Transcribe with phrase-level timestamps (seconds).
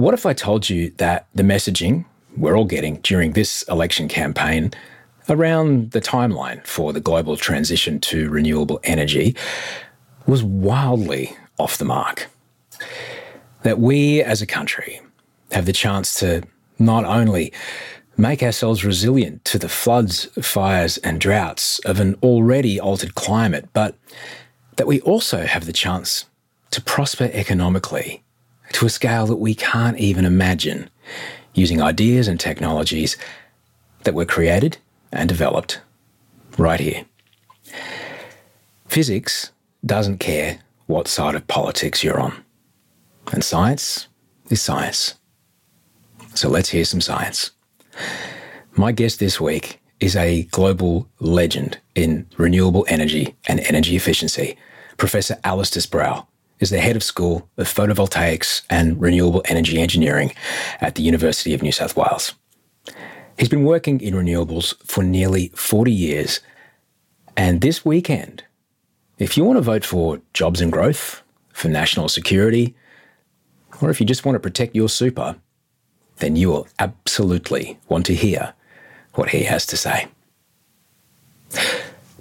[0.00, 4.72] What if I told you that the messaging we're all getting during this election campaign
[5.28, 9.36] around the timeline for the global transition to renewable energy
[10.24, 12.30] was wildly off the mark?
[13.62, 15.02] That we as a country
[15.52, 16.44] have the chance to
[16.78, 17.52] not only
[18.16, 23.98] make ourselves resilient to the floods, fires, and droughts of an already altered climate, but
[24.76, 26.24] that we also have the chance
[26.70, 28.24] to prosper economically
[28.72, 30.90] to a scale that we can't even imagine
[31.54, 33.16] using ideas and technologies
[34.04, 34.78] that were created
[35.12, 35.80] and developed
[36.56, 37.04] right here.
[38.86, 39.52] Physics
[39.84, 42.44] doesn't care what side of politics you're on,
[43.32, 44.08] and science
[44.50, 45.14] is science.
[46.34, 47.50] So let's hear some science.
[48.72, 54.56] My guest this week is a global legend in renewable energy and energy efficiency,
[54.96, 56.29] Professor Alistair Sproul
[56.60, 60.32] is the head of School of Photovoltaics and Renewable Energy Engineering
[60.80, 62.34] at the University of New South Wales.
[63.38, 66.40] He's been working in renewables for nearly 40 years.
[67.36, 68.44] And this weekend,
[69.18, 72.74] if you want to vote for jobs and growth, for national security,
[73.80, 75.36] or if you just want to protect your super,
[76.18, 78.52] then you will absolutely want to hear
[79.14, 80.06] what he has to say.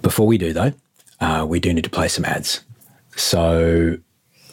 [0.01, 0.73] Before we do, though,
[1.19, 2.61] uh, we do need to play some ads.
[3.15, 3.97] So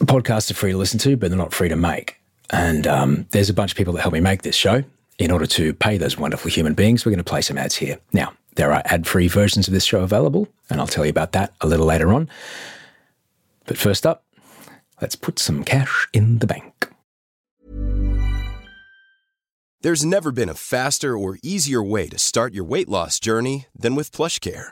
[0.05, 2.19] podcasts are free to listen to, but they're not free to make.
[2.49, 4.83] And um, there's a bunch of people that help me make this show.
[5.19, 7.99] In order to pay those wonderful human beings, we're going to play some ads here.
[8.13, 11.31] Now, there are ad free versions of this show available, and I'll tell you about
[11.31, 12.29] that a little later on.
[13.65, 14.23] But first up,
[15.01, 16.89] let's put some cash in the bank.
[19.81, 23.95] There's never been a faster or easier way to start your weight loss journey than
[23.95, 24.71] with PlushCare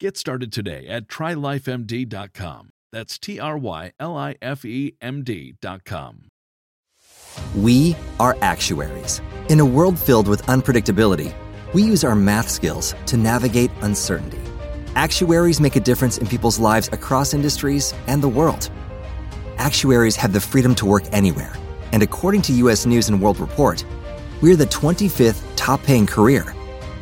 [0.00, 2.70] Get started today at trylifemd.com.
[2.92, 6.28] That's T R Y L I F E M D.com.
[7.56, 9.20] We are actuaries.
[9.48, 11.34] In a world filled with unpredictability,
[11.74, 14.40] we use our math skills to navigate uncertainty.
[14.94, 18.70] Actuaries make a difference in people's lives across industries and the world.
[19.56, 21.54] Actuaries have the freedom to work anywhere,
[21.90, 23.84] and according to US News and World Report,
[24.42, 26.54] we're the 25th top paying career.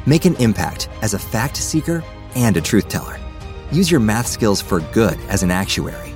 [0.07, 2.03] Make an impact as a fact seeker
[2.37, 3.19] and a truth teller.
[3.73, 6.15] Use your math skills for good as an actuary.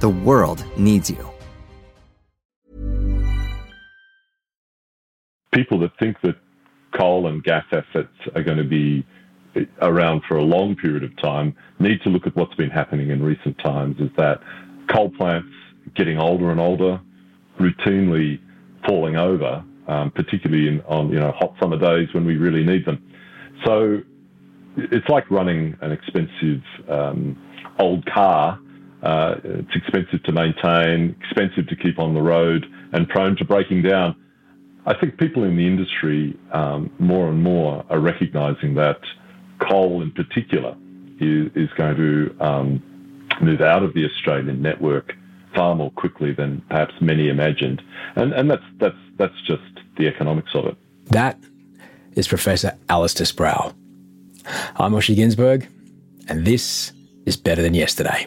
[0.00, 1.28] The world needs you.
[5.52, 6.36] People that think that
[6.96, 9.04] coal and gas assets are going to be
[9.80, 13.22] around for a long period of time need to look at what's been happening in
[13.22, 14.40] recent times is that
[14.88, 15.48] coal plants
[15.94, 17.00] getting older and older,
[17.58, 18.40] routinely
[18.86, 22.84] falling over, um, particularly in, on you know hot summer days when we really need
[22.84, 23.02] them.
[23.64, 24.02] So
[24.90, 27.36] it's like running an expensive um,
[27.78, 28.58] old car.
[29.02, 33.82] Uh, it's expensive to maintain, expensive to keep on the road, and prone to breaking
[33.82, 34.16] down.
[34.86, 39.00] I think people in the industry um, more and more are recognizing that
[39.60, 40.76] coal, in particular,
[41.20, 42.82] is, is going to um,
[43.40, 45.14] move out of the Australian network
[45.54, 47.82] far more quickly than perhaps many imagined,
[48.16, 49.62] and and that's that's that's just
[49.96, 50.76] the economics of it.
[51.06, 51.38] That
[52.14, 53.74] is Professor Alistair Sproul.
[54.76, 55.66] I'm Osher Günsberg,
[56.28, 56.92] and this
[57.26, 58.26] is Better Than Yesterday.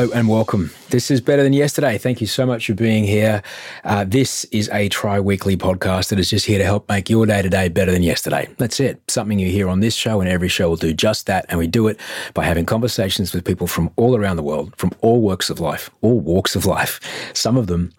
[0.00, 0.70] Hello and welcome.
[0.88, 1.98] This is Better Than Yesterday.
[1.98, 3.42] Thank you so much for being here.
[3.84, 7.26] Uh, this is a tri weekly podcast that is just here to help make your
[7.26, 8.48] day to day better than yesterday.
[8.56, 9.02] That's it.
[9.08, 11.44] Something you hear on this show, and every show will do just that.
[11.50, 12.00] And we do it
[12.32, 15.90] by having conversations with people from all around the world, from all works of life,
[16.00, 16.98] all walks of life.
[17.34, 17.92] Some of them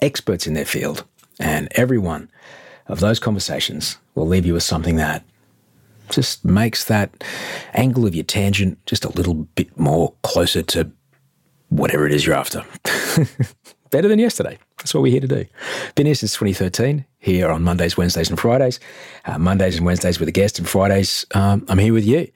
[0.00, 1.04] experts in their field.
[1.38, 2.32] And every one
[2.88, 5.24] of those conversations will leave you with something that
[6.10, 7.22] just makes that
[7.74, 10.90] angle of your tangent just a little bit more closer to
[11.76, 12.64] whatever it is you're after.
[13.90, 14.58] Better than yesterday.
[14.78, 15.44] That's what we're here to do.
[15.94, 18.80] Been here since 2013, here on Mondays, Wednesdays, and Fridays.
[19.24, 22.30] Uh, Mondays and Wednesdays with a guest, and Fridays, um, I'm here with you.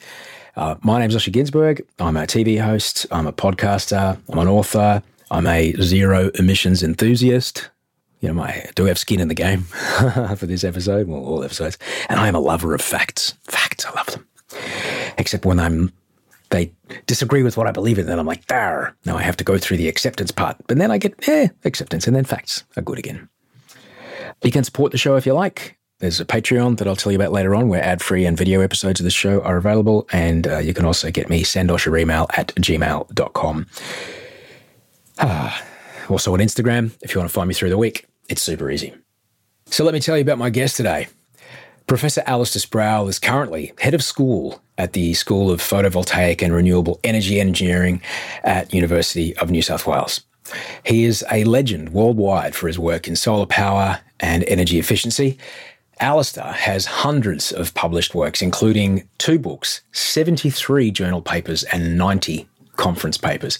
[0.55, 1.83] Uh, my name's Osher Günsberg.
[1.99, 7.71] I'm a TV host, I'm a podcaster, I'm an author, I'm a zero emissions enthusiast
[8.21, 9.63] you know, I do we have skin in the game
[10.37, 11.79] for this episode, well, all episodes,
[12.09, 13.35] and I am a lover of facts.
[13.45, 14.27] Facts, I love them.
[15.19, 15.93] Except when I'm
[16.51, 16.73] they
[17.07, 18.95] disagree with what I believe in, then I'm like, there.
[19.05, 20.57] Now I have to go through the acceptance part.
[20.67, 23.29] But then I get, eh, acceptance, and then facts are good again.
[24.43, 25.77] You can support the show if you like.
[25.99, 28.61] There's a Patreon that I'll tell you about later on where ad free and video
[28.61, 30.07] episodes of the show are available.
[30.13, 33.67] And uh, you can also get me, send us your email at gmail.com.
[35.19, 35.65] Ah,
[36.11, 38.07] also on Instagram if you want to find me through the week.
[38.29, 38.95] It's super easy.
[39.67, 41.09] So let me tell you about my guest today.
[41.87, 47.01] Professor Alistair Sproul is currently head of school at the School of Photovoltaic and Renewable
[47.05, 48.01] Energy Engineering
[48.45, 50.21] at University of New South Wales.
[50.85, 55.39] He is a legend worldwide for his work in solar power and energy efficiency.
[55.99, 62.47] Alistair has hundreds of published works, including two books, 73 journal papers, and 90
[62.77, 63.59] conference papers.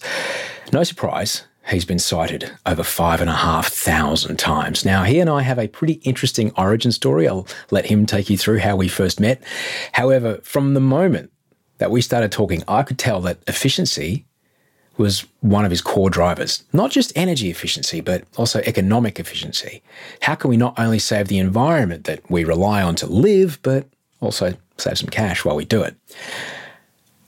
[0.71, 4.85] No surprise, He's been cited over five and a half thousand times.
[4.85, 7.27] Now, he and I have a pretty interesting origin story.
[7.27, 9.43] I'll let him take you through how we first met.
[9.91, 11.31] However, from the moment
[11.79, 14.25] that we started talking, I could tell that efficiency
[14.97, 16.63] was one of his core drivers.
[16.73, 19.83] Not just energy efficiency, but also economic efficiency.
[20.21, 23.87] How can we not only save the environment that we rely on to live, but
[24.21, 25.95] also save some cash while we do it?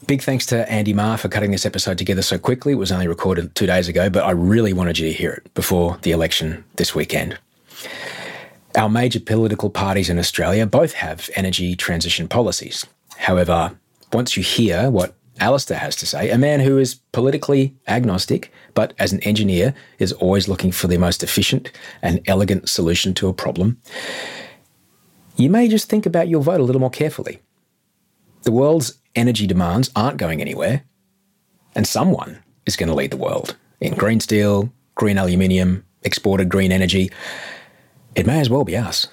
[0.09, 2.73] Big thanks to Andy Marr for cutting this episode together so quickly.
[2.73, 5.53] It was only recorded two days ago, but I really wanted you to hear it
[5.53, 7.37] before the election this weekend.
[8.75, 12.87] Our major political parties in Australia both have energy transition policies.
[13.17, 13.77] However,
[14.11, 18.95] once you hear what Alistair has to say, a man who is politically agnostic, but
[18.97, 21.71] as an engineer is always looking for the most efficient
[22.01, 23.79] and elegant solution to a problem,
[25.35, 27.43] you may just think about your vote a little more carefully.
[28.41, 30.83] The world's energy demands aren't going anywhere,
[31.75, 36.71] and someone is going to lead the world in green steel, green aluminium, exported green
[36.71, 37.11] energy.
[38.15, 39.07] It may as well be us.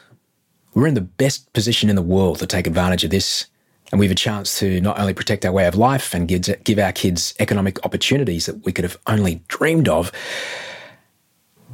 [0.74, 3.46] We're in the best position in the world to take advantage of this,
[3.90, 6.78] and we have a chance to not only protect our way of life and give
[6.78, 10.12] our kids economic opportunities that we could have only dreamed of,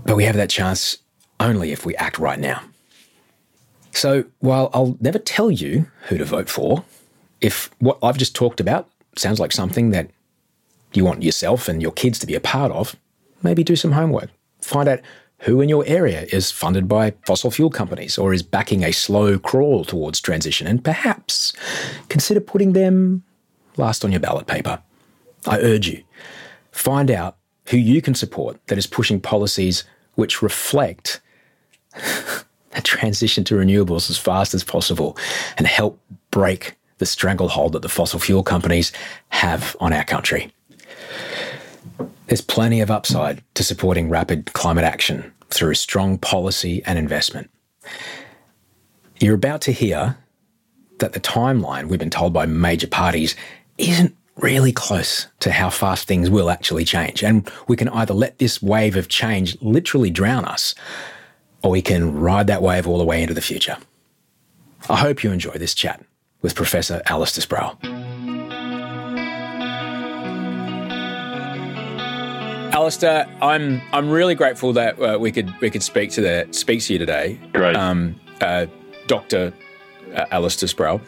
[0.05, 0.99] but we have that chance
[1.41, 2.63] only if we act right now.
[3.93, 6.85] So, while I'll never tell you who to vote for,
[7.43, 10.09] if what I've just talked about sounds like something that
[10.95, 12.97] you want yourself and your kids to be a part of,
[13.43, 14.31] maybe do some homework.
[14.61, 15.01] Find out
[15.41, 19.39] who in your area is funded by fossil fuel companies or is backing a slow
[19.39, 21.53] crawl towards transition, and perhaps
[22.09, 23.25] consider putting them
[23.77, 24.81] last on your ballot paper.
[25.47, 26.05] I urge you,
[26.71, 29.83] find out who you can support that is pushing policies
[30.15, 31.21] which reflect
[32.75, 35.17] a transition to renewables as fast as possible
[35.59, 35.99] and help
[36.31, 38.93] break the stranglehold that the fossil fuel companies
[39.31, 40.53] have on our country.
[42.29, 47.51] There's plenty of upside to supporting rapid climate action through strong policy and investment.
[49.19, 50.17] You're about to hear
[51.01, 53.35] that the timeline we've been told by major parties
[53.79, 57.25] isn't really close to how fast things will actually change.
[57.25, 60.73] And we can either let this wave of change literally drown us,
[61.65, 63.77] or we can ride that wave all the way into the future.
[64.89, 66.01] I hope you enjoy this chat
[66.43, 67.79] with Professor Alistair Sproul.
[72.73, 76.81] Alistair, I'm I'm really grateful that uh, we could we could speak to the speak
[76.83, 77.39] to you today.
[77.53, 78.67] Great, um, uh,
[79.07, 79.53] Doctor
[80.15, 81.01] uh, Alistair Sproul.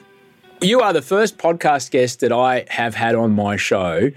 [0.61, 4.11] You are the first podcast guest that I have had on my show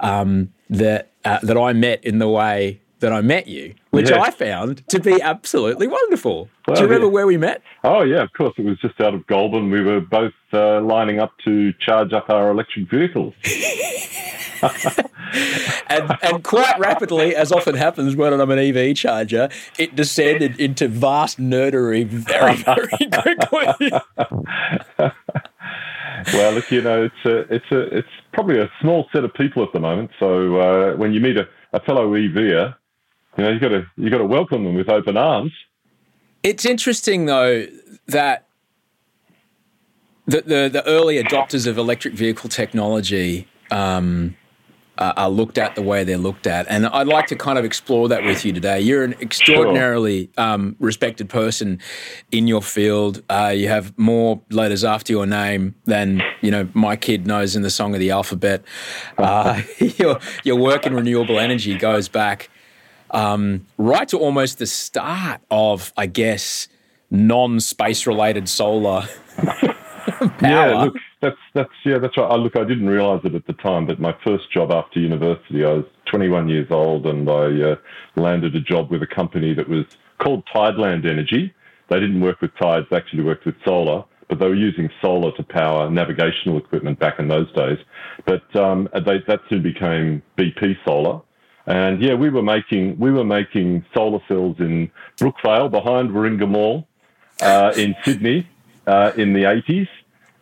[0.00, 4.30] um, that uh, that I met in the way that I met you, which I
[4.30, 6.48] found to be absolutely wonderful.
[6.66, 7.12] Well, Do you remember yeah.
[7.12, 7.62] where we met?
[7.82, 8.54] Oh, yeah, of course.
[8.56, 9.70] It was just out of Goulburn.
[9.70, 13.34] We were both uh, lining up to charge up our electric vehicles.
[15.88, 19.48] and, and quite rapidly, as often happens when I'm an EV charger,
[19.78, 23.92] it descended into vast nerdery very, very quickly.
[26.32, 29.62] well, look, you know, it's a, it's a, it's probably a small set of people
[29.62, 30.10] at the moment.
[30.18, 32.74] So uh, when you meet a, a fellow EVer,
[33.36, 35.52] you know, you got to you got to welcome them with open arms.
[36.42, 37.66] It's interesting though
[38.06, 38.46] that
[40.26, 43.48] the the, the early adopters of electric vehicle technology.
[43.70, 44.36] Um,
[44.98, 46.66] uh, are looked at the way they're looked at.
[46.68, 48.80] And I'd like to kind of explore that with you today.
[48.80, 50.44] You're an extraordinarily sure.
[50.44, 51.80] um, respected person
[52.30, 53.22] in your field.
[53.28, 57.62] Uh, you have more letters after your name than you know my kid knows in
[57.62, 58.62] the song of the alphabet.
[59.16, 62.50] Uh, your your work in renewable energy goes back
[63.14, 66.68] um, right to almost the start of, I guess,
[67.10, 69.08] non-space related solar.
[70.06, 70.40] power.
[70.42, 72.30] yeah, look, that's that's yeah, that's right.
[72.30, 75.64] I, look, I didn't realise it at the time, but my first job after university,
[75.64, 77.76] I was 21 years old, and I uh,
[78.16, 79.86] landed a job with a company that was
[80.18, 81.54] called Tideland Energy.
[81.88, 85.32] They didn't work with tides; they actually worked with solar, but they were using solar
[85.36, 87.78] to power navigational equipment back in those days.
[88.26, 91.20] But um, they, that soon became BP Solar.
[91.66, 96.86] And yeah, we were making we were making solar cells in Brookvale behind Warringah Mall
[97.40, 98.46] uh, in Sydney
[98.86, 99.88] uh, in the 80s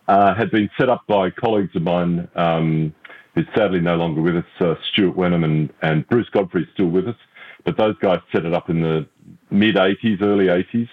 [0.07, 2.93] uh, had been set up by colleagues of mine um,
[3.35, 7.07] who's sadly no longer with us, uh, Stuart Wenham and, and Bruce Godfrey still with
[7.07, 7.15] us.
[7.63, 9.07] But those guys set it up in the
[9.49, 10.89] mid 80s, early 80s.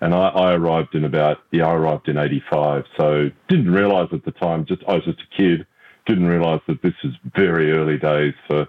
[0.00, 2.84] And I, I, arrived in about, yeah, I arrived in 85.
[2.98, 5.66] So didn't realize at the time, just I was just a kid,
[6.06, 8.68] didn't realize that this is very early days for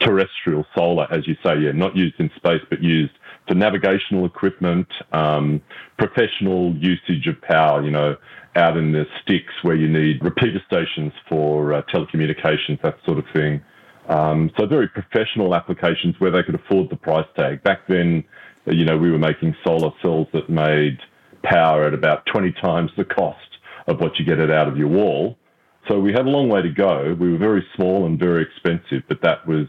[0.00, 3.12] terrestrial solar, as you say, yeah, not used in space, but used
[3.46, 5.60] for navigational equipment, um,
[5.98, 8.16] professional usage of power, you know,
[8.56, 13.24] out in the sticks where you need repeater stations for uh, telecommunications, that sort of
[13.32, 13.60] thing.
[14.08, 17.62] Um, so very professional applications where they could afford the price tag.
[17.62, 18.24] Back then,
[18.66, 20.98] you know, we were making solar cells that made
[21.42, 23.38] power at about 20 times the cost
[23.86, 25.36] of what you get it out of your wall.
[25.88, 27.16] So we had a long way to go.
[27.18, 29.66] We were very small and very expensive, but that was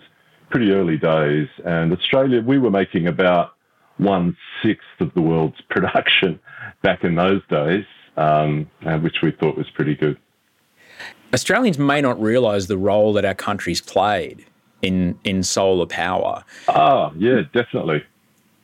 [0.50, 1.48] pretty early days.
[1.66, 3.54] And Australia, we were making about
[3.98, 6.40] one sixth of the world's production
[6.82, 7.86] back in those days
[8.20, 10.18] um, uh, which we thought was pretty good.
[11.34, 14.46] Australians may not realise the role that our country's played
[14.82, 16.44] in in solar power.
[16.68, 18.04] Ah, yeah, definitely.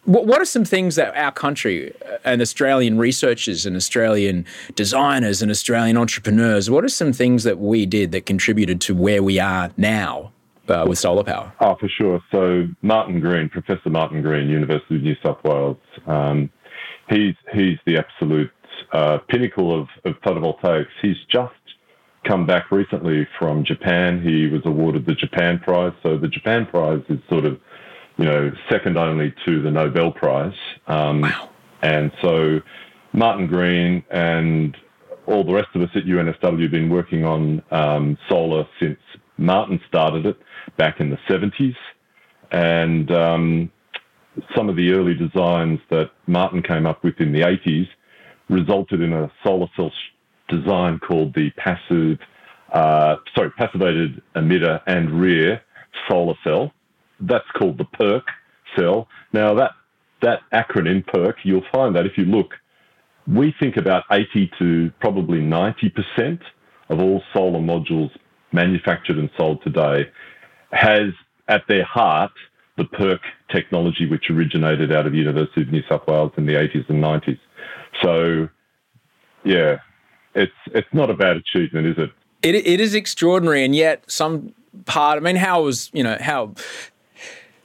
[0.04, 5.42] What, what are some things that our country uh, and Australian researchers and Australian designers
[5.42, 9.40] and Australian entrepreneurs, what are some things that we did that contributed to where we
[9.40, 10.32] are now
[10.68, 11.54] uh, with solar power?
[11.60, 12.22] Oh, for sure.
[12.32, 16.50] So Martin Green, Professor Martin Green, University of New South Wales, um,
[17.10, 18.52] he's he's the absolute
[18.92, 20.88] uh, pinnacle of, of photovoltaics.
[21.02, 21.54] He's just
[22.26, 24.22] come back recently from Japan.
[24.22, 25.94] He was awarded the Japan Prize.
[26.04, 27.60] So the Japan Prize is sort of,
[28.18, 30.56] you know, second only to the Nobel Prize.
[30.88, 31.50] Um, wow.
[31.82, 32.62] And so
[33.14, 34.76] Martin Green and
[35.28, 39.00] all the rest of us at UNSW have been working on um, solar since
[39.38, 40.38] Martin started it
[40.78, 41.76] back in the 70s.
[42.52, 43.72] And um,
[44.56, 47.88] some of the early designs that Martin came up with in the 80s
[48.50, 49.92] resulted in a solar cell
[50.48, 52.20] design called the passive,
[52.72, 55.62] uh, sorry, passivated emitter and rear
[56.08, 56.72] solar cell.
[57.20, 58.24] That's called the PERC
[58.78, 59.08] cell.
[59.34, 59.72] Now that
[60.22, 62.54] that acronym PERC, you'll find that if you look,
[63.28, 66.40] we think about 80 to probably 90%
[66.90, 68.12] of all solar modules
[68.52, 70.10] manufactured and sold today
[70.76, 71.12] has
[71.48, 72.32] at their heart
[72.78, 76.54] the PERC technology, which originated out of the University of New South Wales in the
[76.54, 77.40] 80s and 90s.
[78.04, 78.50] So,
[79.46, 79.78] yeah,
[80.34, 82.12] it's it's not a bad achievement, is it?
[82.42, 84.54] It it is extraordinary, and yet some
[84.86, 85.18] part.
[85.18, 86.54] I mean, how was you know how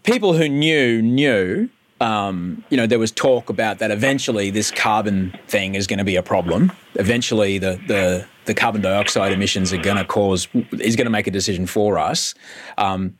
[0.05, 1.69] people who knew knew.
[2.01, 6.05] Um, you know, there was talk about that eventually this carbon thing is going to
[6.05, 6.73] be a problem.
[6.95, 11.27] Eventually, the the the carbon dioxide emissions are going to cause is going to make
[11.27, 12.35] a decision for us.
[12.79, 13.19] Um,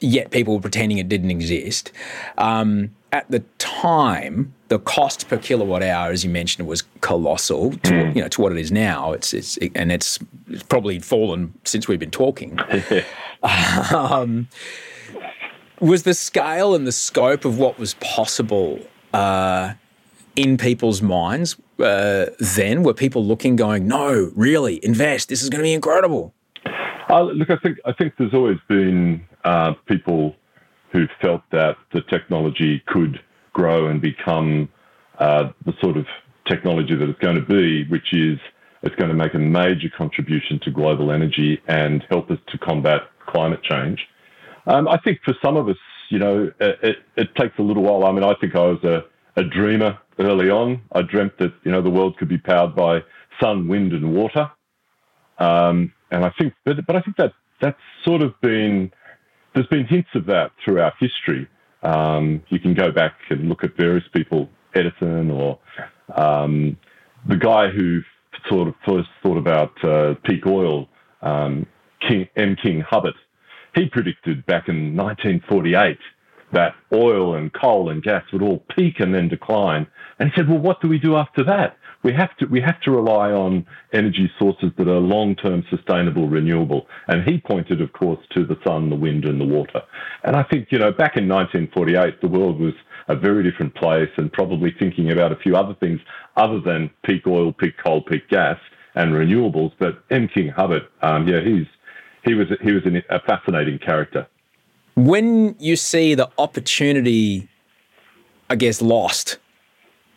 [0.00, 1.92] yet people were pretending it didn't exist.
[2.38, 7.72] Um, at the time, the cost per kilowatt hour, as you mentioned, was colossal.
[7.72, 8.14] To, mm.
[8.14, 10.18] You know, to what it is now, it's it's it, and it's,
[10.48, 12.58] it's, probably fallen since we've been talking.
[13.42, 14.48] um,
[15.80, 18.80] was the scale and the scope of what was possible
[19.12, 19.74] uh,
[20.36, 22.82] in people's minds uh, then?
[22.82, 25.28] Were people looking, going, "No, really, invest.
[25.28, 26.34] This is going to be incredible."
[27.08, 30.36] Uh, look, I think I think there's always been uh, people
[30.92, 33.20] who felt that the technology could
[33.52, 34.68] grow and become
[35.18, 36.06] uh, the sort of
[36.46, 38.38] technology that it's going to be, which is
[38.82, 43.02] it's going to make a major contribution to global energy and help us to combat
[43.26, 44.06] climate change.
[44.70, 45.76] Um, I think for some of us,
[46.10, 48.04] you know, it, it, takes a little while.
[48.04, 50.80] I mean, I think I was a, a dreamer early on.
[50.92, 53.00] I dreamt that, you know, the world could be powered by
[53.40, 54.48] sun, wind, and water.
[55.38, 58.92] Um, and I think, but, but I think that that's sort of been,
[59.54, 61.48] there's been hints of that throughout history.
[61.82, 65.58] Um, you can go back and look at various people, Edison or
[66.14, 66.76] um,
[67.26, 68.02] the guy who
[68.48, 70.88] sort of first thought about uh, peak oil,
[71.22, 71.66] um,
[72.06, 72.56] King, M.
[72.62, 73.16] King Hubbert.
[73.74, 75.98] He predicted back in 1948
[76.52, 79.86] that oil and coal and gas would all peak and then decline.
[80.18, 81.76] And he said, well, what do we do after that?
[82.02, 86.86] We have to, we have to rely on energy sources that are long-term sustainable, renewable.
[87.08, 89.82] And he pointed, of course, to the sun, the wind and the water.
[90.24, 92.72] And I think, you know, back in 1948, the world was
[93.08, 96.00] a very different place and probably thinking about a few other things
[96.36, 98.58] other than peak oil, peak coal, peak gas
[98.94, 99.72] and renewables.
[99.78, 100.28] But M.
[100.32, 101.66] King Hubbert, um, yeah, he's,
[102.24, 104.26] he was, he was a fascinating character.
[104.96, 107.48] When you see the opportunity,
[108.48, 109.38] I guess, lost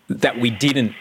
[0.10, 0.94] that we didn't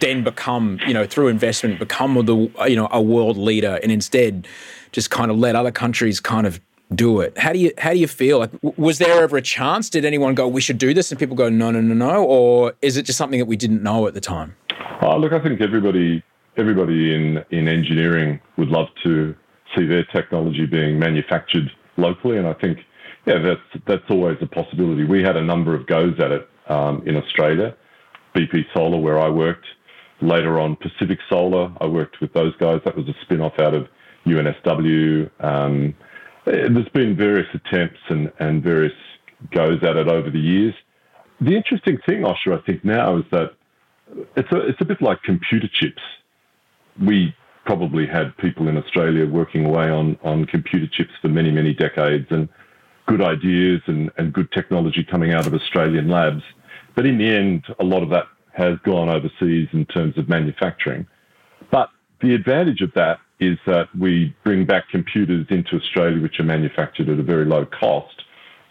[0.00, 4.46] then become, you know, through investment, become the, you know, a world leader, and instead
[4.92, 6.60] just kind of let other countries kind of
[6.94, 7.36] do it.
[7.38, 8.38] How do you how do you feel?
[8.38, 9.90] Like, was there ever a chance?
[9.90, 12.74] Did anyone go, we should do this, and people go, no, no, no, no, or
[12.82, 14.56] is it just something that we didn't know at the time?
[15.02, 16.22] Oh, look, I think everybody
[16.56, 19.34] everybody in in engineering would love to
[19.76, 22.78] see their technology being manufactured locally, and I think
[23.26, 25.04] yeah, that's that's always a possibility.
[25.04, 27.76] We had a number of goes at it um, in Australia.
[28.34, 29.66] BP Solar, where I worked,
[30.22, 32.80] later on Pacific Solar, I worked with those guys.
[32.84, 33.88] That was a spin off out of
[34.26, 35.30] UNSW.
[35.44, 35.94] Um,
[36.44, 38.94] there's been various attempts and, and various
[39.50, 40.74] goes at it over the years.
[41.40, 43.52] The interesting thing, Osher, I think now is that
[44.36, 46.02] it's a, it's a bit like computer chips.
[47.00, 51.72] We probably had people in Australia working away on, on computer chips for many, many
[51.72, 52.48] decades and
[53.06, 56.42] good ideas and, and good technology coming out of Australian labs.
[56.94, 61.06] But in the end, a lot of that has gone overseas in terms of manufacturing.
[61.70, 61.88] But
[62.20, 67.08] the advantage of that is that we bring back computers into Australia which are manufactured
[67.08, 68.22] at a very low cost.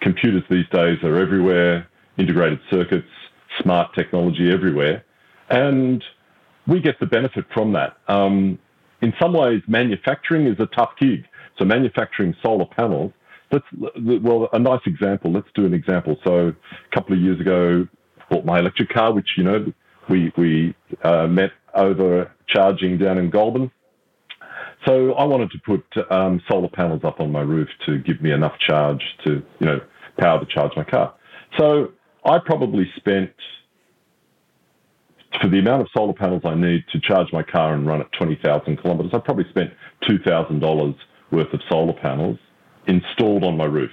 [0.01, 1.87] Computers these days are everywhere,
[2.17, 3.07] integrated circuits,
[3.61, 5.03] smart technology everywhere.
[5.49, 6.03] And
[6.67, 7.97] we get the benefit from that.
[8.07, 8.59] Um,
[9.01, 11.25] in some ways, manufacturing is a tough gig.
[11.57, 13.11] So manufacturing solar panels,
[13.51, 13.65] let's,
[14.23, 15.31] well, a nice example.
[15.31, 16.17] Let's do an example.
[16.23, 17.87] So a couple of years ago,
[18.29, 19.73] bought my electric car, which, you know,
[20.09, 23.71] we, we uh, met over charging down in Goulburn.
[24.85, 28.31] So I wanted to put um, solar panels up on my roof to give me
[28.31, 29.79] enough charge to, you know,
[30.17, 31.13] power to charge my car.
[31.57, 31.91] So
[32.25, 33.31] I probably spent,
[35.39, 38.11] for the amount of solar panels I need to charge my car and run at
[38.13, 39.71] 20,000 kilometres, I probably spent
[40.03, 40.95] $2,000
[41.31, 42.37] worth of solar panels
[42.87, 43.91] installed on my roof.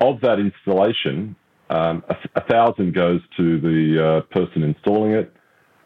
[0.00, 1.36] Of that installation,
[1.70, 5.32] um, a, a, thousand goes to the uh, person installing it,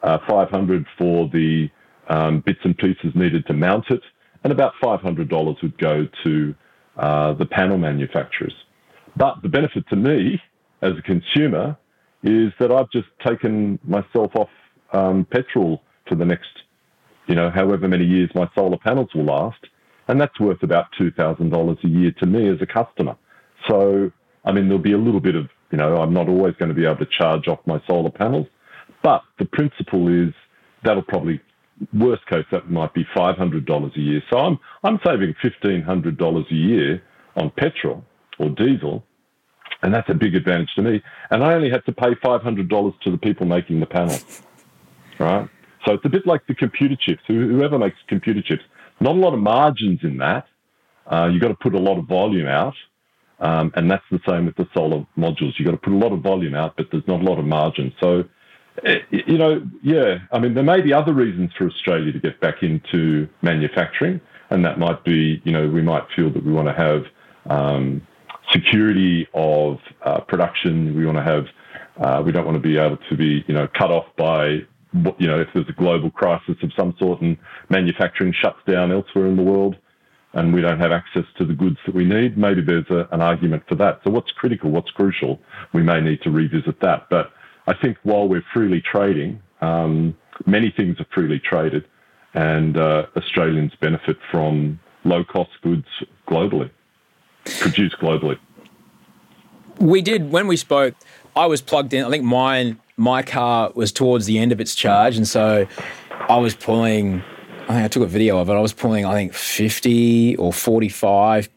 [0.03, 1.69] uh, 500 for the
[2.09, 4.01] um, bits and pieces needed to mount it,
[4.45, 6.55] and about $500 would go to
[6.97, 8.55] uh, the panel manufacturers.
[9.17, 10.41] But the benefit to me
[10.83, 11.77] as a consumer
[12.23, 14.49] is that I've just taken myself off
[14.93, 16.51] um, petrol for the next,
[17.27, 19.61] you know, however many years my solar panels will last,
[20.09, 23.17] and that's worth about $2,000 a year to me as a customer.
[23.69, 24.11] So,
[24.45, 26.75] I mean, there'll be a little bit of you know, I'm not always going to
[26.75, 28.47] be able to charge off my solar panels,
[29.03, 30.33] but the principle is
[30.85, 31.41] that'll probably
[31.93, 34.23] worst case that might be $500 a year.
[34.31, 37.03] So I'm I'm saving $1,500 a year
[37.37, 38.05] on petrol
[38.39, 39.05] or diesel,
[39.83, 41.03] and that's a big advantage to me.
[41.31, 44.19] And I only had to pay $500 to the people making the panel,
[45.19, 45.49] right?
[45.87, 47.23] So it's a bit like the computer chips.
[47.27, 48.63] Whoever makes computer chips,
[49.01, 50.47] not a lot of margins in that.
[51.07, 52.75] Uh, you've got to put a lot of volume out.
[53.41, 55.53] Um, and that's the same with the solar modules.
[55.59, 57.45] You've got to put a lot of volume out, but there's not a lot of
[57.45, 57.95] margin.
[58.01, 58.25] So,
[58.85, 62.41] eh, you know, yeah, I mean, there may be other reasons for Australia to get
[62.41, 66.67] back into manufacturing, and that might be, you know, we might feel that we want
[66.67, 67.05] to have
[67.49, 68.03] um,
[68.53, 70.97] security of uh, production.
[70.97, 71.47] We want to have,
[72.01, 74.47] uh, we don't want to be able to be, you know, cut off by,
[75.19, 77.37] you know, if there's a global crisis of some sort and
[77.69, 79.77] manufacturing shuts down elsewhere in the world
[80.35, 83.21] and we don't have access to the goods that we need, maybe there's a, an
[83.21, 84.01] argument for that.
[84.05, 85.41] So, what's critical, what's crucial,
[85.73, 87.09] we may need to revisit that.
[87.11, 87.33] But
[87.67, 91.85] I think while we're freely trading, um, many things are freely traded,
[92.35, 95.87] and uh, Australians benefit from low cost goods
[96.29, 96.71] globally,
[97.61, 98.39] produced globally.
[99.79, 100.95] We did, when we spoke,
[101.37, 102.05] I was plugged in.
[102.05, 105.67] I think mine, my car was towards the end of its charge, and so
[106.11, 107.23] I was pulling
[107.69, 108.55] I think I took a video of it.
[108.55, 111.51] I was pulling, I think, 50 or 45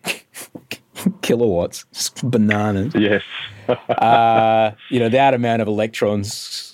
[1.21, 2.93] kilowatts, just bananas.
[2.93, 3.23] Yes.
[3.89, 6.70] uh, you know, that amount of electrons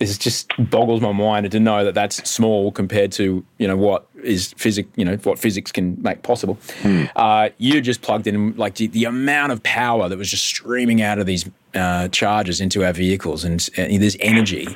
[0.00, 4.06] This just boggles my mind to know that that's small compared to you know what
[4.24, 6.58] is physics, you know what physics can make possible.
[6.80, 7.04] Hmm.
[7.14, 11.02] Uh, you just plugged in like the, the amount of power that was just streaming
[11.02, 14.66] out of these uh, chargers into our vehicles, and uh, there's energy.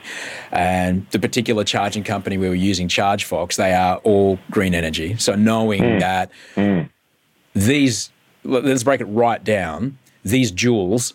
[0.52, 5.16] And the particular charging company we were using, ChargeFox, they are all green energy.
[5.16, 5.98] So knowing Hmm.
[6.00, 6.30] that
[7.54, 8.10] these,
[8.44, 9.96] let- let's break it right down.
[10.24, 11.14] These joules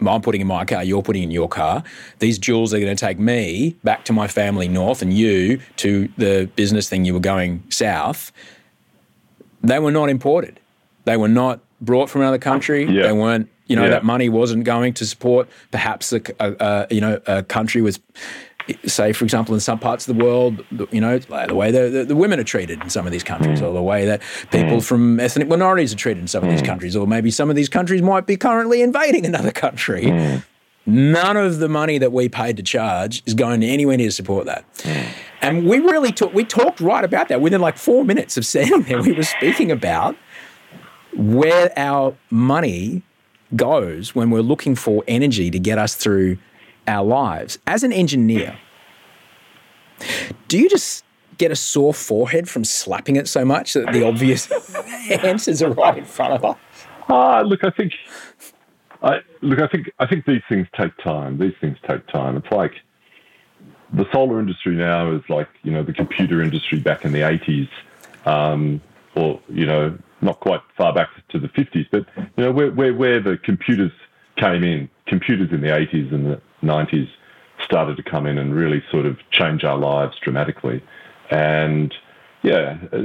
[0.00, 1.84] I'm putting in my car, you're putting in your car.
[2.18, 6.08] These joules are going to take me back to my family north and you to
[6.18, 8.32] the business thing you were going south.
[9.62, 10.58] They were not imported.
[11.04, 12.84] They were not brought from another country.
[12.84, 13.02] Yeah.
[13.04, 13.90] They weren't, you know, Yeah.
[13.90, 16.54] that money wasn't going to support perhaps a, a,
[16.90, 18.00] a you know, a country with,
[18.86, 22.04] say, for example, in some parts of the world, you know, the way the, the,
[22.04, 23.68] the women are treated in some of these countries, mm.
[23.68, 24.20] or the way that
[24.50, 24.84] people mm.
[24.84, 26.66] from ethnic minorities are treated in some of these mm.
[26.66, 30.42] countries, or maybe some of these countries might be currently invading another country.
[30.84, 34.12] None of the money that we paid to charge is going to anywhere near to
[34.12, 34.64] support that.
[35.40, 38.82] And we really talked, we talked right about that within like four minutes of standing
[38.82, 39.00] there.
[39.02, 40.16] We were speaking about
[41.14, 43.02] where our money
[43.54, 46.38] goes when we're looking for energy to get us through
[46.86, 47.58] our lives.
[47.66, 48.58] As an engineer,
[50.48, 51.04] do you just
[51.38, 54.50] get a sore forehead from slapping it so much that the obvious
[55.24, 56.58] answers are right in front of us?
[57.08, 57.92] Ah, look, I think,
[59.02, 61.38] I look, I think, I think these things take time.
[61.38, 62.36] These things take time.
[62.36, 62.72] It's like
[63.92, 67.68] the solar industry now is like you know the computer industry back in the eighties,
[68.24, 68.80] um,
[69.14, 72.94] or you know not quite far back to the fifties, but you know where, where
[72.94, 73.92] where the computers
[74.36, 77.08] came in, computers in the eighties and the nineties
[77.64, 80.82] started to come in and really sort of change our lives dramatically,
[81.30, 81.94] and
[82.42, 82.98] yeah, uh,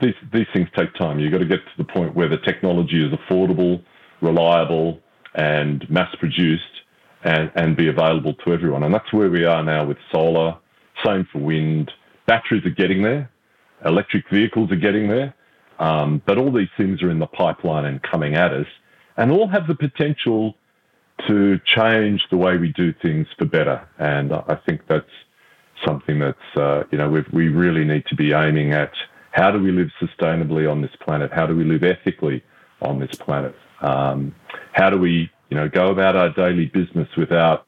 [0.00, 1.18] these these things take time.
[1.18, 3.82] You've got to get to the point where the technology is affordable,
[4.20, 5.00] reliable,
[5.34, 6.62] and mass produced,
[7.24, 8.82] and, and be available to everyone.
[8.82, 10.58] And that's where we are now with solar.
[11.04, 11.90] Same for wind.
[12.26, 13.30] Batteries are getting there.
[13.84, 15.34] Electric vehicles are getting there.
[15.78, 18.66] Um, but all these things are in the pipeline and coming at us,
[19.16, 20.54] and all have the potential
[21.28, 23.86] to change the way we do things for better.
[23.98, 25.06] And I think that's
[25.84, 28.92] something that's uh, you know we really need to be aiming at
[29.32, 31.32] how do we live sustainably on this planet?
[31.32, 32.44] How do we live ethically
[32.82, 33.54] on this planet?
[33.80, 34.34] Um,
[34.72, 37.66] how do we you know go about our daily business without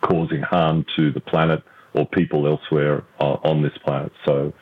[0.00, 1.62] causing harm to the planet
[1.94, 4.12] or people elsewhere on, on this planet?
[4.24, 4.52] So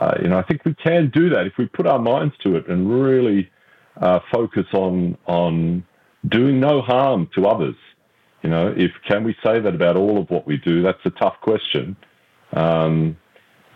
[0.00, 2.56] uh, you know I think we can do that if we put our minds to
[2.56, 3.50] it and really
[3.98, 5.84] uh, focus on on
[6.28, 7.76] doing no harm to others.
[8.42, 10.82] You know, if can we say that about all of what we do?
[10.82, 11.96] That's a tough question.
[12.52, 13.16] Um,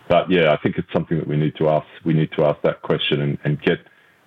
[0.09, 1.87] but yeah, I think it's something that we need to ask.
[2.05, 3.79] We need to ask that question and, and get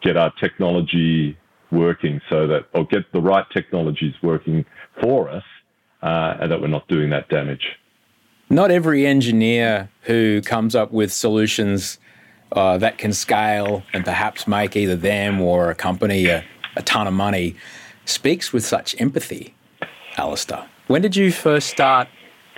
[0.03, 1.37] get our technology
[1.71, 4.65] working so that, or get the right technologies working
[5.01, 5.45] for us,
[6.03, 7.77] uh, and that we're not doing that damage.
[8.49, 11.99] Not every engineer who comes up with solutions
[12.53, 16.45] uh, that can scale and perhaps make either them or a company a,
[16.77, 17.55] a ton of money
[18.11, 19.55] speaks with such empathy,
[20.17, 20.67] Alistair.
[20.87, 22.09] When did you first start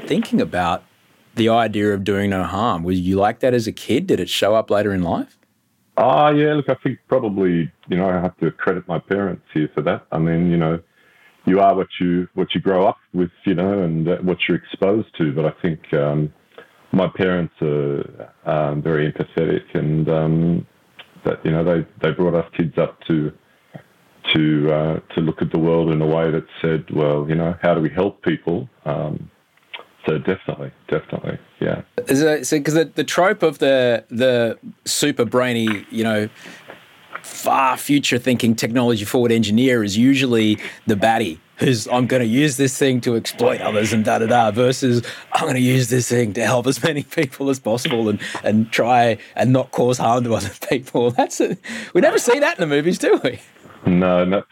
[0.07, 0.83] thinking about
[1.35, 2.83] the idea of doing no harm?
[2.83, 4.07] Was you like that as a kid?
[4.07, 5.39] Did it show up later in life?
[5.97, 6.55] Ah, yeah.
[6.55, 10.07] Look, I think probably you know I have to credit my parents here for that.
[10.11, 10.81] I mean, you know,
[11.45, 14.57] you are what you what you grow up with, you know, and uh, what you're
[14.57, 15.33] exposed to.
[15.33, 16.33] But I think um,
[16.93, 20.67] my parents are um, very empathetic, and um,
[21.25, 23.33] that you know they they brought us kids up to
[24.33, 27.57] to uh, to look at the world in a way that said, well, you know,
[27.63, 28.69] how do we help people?
[28.85, 29.31] Um,
[30.07, 31.83] so definitely, definitely, yeah.
[31.97, 36.29] Because the, the trope of the the super brainy, you know,
[37.23, 42.57] far future thinking technology forward engineer is usually the baddie who's I'm going to use
[42.57, 46.09] this thing to exploit others and da da da versus I'm going to use this
[46.09, 50.25] thing to help as many people as possible and and try and not cause harm
[50.25, 51.13] to other people.
[51.13, 51.57] That's a,
[51.95, 53.41] we never see that in the movies, do we?
[53.85, 54.47] No, not,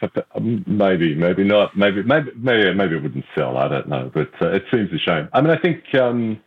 [0.67, 1.75] maybe, maybe not.
[1.77, 3.57] Maybe, maybe, maybe, maybe it wouldn't sell.
[3.57, 5.29] I don't know, but uh, it seems a shame.
[5.31, 6.41] I mean, I think um,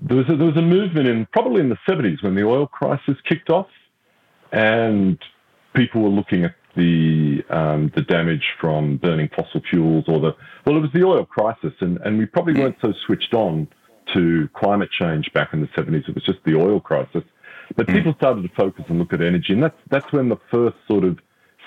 [0.00, 2.66] there was a, there was a movement in probably in the seventies when the oil
[2.66, 3.68] crisis kicked off,
[4.52, 5.18] and
[5.74, 10.34] people were looking at the um, the damage from burning fossil fuels or the
[10.66, 13.68] well, it was the oil crisis, and and we probably weren't so switched on
[14.12, 16.04] to climate change back in the seventies.
[16.08, 17.22] It was just the oil crisis,
[17.76, 20.76] but people started to focus and look at energy, and that's that's when the first
[20.88, 21.18] sort of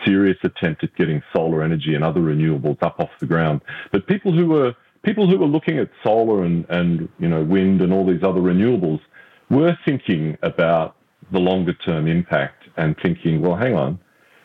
[0.08, 3.62] serious attempt at getting solar energy and other renewables up off the ground.
[3.92, 7.82] But people who were people who were looking at solar and, and you know wind
[7.82, 9.02] and all these other renewables
[9.50, 10.96] were thinking about
[11.32, 14.00] the longer term impact and thinking, well, hang on,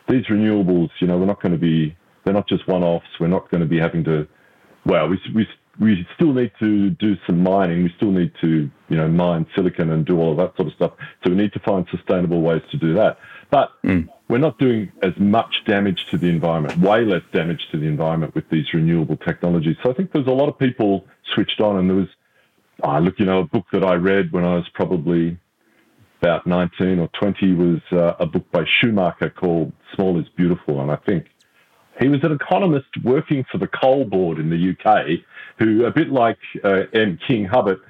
[0.09, 3.05] these renewables, you know, we're not going to be they're not just one offs.
[3.19, 4.27] We're not going to be having to
[4.85, 5.47] well, we, we
[5.79, 7.83] we still need to do some mining.
[7.83, 10.73] We still need to, you know, mine silicon and do all of that sort of
[10.75, 10.91] stuff.
[11.23, 13.17] So we need to find sustainable ways to do that.
[13.53, 14.09] But mm.
[14.29, 18.33] we're not doing as much damage to the environment, way less damage to the environment
[18.33, 19.75] with these renewable technologies.
[19.83, 22.07] So I think there's a lot of people switched on, and there was,
[22.81, 25.37] oh, look, you know, a book that I read when I was probably
[26.19, 30.81] about 19 or 20 was uh, a book by Schumacher called Small is Beautiful.
[30.81, 31.27] And I think
[32.01, 35.19] he was an economist working for the coal board in the UK,
[35.59, 37.19] who, a bit like uh, M.
[37.27, 37.81] King Hubbert,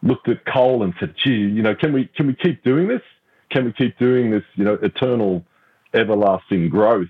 [0.00, 3.02] looked at coal and said, "Gee, you know, can we can we keep doing this?
[3.50, 4.44] Can we keep doing this?
[4.54, 5.44] You know, eternal,
[5.94, 7.08] everlasting growth?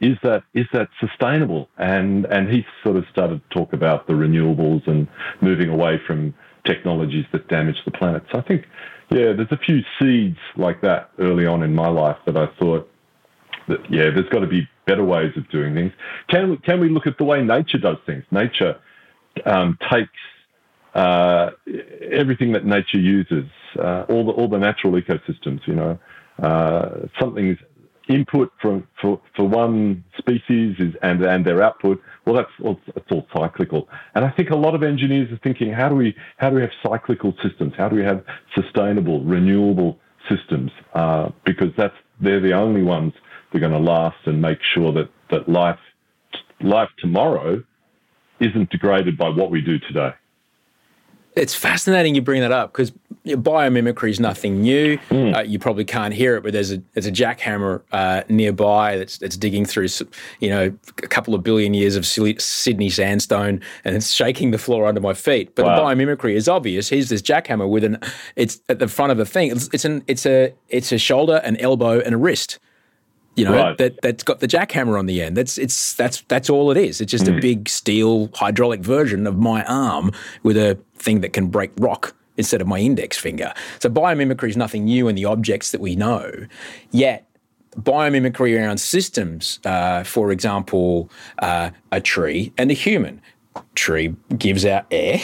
[0.00, 4.14] Is that is that sustainable?" And and he sort of started to talk about the
[4.14, 5.08] renewables and
[5.40, 8.22] moving away from technologies that damage the planet.
[8.30, 8.66] So I think,
[9.10, 12.90] yeah, there's a few seeds like that early on in my life that I thought
[13.68, 15.92] that yeah, there's got to be better ways of doing things.
[16.28, 18.24] Can we, can we look at the way nature does things?
[18.30, 18.78] Nature
[19.44, 20.10] um, takes
[20.98, 21.50] uh,
[22.22, 23.46] everything that nature uses,
[23.78, 25.60] uh, all the all the natural ecosystems.
[25.70, 25.92] You know,
[26.48, 26.88] uh,
[27.20, 27.58] something's
[28.08, 31.96] input from for, for one species is and and their output.
[32.24, 33.88] Well, that's all, it's all cyclical.
[34.14, 36.62] And I think a lot of engineers are thinking, how do we how do we
[36.62, 37.72] have cyclical systems?
[37.76, 39.98] How do we have sustainable, renewable
[40.30, 40.70] systems?
[40.94, 43.12] Uh, because that's they're the only ones
[43.50, 45.78] that are going to last and make sure that, that life,
[46.60, 47.62] life tomorrow
[48.40, 50.12] isn't degraded by what we do today.
[51.38, 52.92] It's fascinating you bring that up because
[53.24, 54.98] biomimicry is nothing new.
[55.10, 55.36] Mm.
[55.36, 59.18] Uh, you probably can't hear it, but there's a there's a jackhammer uh, nearby that's
[59.18, 59.88] that's digging through
[60.40, 60.72] you know
[61.02, 65.14] a couple of billion years of Sydney sandstone and it's shaking the floor under my
[65.14, 65.54] feet.
[65.54, 65.76] But wow.
[65.76, 66.88] the biomimicry is obvious.
[66.88, 67.98] Here's this jackhammer with an
[68.36, 69.50] it's at the front of a thing.
[69.50, 72.58] It's, it's an it's a it's a shoulder, an elbow, and a wrist
[73.38, 73.78] you know right.
[73.78, 75.36] that that's got the jackhammer on the end.
[75.36, 77.00] That's it's that's that's all it is.
[77.00, 77.38] It's just mm.
[77.38, 80.10] a big steel hydraulic version of my arm
[80.42, 83.52] with a thing that can break rock instead of my index finger.
[83.78, 86.32] So biomimicry is nothing new in the objects that we know.
[86.90, 87.28] Yet
[87.76, 93.20] biomimicry around systems, uh, for example, uh, a tree and a human.
[93.74, 95.20] Tree gives out air.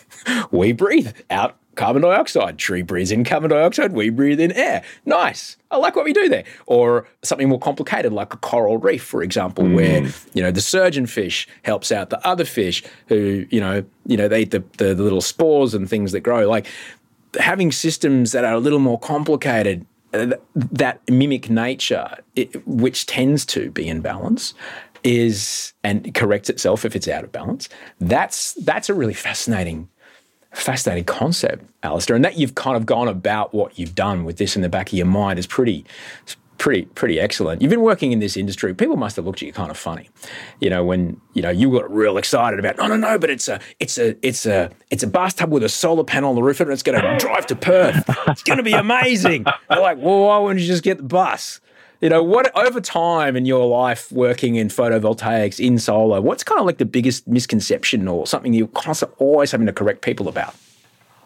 [0.50, 2.58] we breathe out carbon dioxide.
[2.58, 4.82] Tree breathes in carbon dioxide, we breathe in air.
[5.04, 5.56] Nice.
[5.70, 6.44] I like what we do there.
[6.66, 9.74] Or something more complicated like a coral reef, for example, mm.
[9.74, 14.16] where, you know, the surgeon fish helps out the other fish who, you know, you
[14.16, 16.48] know, they eat the, the, the little spores and things that grow.
[16.48, 16.66] Like
[17.38, 23.44] having systems that are a little more complicated uh, that mimic nature, it, which tends
[23.46, 24.54] to be in balance,
[25.02, 27.68] is and corrects itself if it's out of balance.
[28.00, 29.88] That's that's a really fascinating
[30.54, 34.56] fascinating concept, Alistair, and that you've kind of gone about what you've done with this
[34.56, 35.84] in the back of your mind is pretty
[36.58, 37.60] pretty pretty excellent.
[37.60, 38.74] You've been working in this industry.
[38.74, 40.08] People must have looked at you kind of funny,
[40.60, 42.76] you know, when you know you got real excited about.
[42.78, 45.68] No, no, no, but it's a it's a it's a it's a bathtub with a
[45.68, 48.04] solar panel on the roof, and it's going to drive to Perth.
[48.28, 49.44] It's going to be amazing.
[49.68, 51.60] They're like, well, why wouldn't you just get the bus?
[52.00, 56.60] You know, what over time in your life working in photovoltaics, in solar, what's kind
[56.60, 60.54] of like the biggest misconception or something you're constantly always having to correct people about?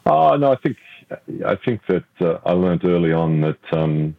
[0.06, 0.76] Oh no, I think
[1.46, 4.16] I think that uh, I learned early on that um,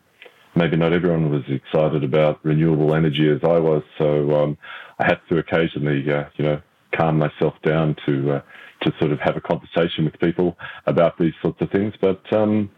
[0.55, 4.57] maybe not everyone was excited about renewable energy as I was, so um,
[4.99, 6.61] I had to occasionally, uh, you know,
[6.95, 8.41] calm myself down to uh,
[8.81, 11.93] to sort of have a conversation with people about these sorts of things.
[11.99, 12.69] But um,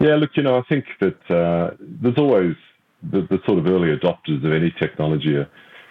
[0.00, 2.56] yeah, look, you know, I think that uh, there's always
[3.10, 5.48] the, the sort of early adopters of any technology are,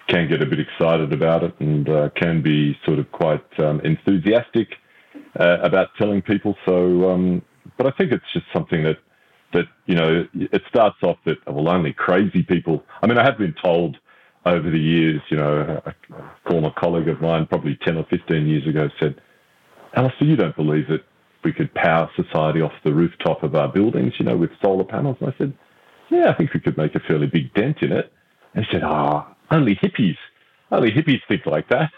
[0.08, 3.80] can get a bit excited about it and uh, can be sort of quite um,
[3.82, 4.68] enthusiastic
[5.40, 6.56] uh, about telling people.
[6.66, 7.42] So, um,
[7.78, 8.98] but I think it's just something that
[9.54, 12.84] that you know it starts off that well only crazy people.
[13.02, 13.98] I mean, I have been told
[14.46, 15.94] over the years, you know, a
[16.50, 19.22] former colleague of mine, probably ten or fifteen years ago, said,
[19.96, 21.04] "Alistair, you don't believe that
[21.44, 25.18] we could power society off the rooftop of our buildings, you know, with solar panels?"
[25.20, 25.54] And I said
[26.14, 28.12] yeah, I think we could make a fairly big dent in it.
[28.54, 30.18] And he said, ah, oh, only hippies,
[30.72, 31.92] only hippies think like that.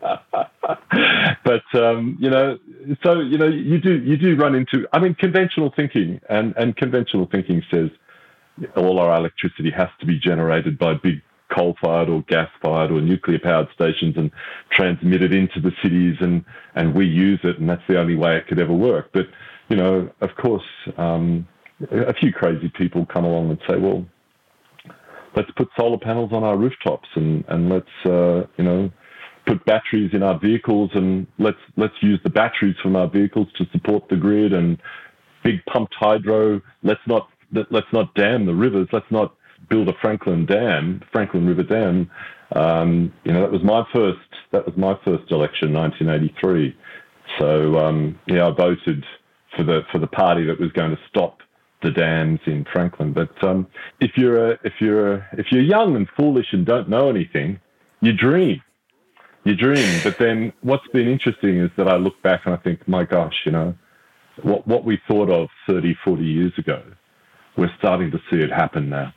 [1.44, 2.58] but um, you know,
[3.02, 4.86] so you know, you do you do run into.
[4.92, 7.90] I mean, conventional thinking, and and conventional thinking says
[8.76, 11.20] all our electricity has to be generated by big
[11.54, 14.30] coal-fired or gas-fired or nuclear-powered stations and
[14.70, 16.44] transmitted into the cities, and
[16.74, 19.10] and we use it, and that's the only way it could ever work.
[19.12, 19.26] But
[19.68, 20.64] you know, of course,
[20.96, 21.46] um,
[21.90, 24.04] a few crazy people come along and say, well,
[25.34, 28.90] let's put solar panels on our rooftops and, and let's, uh, you know,
[29.46, 33.66] put batteries in our vehicles and let's, let's use the batteries from our vehicles to
[33.72, 34.80] support the grid and
[35.44, 36.60] big pumped hydro.
[36.82, 38.88] Let's not, let's not dam the rivers.
[38.92, 39.34] Let's not
[39.68, 42.10] build a Franklin Dam, Franklin River Dam.
[42.54, 44.18] Um, you know, that was my first.
[44.52, 46.76] That was my first election, 1983.
[47.38, 49.04] So um, yeah, I voted
[49.56, 51.40] for the for the party that was going to stop
[51.82, 53.12] the dams in Franklin.
[53.12, 53.66] But um,
[54.00, 57.60] if you're a, if you're a, if you're young and foolish and don't know anything,
[58.00, 58.62] you dream.
[59.44, 60.00] You dream.
[60.02, 63.42] But then what's been interesting is that I look back and I think, my gosh,
[63.44, 63.74] you know,
[64.42, 66.82] what what we thought of 30, 40 years ago,
[67.56, 69.14] we're starting to see it happen now.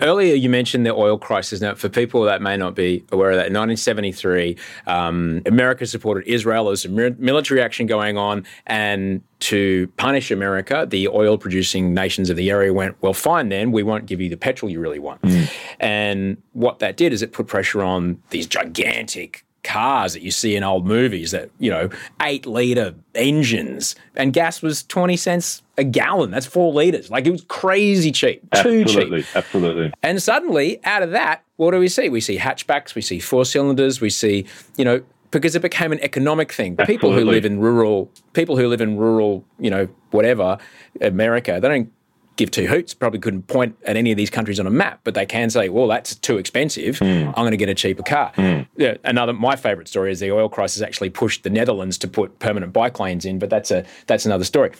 [0.00, 1.60] Earlier, you mentioned the oil crisis.
[1.60, 6.26] Now, for people that may not be aware of that, in 1973, um, America supported
[6.26, 6.66] Israel.
[6.66, 12.36] There's a military action going on, and to punish America, the oil producing nations of
[12.36, 15.22] the area went, Well, fine, then, we won't give you the petrol you really want.
[15.22, 15.52] Mm.
[15.80, 20.54] And what that did is it put pressure on these gigantic cars that you see
[20.54, 21.88] in old movies that, you know,
[22.22, 26.30] eight litre engines and gas was 20 cents a gallon.
[26.30, 27.10] That's four litres.
[27.10, 28.96] Like it was crazy cheap, too absolutely, cheap.
[29.02, 29.24] Absolutely.
[29.34, 29.92] Absolutely.
[30.02, 32.08] And suddenly, out of that, what do we see?
[32.08, 34.46] We see hatchbacks, we see four cylinders, we see,
[34.76, 36.76] you know, because it became an economic thing.
[36.78, 36.94] Absolutely.
[36.94, 40.58] People who live in rural, people who live in rural, you know, whatever,
[41.00, 41.90] America, they don't
[42.36, 42.94] give two hoots.
[42.94, 45.68] Probably couldn't point at any of these countries on a map, but they can say,
[45.68, 46.98] "Well, that's too expensive.
[46.98, 47.28] Mm.
[47.28, 48.66] I'm going to get a cheaper car." Mm.
[48.76, 52.38] Yeah, another my favourite story is the oil crisis actually pushed the Netherlands to put
[52.38, 54.72] permanent bike lanes in, but that's a that's another story.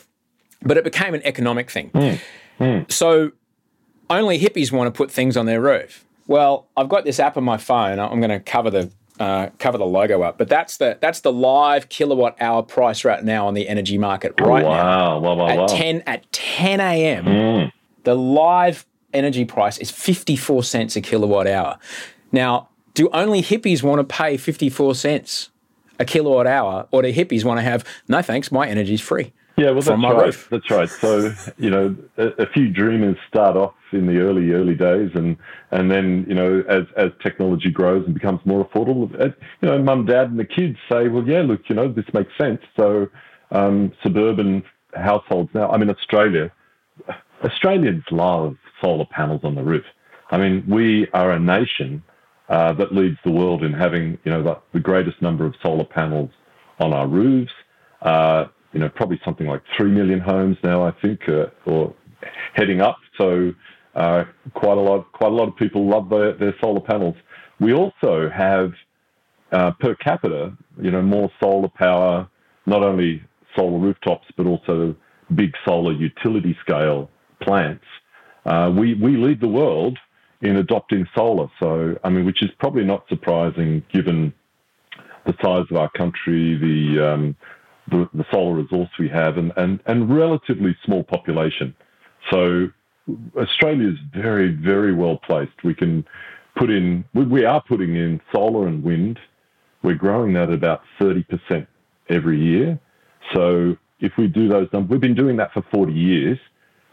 [0.62, 1.90] But it became an economic thing.
[2.58, 2.90] Mm.
[2.90, 3.32] So
[4.10, 6.04] only hippies want to put things on their roof.
[6.26, 7.98] Well, I've got this app on my phone.
[7.98, 10.38] I'm going to cover the uh, cover the logo up.
[10.38, 14.34] But that's the that's the live kilowatt hour price right now on the energy market
[14.40, 15.18] right wow, now.
[15.20, 15.66] Wow, wow, at wow.
[15.66, 17.24] ten at ten a.m.
[17.24, 17.72] Mm.
[18.04, 21.78] The live energy price is fifty four cents a kilowatt hour.
[22.32, 25.50] Now, do only hippies want to pay fifty four cents
[25.98, 29.32] a kilowatt hour, or do hippies want to have no thanks, my energy's free?
[29.56, 30.26] Yeah, well, that's right.
[30.26, 30.48] Roof.
[30.50, 30.88] That's right.
[30.88, 35.36] So, you know, a, a, few dreamers start off in the early, early days, and
[35.70, 39.26] and then, you know, as as technology grows and becomes more affordable, uh,
[39.60, 42.36] you know, mum, dad, and the kids say, well, yeah, look, you know, this makes
[42.36, 42.60] sense.
[42.76, 43.08] So,
[43.52, 44.64] um, suburban
[44.96, 45.70] households now.
[45.70, 46.50] I mean, Australia,
[47.44, 49.84] Australians love solar panels on the roof.
[50.30, 52.02] I mean, we are a nation
[52.48, 55.84] uh, that leads the world in having, you know, the, the greatest number of solar
[55.84, 56.30] panels
[56.80, 57.52] on our roofs.
[58.02, 61.94] Uh, you know, probably something like 3 million homes now, I think, uh, or
[62.54, 62.98] heading up.
[63.16, 63.52] So
[63.94, 67.14] uh, quite a lot, quite a lot of people love their, their solar panels.
[67.60, 68.72] We also have
[69.52, 72.28] uh, per capita, you know, more solar power,
[72.66, 73.22] not only
[73.56, 74.96] solar rooftops, but also
[75.36, 77.08] big solar utility scale
[77.40, 77.84] plants.
[78.44, 79.98] Uh, we, we lead the world
[80.42, 81.46] in adopting solar.
[81.60, 84.34] So, I mean, which is probably not surprising given
[85.24, 87.36] the size of our country, the, um,
[87.90, 91.74] the, the solar resource we have and, and, and relatively small population.
[92.30, 92.68] So
[93.36, 95.62] Australia is very, very well placed.
[95.62, 96.04] We can
[96.56, 99.18] put in, we, are putting in solar and wind.
[99.82, 101.66] We're growing that at about 30%
[102.08, 102.78] every year.
[103.34, 106.38] So if we do those numbers, we've been doing that for 40 years.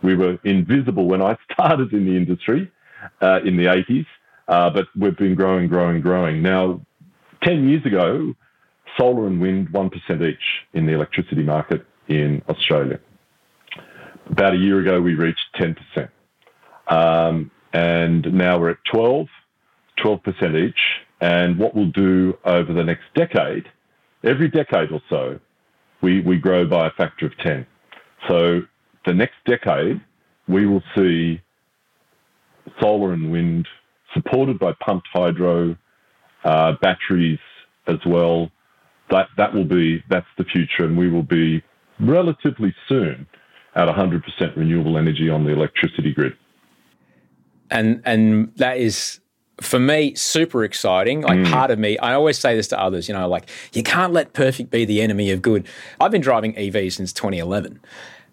[0.01, 2.71] We were invisible when I started in the industry
[3.21, 4.06] uh, in the 80s,
[4.47, 6.41] uh, but we've been growing, growing, growing.
[6.41, 6.82] Now,
[7.43, 8.34] 10 years ago,
[8.97, 10.38] solar and wind 1% each
[10.73, 12.99] in the electricity market in Australia.
[14.30, 16.10] About a year ago, we reached 10%.
[16.88, 19.27] Um, and now we're at 12,
[19.99, 20.80] 12% each.
[21.21, 23.65] And what we'll do over the next decade,
[24.23, 25.39] every decade or so,
[26.01, 27.65] we, we grow by a factor of 10.
[28.27, 28.62] So
[29.06, 30.01] the next decade,
[30.47, 31.41] we will see
[32.80, 33.67] solar and wind
[34.13, 35.75] supported by pumped hydro,
[36.43, 37.39] uh, batteries
[37.88, 38.51] as well,
[39.12, 41.63] that that will be that's the future, and we will be
[42.00, 43.28] relatively soon
[43.76, 46.36] at 100% renewable energy on the electricity grid.
[47.69, 49.21] And and that is
[49.62, 51.21] for me super exciting.
[51.21, 51.52] Like mm.
[51.52, 54.34] part of me, I always say this to others, you know, like you can't let
[54.34, 55.67] perfect be the enemy of good.
[56.00, 57.80] I've been driving EV since 2011.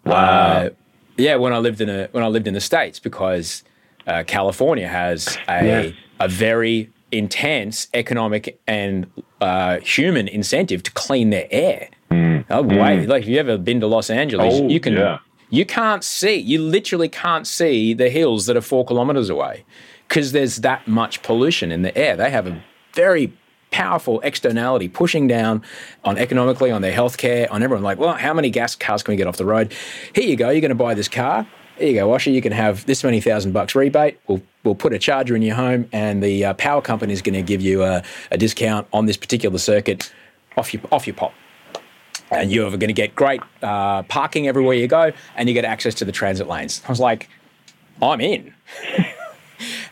[0.05, 0.13] Wow.
[0.13, 0.69] Uh,
[1.17, 3.63] yeah, when I lived in a when I lived in the states because
[4.07, 5.93] uh, California has a yes.
[6.19, 9.09] a very intense economic and
[9.41, 11.89] uh, human incentive to clean their air.
[12.11, 12.45] Mm.
[12.49, 13.07] Oh, mm.
[13.07, 15.19] like if you ever been to Los Angeles, oh, you can yeah.
[15.49, 19.65] you can't see, you literally can't see the hills that are four kilometers away
[20.07, 22.15] because there's that much pollution in the air.
[22.15, 22.61] They have a
[22.93, 23.31] very
[23.71, 25.63] powerful externality pushing down
[26.03, 27.83] on economically, on their healthcare, on everyone.
[27.83, 29.73] Like, well, how many gas cars can we get off the road?
[30.13, 30.49] Here you go.
[30.49, 31.47] You're going to buy this car.
[31.77, 32.33] Here you go, Osher.
[32.33, 34.19] You can have this many thousand bucks rebate.
[34.27, 37.33] We'll we'll put a charger in your home, and the uh, power company is going
[37.33, 40.11] to give you a, a, discount on this particular circuit
[40.57, 41.33] off your off your pop.
[42.31, 45.95] And you're going to get great uh, parking everywhere you go, and you get access
[45.95, 46.81] to the transit lanes.
[46.85, 47.29] I was like,
[48.01, 48.53] I'm in.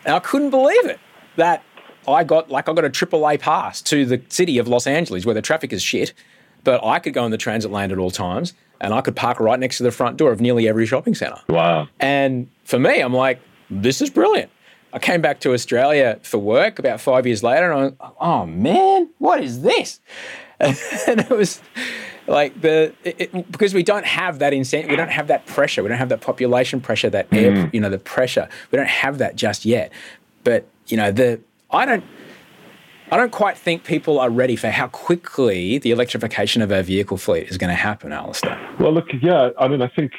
[0.04, 1.00] and I couldn't believe it
[1.36, 1.62] that
[2.06, 5.34] I got like I got a AAA pass to the city of Los Angeles where
[5.34, 6.12] the traffic is shit,
[6.64, 9.40] but I could go in the transit lane at all times and I could park
[9.40, 11.40] right next to the front door of nearly every shopping centre.
[11.48, 11.88] Wow.
[11.98, 13.40] And for me, I'm like,
[13.70, 14.50] this is brilliant.
[14.98, 18.46] I came back to Australia for work about five years later, and I, was, oh
[18.46, 20.00] man, what is this?
[20.60, 21.62] And it was
[22.26, 25.84] like the it, it, because we don't have that incentive, we don't have that pressure,
[25.84, 27.72] we don't have that population pressure, that air, Mm.
[27.74, 28.48] you know, the pressure.
[28.72, 29.92] We don't have that just yet.
[30.42, 31.40] But you know, the
[31.70, 32.02] I don't.
[33.10, 37.16] I don't quite think people are ready for how quickly the electrification of our vehicle
[37.16, 38.58] fleet is going to happen, Alistair.
[38.78, 40.12] Well, look, yeah, I mean, I think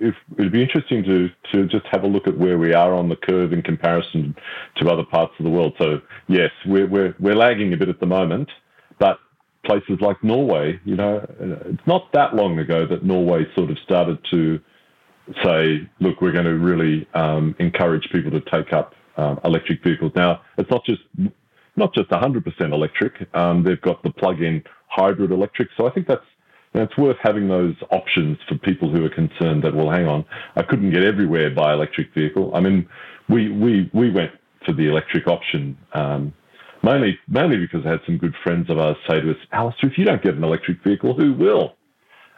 [0.00, 3.08] if, it'd be interesting to, to just have a look at where we are on
[3.08, 4.34] the curve in comparison
[4.76, 5.74] to other parts of the world.
[5.78, 8.48] So, yes, we're, we're, we're lagging a bit at the moment,
[8.98, 9.18] but
[9.64, 14.18] places like Norway, you know, it's not that long ago that Norway sort of started
[14.30, 14.60] to
[15.44, 20.12] say, look, we're going to really um, encourage people to take up um, electric vehicles.
[20.14, 21.02] Now, it's not just
[21.76, 23.34] not just 100% electric.
[23.34, 25.68] Um, they've got the plug-in hybrid electric.
[25.76, 26.24] So I think that's
[26.74, 30.24] know, it's worth having those options for people who are concerned that, well, hang on,
[30.56, 32.52] I couldn't get everywhere by electric vehicle.
[32.54, 32.88] I mean,
[33.28, 34.32] we we we went
[34.64, 35.76] for the electric option.
[35.94, 36.32] Um,
[36.82, 39.98] mainly, mainly because I had some good friends of ours say to us, Alistair, if
[39.98, 41.74] you don't get an electric vehicle, who will?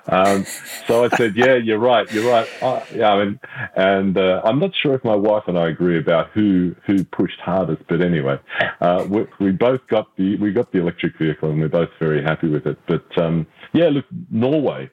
[0.09, 0.45] Um,
[0.89, 2.49] so I said, yeah, you're right, you're right.
[2.61, 3.41] Uh, yeah, I mean,
[3.77, 7.39] and uh, I'm not sure if my wife and I agree about who who pushed
[7.39, 8.39] hardest, but anyway,
[8.81, 12.23] uh, we, we both got the we got the electric vehicle, and we're both very
[12.23, 12.79] happy with it.
[12.87, 14.91] But um, yeah, look, Norway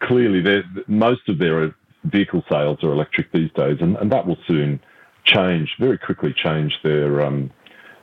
[0.00, 1.74] clearly, most of their
[2.04, 4.80] vehicle sales are electric these days, and, and that will soon
[5.24, 6.34] change very quickly.
[6.34, 7.50] Change their um,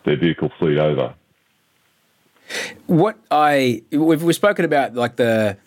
[0.06, 1.14] their vehicle fleet over.
[2.88, 5.58] what I we've, we've spoken about like the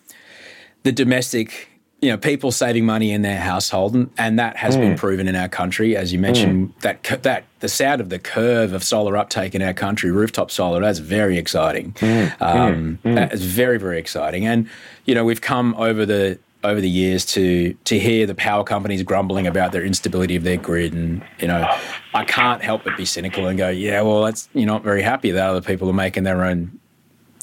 [0.83, 1.68] the domestic
[2.03, 4.99] you know people saving money in their household and, and that has been mm.
[4.99, 5.97] proven in our country.
[5.97, 6.80] As you mentioned mm.
[6.80, 10.80] that that the sound of the curve of solar uptake in our country rooftop solar
[10.80, 11.93] that's very exciting.
[11.95, 12.43] Mm.
[12.43, 14.47] Um, that is very very exciting.
[14.47, 14.68] And
[15.05, 19.03] you know we've come over the over the years to to hear the power companies
[19.05, 21.68] grumbling about their instability of their grid and you know
[22.14, 25.30] I can't help but be cynical and go yeah well that's you're not very happy
[25.33, 26.78] that other people are making their own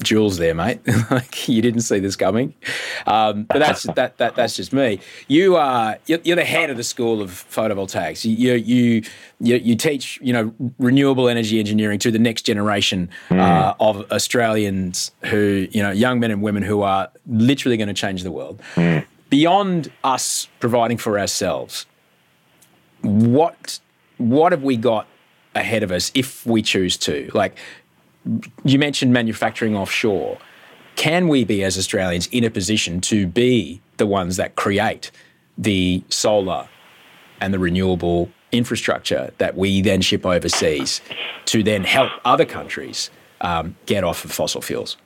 [0.02, 0.80] joules there, mate.
[1.10, 2.54] like you didn't see this coming.
[3.06, 5.00] Um, but that's that, that that's just me.
[5.28, 8.24] You are you're, you're the head of the school of photovoltaics.
[8.24, 9.02] You you
[9.40, 15.12] you, you teach you know renewable energy engineering to the next generation uh, of Australians
[15.26, 18.60] who you know young men and women who are literally going to change the world.
[19.30, 21.86] Beyond us providing for ourselves,
[23.02, 23.78] what
[24.18, 25.06] what have we got
[25.54, 27.30] ahead of us if we choose to?
[27.34, 27.56] Like
[28.64, 30.38] you mentioned manufacturing offshore.
[30.96, 35.10] Can we be, as Australians, in a position to be the ones that create
[35.56, 36.68] the solar
[37.40, 41.00] and the renewable infrastructure that we then ship overseas
[41.46, 43.10] to then help other countries
[43.40, 44.96] um, get off of fossil fuels?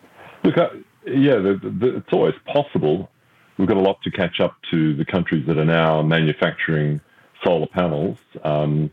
[0.43, 0.71] Look, uh,
[1.07, 3.11] yeah, the, the, it's always possible.
[3.59, 7.01] We've got a lot to catch up to the countries that are now manufacturing
[7.45, 8.19] solar panels.
[8.43, 8.91] Um,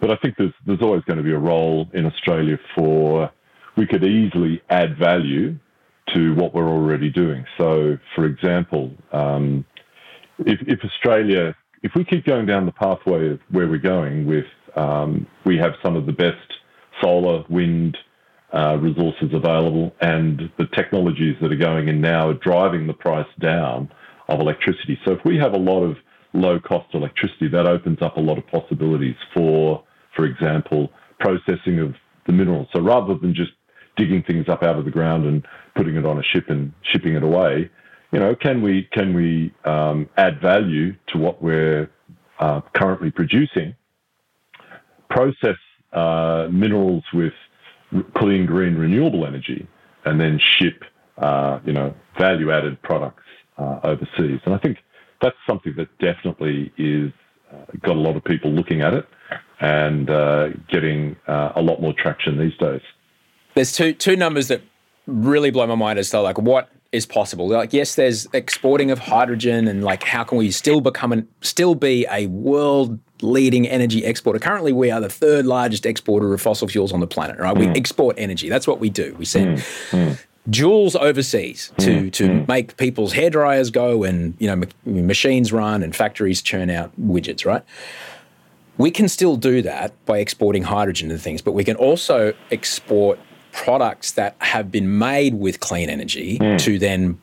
[0.00, 3.30] but I think there's there's always going to be a role in Australia for
[3.76, 5.58] we could easily add value
[6.14, 7.44] to what we're already doing.
[7.58, 9.64] So, for example, um,
[10.40, 14.46] if, if Australia, if we keep going down the pathway of where we're going with,
[14.76, 16.52] um, we have some of the best
[17.00, 17.96] solar, wind
[18.52, 23.26] uh, resources available, and the technologies that are going in now are driving the price
[23.40, 23.90] down
[24.28, 24.98] of electricity.
[25.04, 25.96] So, if we have a lot of
[26.34, 29.82] low cost electricity, that opens up a lot of possibilities for,
[30.16, 31.94] for example, processing of
[32.26, 32.68] the minerals.
[32.74, 33.52] So, rather than just
[33.96, 37.14] digging things up out of the ground and putting it on a ship and shipping
[37.14, 37.70] it away,
[38.12, 41.90] you know, can we can we um, add value to what we're
[42.38, 43.74] uh, currently producing?
[45.08, 45.56] Process
[45.92, 47.32] uh, minerals with
[48.16, 49.66] clean, green, renewable energy,
[50.04, 50.84] and then ship,
[51.18, 53.22] uh, you know, value-added products
[53.58, 54.40] uh, overseas.
[54.44, 54.78] And I think
[55.20, 57.12] that's something that definitely is
[57.52, 59.06] uh, got a lot of people looking at it
[59.60, 62.80] and uh, getting a lot more traction these days.
[63.54, 64.62] There's two two numbers that
[65.06, 67.48] really blow my mind as to like what is possible.
[67.48, 71.74] Like yes, there's exporting of hydrogen and like how can we still become an still
[71.74, 74.38] be a world leading energy exporter.
[74.38, 77.56] Currently we are the third largest exporter of fossil fuels on the planet, right?
[77.56, 77.72] We hmm.
[77.76, 78.48] export energy.
[78.48, 79.14] That's what we do.
[79.18, 79.96] We send hmm.
[79.96, 80.12] Hmm.
[80.50, 85.82] joules overseas to to make people's hair dryers go and you know ma- machines run
[85.82, 87.62] and factories churn out widgets, right?
[88.78, 93.18] we can still do that by exporting hydrogen and things, but we can also export
[93.52, 97.18] products that have been made with clean energy to then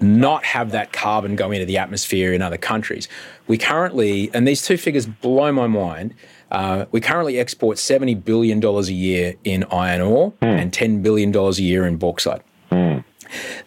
[0.00, 3.08] not have that carbon go into the atmosphere in other countries.
[3.46, 6.14] We currently, and these two figures blow my mind,
[6.50, 10.46] uh, we currently export $70 billion a year in iron ore mm.
[10.46, 12.42] and $10 billion a year in bauxite.
[12.70, 13.04] Mm.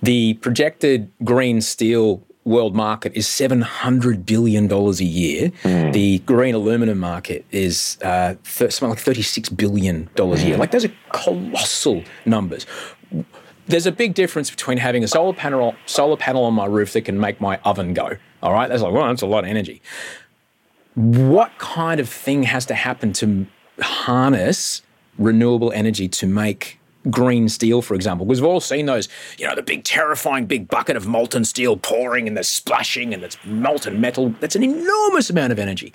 [0.02, 5.52] The projected green steel world market is $700 billion a year.
[5.64, 5.94] Mm.
[5.94, 10.58] The green aluminum market is uh, th- something like $36 billion a year.
[10.58, 12.66] Like, those are colossal numbers
[13.68, 17.02] there's a big difference between having a solar panel solar panel on my roof that
[17.02, 18.18] can make my oven go.
[18.44, 19.82] All right, that's like well, that's a lot of energy.
[20.96, 23.48] What kind of thing has to happen to
[23.80, 24.82] harness
[25.18, 26.80] renewable energy to make
[27.10, 28.26] green steel, for example?
[28.26, 31.78] Because we've all seen those, you know, the big terrifying big bucket of molten steel
[31.78, 34.34] pouring and the splashing and it's molten metal.
[34.39, 35.93] That's an enormous amount of energy.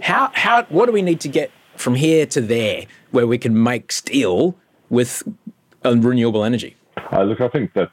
[0.00, 3.62] How how what do we need to get from here to there where we can
[3.62, 4.56] make steel
[4.90, 5.22] with
[5.84, 6.76] uh, renewable energy?
[7.12, 7.90] Uh, look, I think that's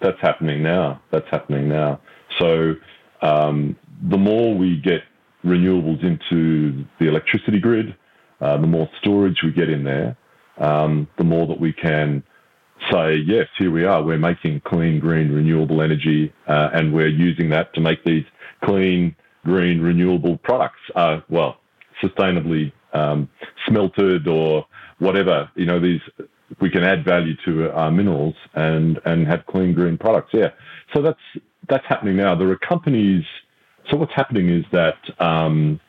[0.00, 1.00] that's happening now.
[1.10, 2.00] That's happening now.
[2.38, 2.74] So
[3.22, 3.76] um,
[4.08, 5.02] the more we get
[5.44, 7.96] renewables into the electricity grid,
[8.40, 10.16] uh, the more storage we get in there,
[10.58, 12.22] um, the more that we can
[12.90, 14.02] say, yes, here we are.
[14.02, 18.24] We're making clean, green, renewable energy, uh, and we're using that to make these
[18.62, 20.80] clean, green, renewable products.
[20.94, 21.58] Uh, well,
[22.02, 23.28] sustainably um,
[23.66, 24.66] smelted or
[24.98, 25.50] whatever.
[25.54, 26.00] You know, these
[26.60, 30.30] we can add value to our minerals and and have clean green products.
[30.32, 30.50] Yeah,
[30.94, 31.20] so that's
[31.68, 32.34] that's happening now.
[32.34, 33.24] There are companies.
[33.90, 35.80] So what's happening is that um,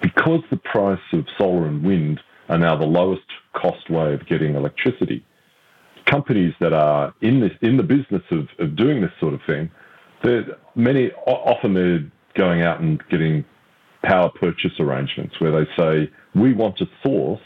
[0.00, 4.54] because the price of solar and wind are now the lowest cost way of getting
[4.54, 5.24] electricity,
[6.06, 9.70] companies that are in this in the business of, of doing this sort of thing,
[10.74, 13.44] many often they're going out and getting
[14.02, 17.40] power purchase arrangements where they say we want to source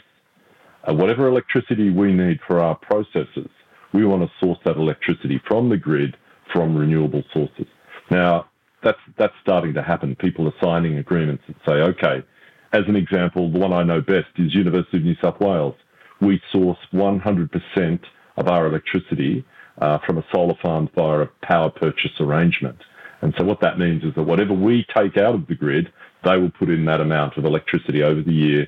[0.87, 3.49] uh, whatever electricity we need for our processes,
[3.93, 6.15] we want to source that electricity from the grid
[6.51, 7.67] from renewable sources.
[8.09, 8.49] Now,
[8.83, 10.15] that's, that's starting to happen.
[10.15, 12.25] People are signing agreements that say, okay,
[12.73, 15.75] as an example, the one I know best is University of New South Wales.
[16.21, 17.99] We source 100%
[18.37, 19.45] of our electricity
[19.79, 22.77] uh, from a solar farm via a power purchase arrangement.
[23.21, 25.91] And so what that means is that whatever we take out of the grid,
[26.23, 28.67] they will put in that amount of electricity over the year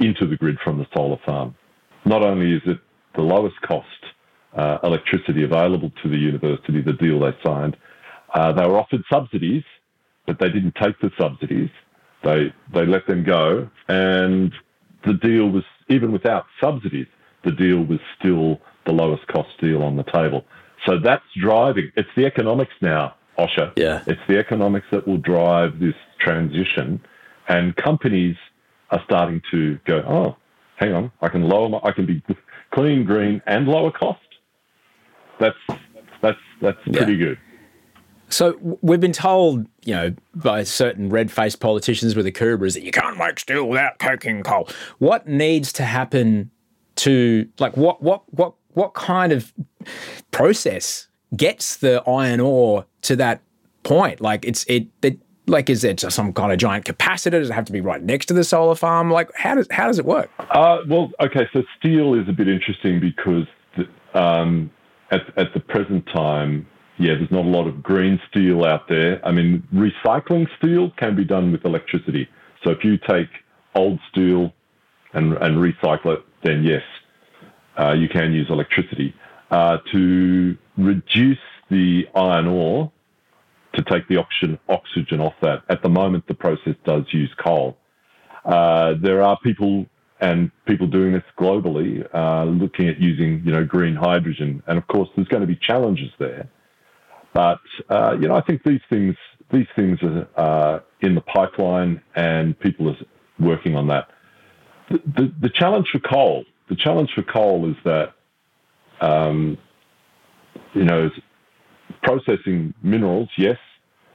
[0.00, 1.54] into the grid from the solar farm.
[2.04, 2.78] Not only is it
[3.14, 3.86] the lowest cost
[4.56, 7.76] uh, electricity available to the university, the deal they signed,
[8.34, 9.62] uh, they were offered subsidies,
[10.26, 11.70] but they didn't take the subsidies.
[12.26, 14.52] They, they let them go, and
[15.04, 17.06] the deal was, even without subsidies,
[17.44, 20.44] the deal was still the lowest cost deal on the table.
[20.86, 23.72] So that's driving, it's the economics now, Osher.
[23.76, 24.02] Yeah.
[24.08, 27.00] It's the economics that will drive this transition.
[27.48, 28.36] And companies
[28.90, 30.36] are starting to go, oh,
[30.76, 32.22] hang on, I can lower my, I can be
[32.72, 34.20] clean, green, and lower cost.
[35.38, 35.56] That's
[36.22, 36.96] that's that's yeah.
[36.96, 37.38] pretty good.
[38.28, 42.90] So we've been told, you know, by certain red-faced politicians with the Kubras that you
[42.90, 44.68] can't make steel without coking coal.
[44.98, 46.50] What needs to happen
[46.96, 49.52] to like what what what what kind of
[50.30, 53.42] process gets the iron ore to that
[53.82, 54.20] point?
[54.20, 57.32] Like it's it, it like, is it some kind of giant capacitor?
[57.32, 59.10] Does it have to be right next to the solar farm?
[59.10, 60.30] Like, how does how does it work?
[60.50, 63.46] Uh, well, okay, so steel is a bit interesting because
[63.76, 64.70] the, um,
[65.10, 66.66] at at the present time,
[66.98, 69.24] yeah, there's not a lot of green steel out there.
[69.26, 72.28] I mean, recycling steel can be done with electricity.
[72.64, 73.28] So if you take
[73.74, 74.52] old steel
[75.12, 76.82] and and recycle it, then yes,
[77.78, 79.14] uh, you can use electricity
[79.50, 81.38] uh, to reduce
[81.70, 82.90] the iron ore
[83.74, 85.62] to take the oxygen, oxygen off that.
[85.68, 87.76] At the moment, the process does use coal.
[88.44, 89.86] Uh, there are people
[90.20, 94.62] and people doing this globally, uh, looking at using, you know, green hydrogen.
[94.66, 96.48] And of course, there's going to be challenges there.
[97.32, 97.60] But,
[97.90, 99.14] uh, you know, I think these things,
[99.52, 99.98] these things
[100.36, 102.96] are in the pipeline and people are
[103.38, 104.08] working on that.
[104.90, 108.14] The, the, the challenge for coal, the challenge for coal is that,
[109.00, 109.58] um,
[110.74, 111.10] you know,
[112.02, 113.58] processing minerals, yes,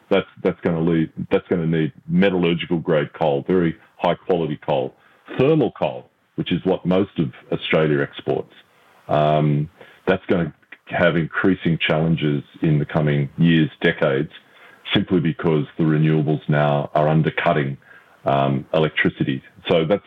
[0.09, 4.59] that's that's going to lead that's going to need metallurgical grade coal, very high quality
[4.65, 4.93] coal,
[5.37, 8.53] thermal coal, which is what most of Australia exports.
[9.07, 9.69] Um,
[10.07, 10.53] that's going to
[10.91, 14.31] have increasing challenges in the coming years, decades,
[14.93, 17.77] simply because the renewables now are undercutting
[18.25, 19.41] um, electricity.
[19.69, 20.03] So that's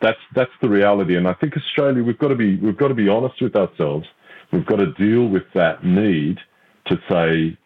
[0.00, 1.16] that's that's the reality.
[1.16, 4.06] And I think Australia, we've got to be we've got to be honest with ourselves.
[4.52, 6.38] We've got to deal with that need
[6.86, 7.56] to say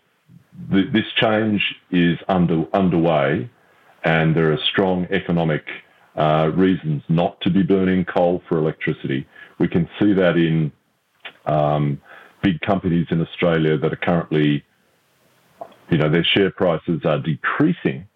[0.71, 3.51] this change is under, underway,
[4.05, 5.65] and there are strong economic
[6.17, 9.27] uh, reasons not to be burning coal for electricity.
[9.59, 10.73] We can see that in
[11.45, 12.01] um,
[12.49, 14.65] big companies in Australia that are currently
[15.91, 18.07] you know, their share prices are decreasing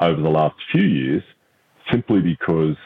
[0.00, 1.22] over the last few years
[1.90, 2.76] simply because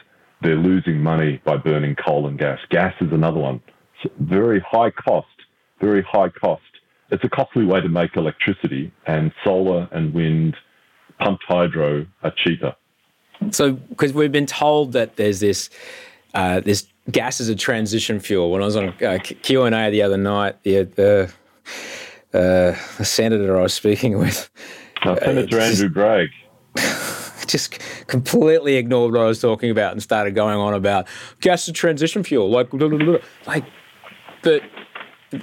[0.41, 2.59] they're losing money by burning coal and gas.
[2.69, 3.61] Gas is another one.
[4.03, 5.27] It's very high cost,
[5.79, 6.61] very high cost.
[7.11, 10.57] It's a costly way to make electricity, and solar and wind,
[11.19, 12.75] pumped hydro are cheaper.
[13.51, 15.69] So, because we've been told that there's this,
[16.33, 18.51] uh, this gas is a transition fuel.
[18.51, 21.31] When I was on uh, Q and A the other night, the,
[22.33, 24.49] uh, the senator I was speaking with,
[25.03, 26.29] uh, Senator Andrew Bragg,
[27.47, 31.07] just completely ignored what I was talking about and started going on about
[31.41, 32.71] gas is a transition fuel, like
[33.45, 33.65] like,
[34.41, 34.61] but.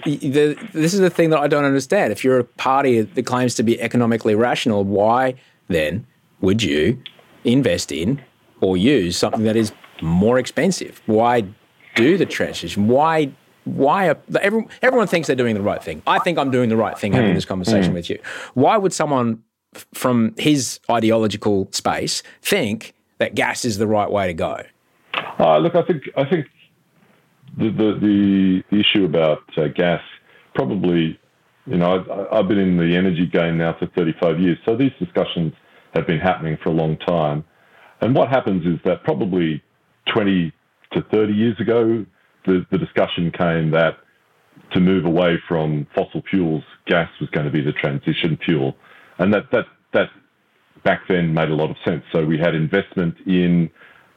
[0.07, 2.13] The, this is the thing that I don't understand.
[2.13, 5.35] If you're a party that claims to be economically rational, why
[5.69, 6.07] then
[6.41, 7.03] would you
[7.45, 8.23] invest in
[8.63, 9.73] or use something that is
[10.03, 11.01] more expensive?
[11.07, 11.45] Why
[11.95, 12.89] do the transition?
[12.89, 13.33] Why?
[13.65, 16.03] Why are, everyone, everyone thinks they're doing the right thing.
[16.05, 17.35] I think I'm doing the right thing having mm.
[17.35, 17.95] this conversation mm.
[17.95, 18.19] with you.
[18.55, 19.45] Why would someone
[19.95, 24.63] from his ideological space think that gas is the right way to go?
[25.39, 26.47] Uh, look, I think I think
[27.57, 30.03] the the, the issue about uh, gas
[30.55, 31.19] probably,
[31.67, 34.93] you know, I've, I've, been in the energy game now for 35 years, so these
[34.99, 35.55] discussions
[35.95, 37.45] have been happening for a long time.
[38.01, 39.63] And what happens is that probably
[40.07, 40.53] 20
[40.93, 42.05] to 30 years ago,
[42.47, 43.99] the, the discussion came that
[44.73, 48.77] to move away from fossil fuels, gas was going to be the transition fuel.
[49.19, 50.09] And that, that, that
[50.85, 52.03] back then made a lot of sense.
[52.13, 53.71] So we had investment in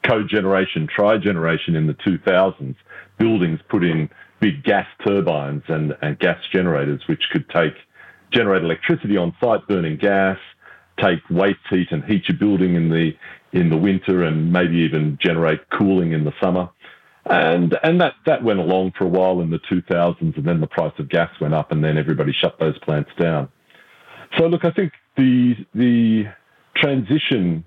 [0.03, 2.75] cogeneration, trigeneration in the 2000s,
[3.17, 4.09] buildings put in
[4.39, 7.73] big gas turbines and, and gas generators, which could take
[8.31, 10.37] generate electricity on site burning gas,
[10.99, 13.11] take waste heat and heat your building in the
[13.55, 16.69] in the winter, and maybe even generate cooling in the summer.
[17.25, 20.67] And and that that went along for a while in the 2000s, and then the
[20.67, 23.49] price of gas went up, and then everybody shut those plants down.
[24.37, 26.25] So look, I think the the
[26.75, 27.65] transition,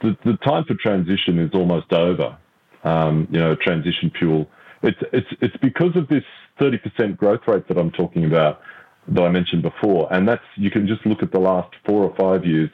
[0.00, 2.38] the, the time for transition is almost over.
[2.84, 4.48] Um, you know, transition fuel.
[4.82, 6.24] It's it's it's because of this
[6.60, 8.60] 30% growth rate that I'm talking about
[9.08, 12.14] that I mentioned before, and that's you can just look at the last four or
[12.16, 12.70] five years.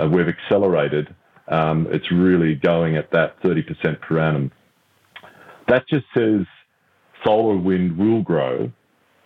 [0.00, 1.14] Uh, we've accelerated.
[1.48, 4.50] Um, it's really going at that 30% per annum.
[5.68, 6.46] That just says
[7.24, 8.70] solar wind will grow,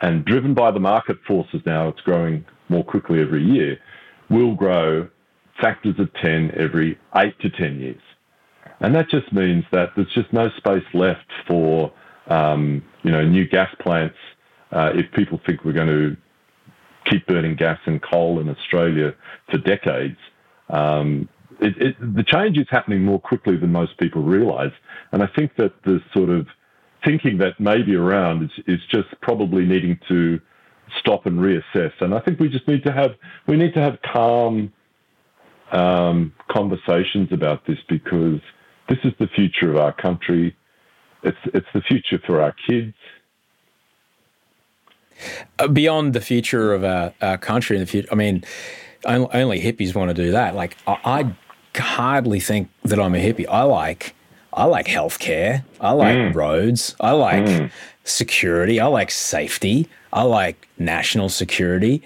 [0.00, 3.78] and driven by the market forces now, it's growing more quickly every year,
[4.30, 5.08] will grow
[5.60, 8.00] factors of 10 every 8 to 10 years.
[8.80, 11.92] And that just means that there's just no space left for
[12.28, 14.16] um, you know new gas plants
[14.70, 16.16] uh, if people think we're going to
[17.10, 19.14] keep burning gas and coal in Australia
[19.50, 20.18] for decades.
[20.68, 21.28] Um,
[21.60, 24.72] it, it, the change is happening more quickly than most people realise,
[25.12, 26.46] and I think that the sort of
[27.04, 30.40] thinking that may be around is, is just probably needing to
[30.98, 31.92] stop and reassess.
[32.00, 33.12] And I think we just need to have
[33.46, 34.72] we need to have calm
[35.72, 38.40] um, conversations about this because
[38.88, 40.56] this is the future of our country.
[41.22, 42.94] It's it's the future for our kids.
[45.58, 48.44] Uh, beyond the future of our, our country in the future, I mean,
[49.04, 50.54] only hippies want to do that.
[50.54, 51.36] Like, I, I
[51.78, 53.46] hardly think that I'm a hippie.
[53.48, 54.14] I like,
[54.52, 55.64] I like healthcare.
[55.80, 56.34] I like mm.
[56.34, 56.96] roads.
[57.00, 57.70] I like mm.
[58.04, 58.80] security.
[58.80, 59.88] I like safety.
[60.12, 62.02] I like national security.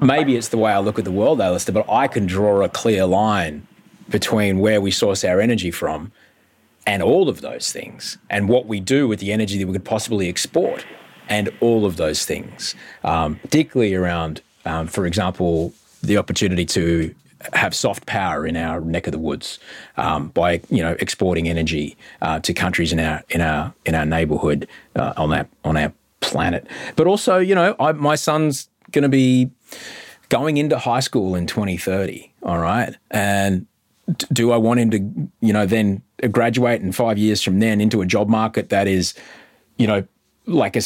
[0.00, 2.68] Maybe it's the way I look at the world, Alistair, but I can draw a
[2.68, 3.66] clear line
[4.08, 6.10] between where we source our energy from
[6.86, 9.84] and all of those things, and what we do with the energy that we could
[9.84, 10.86] possibly export,
[11.28, 12.74] and all of those things,
[13.04, 17.14] um, particularly around, um, for example, the opportunity to
[17.52, 19.58] have soft power in our neck of the woods
[19.96, 24.06] um, by you know exporting energy uh, to countries in our in our in our
[24.06, 26.66] neighbourhood uh, on that on our planet.
[26.96, 29.50] But also, you know, I, my son's going to be
[30.28, 32.32] going into high school in 2030.
[32.42, 33.66] All right, and
[34.32, 38.00] do I want him to you know then graduate in five years from then into
[38.00, 39.14] a job market that is,
[39.78, 40.06] you know,
[40.46, 40.80] like a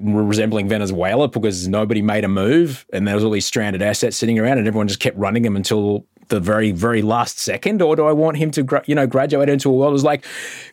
[0.00, 4.38] resembling Venezuela because nobody made a move and there was all these stranded assets sitting
[4.38, 7.82] around and everyone just kept running them until the very very last second?
[7.82, 10.24] Or do I want him to you know graduate into a world that's like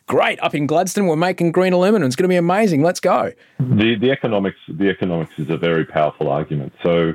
[0.06, 2.06] great up in Gladstone we're making green aluminum.
[2.06, 2.82] It's going to be amazing.
[2.82, 3.32] Let's go.
[3.58, 6.72] The the economics the economics is a very powerful argument.
[6.82, 7.14] So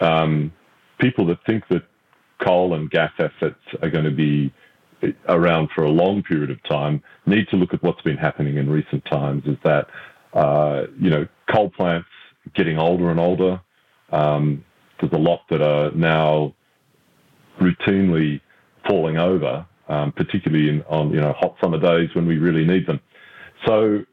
[0.00, 0.52] um,
[0.98, 1.82] people that think that
[2.40, 4.52] coal and gas assets are going to be
[5.28, 8.68] around for a long period of time need to look at what's been happening in
[8.70, 9.88] recent times is that
[10.34, 12.08] uh, you know, coal plants
[12.54, 13.60] getting older and older.
[14.10, 14.64] Um,
[15.00, 16.54] there's a lot that are now
[17.60, 18.40] routinely
[18.86, 22.86] falling over, um, particularly in, on you know hot summer days when we really need
[22.86, 23.00] them.
[23.66, 24.04] So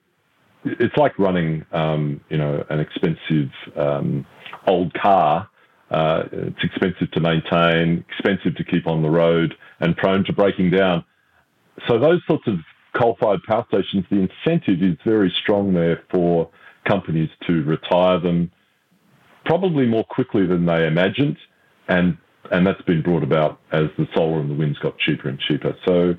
[0.64, 4.26] it's like running um, you know an expensive um,
[4.68, 5.50] old car.
[5.92, 10.70] Uh, it's expensive to maintain, expensive to keep on the road, and prone to breaking
[10.70, 11.04] down.
[11.88, 12.56] So those sorts of
[13.00, 16.50] coal-fired power stations, the incentive is very strong there for
[16.86, 18.52] companies to retire them,
[19.46, 21.38] probably more quickly than they imagined,
[21.88, 22.18] and
[22.52, 25.76] and that's been brought about as the solar and the winds got cheaper and cheaper.
[25.86, 26.16] So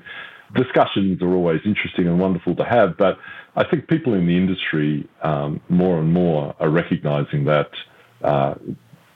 [0.55, 3.17] discussions are always interesting and wonderful to have, but
[3.55, 7.71] I think people in the industry um, more and more are recognising that
[8.23, 8.53] uh,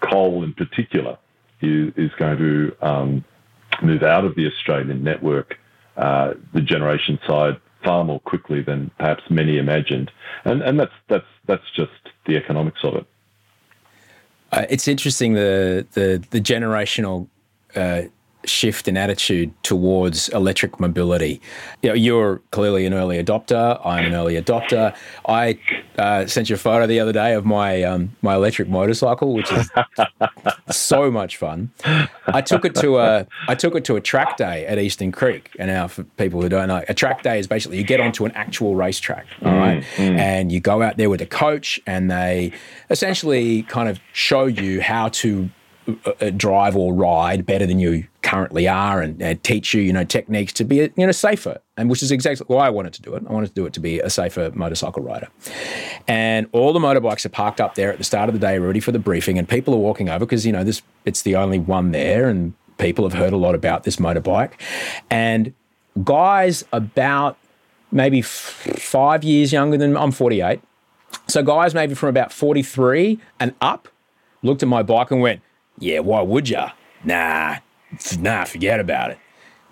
[0.02, 1.18] coal, in particular,
[1.62, 3.24] is, is going to um,
[3.82, 5.58] move out of the Australian network,
[5.98, 10.12] uh, the generation side, far more quickly than perhaps many imagined,
[10.44, 11.92] and and that's that's that's just
[12.26, 13.06] the economics of it.
[14.52, 17.28] Uh, it's interesting the the the generational
[17.76, 18.04] uh,
[18.46, 21.42] shift in attitude towards electric mobility.
[21.82, 23.80] You know, you're clearly an early adopter.
[23.86, 24.96] I'm an early adopter.
[25.28, 25.60] I
[25.98, 29.52] uh, sent you a photo the other day of my um, my electric motorcycle, which
[29.52, 29.70] is
[30.70, 31.72] so much fun.
[32.28, 35.56] I took it to a I took it to a track day at Eastern Creek.
[35.60, 38.26] And now, for people who don't know, a track day is basically you get onto
[38.26, 40.18] an actual racetrack, all mm, right, mm.
[40.18, 42.52] and you go out there with a coach, and they
[42.90, 45.50] essentially kind of show you how to
[45.88, 50.04] Uh, drive or ride better than you currently are and, and, teach you, you know,
[50.04, 51.60] techniques to be, you know, safer.
[51.78, 53.24] And which is exactly why I wanted to do it.
[53.30, 55.28] I wanted to do it to be a safer motorcycle rider.
[56.08, 58.80] And all the motorbikes are parked up there at the start of the day, ready
[58.80, 61.60] for the briefing, and people are walking over because, you know, this it's the only
[61.60, 64.54] one there and people have heard a lot about this motorbike.
[65.12, 65.54] And
[66.04, 67.38] guys about
[67.92, 68.28] maybe f-
[68.80, 70.62] five years younger than I'm 48.
[71.28, 73.88] So guys maybe from about 43 and up
[74.44, 75.42] looked at my bike and went,
[75.80, 76.64] yeah, why would you?
[77.04, 77.58] Nah,
[78.20, 79.20] nah, forget about it.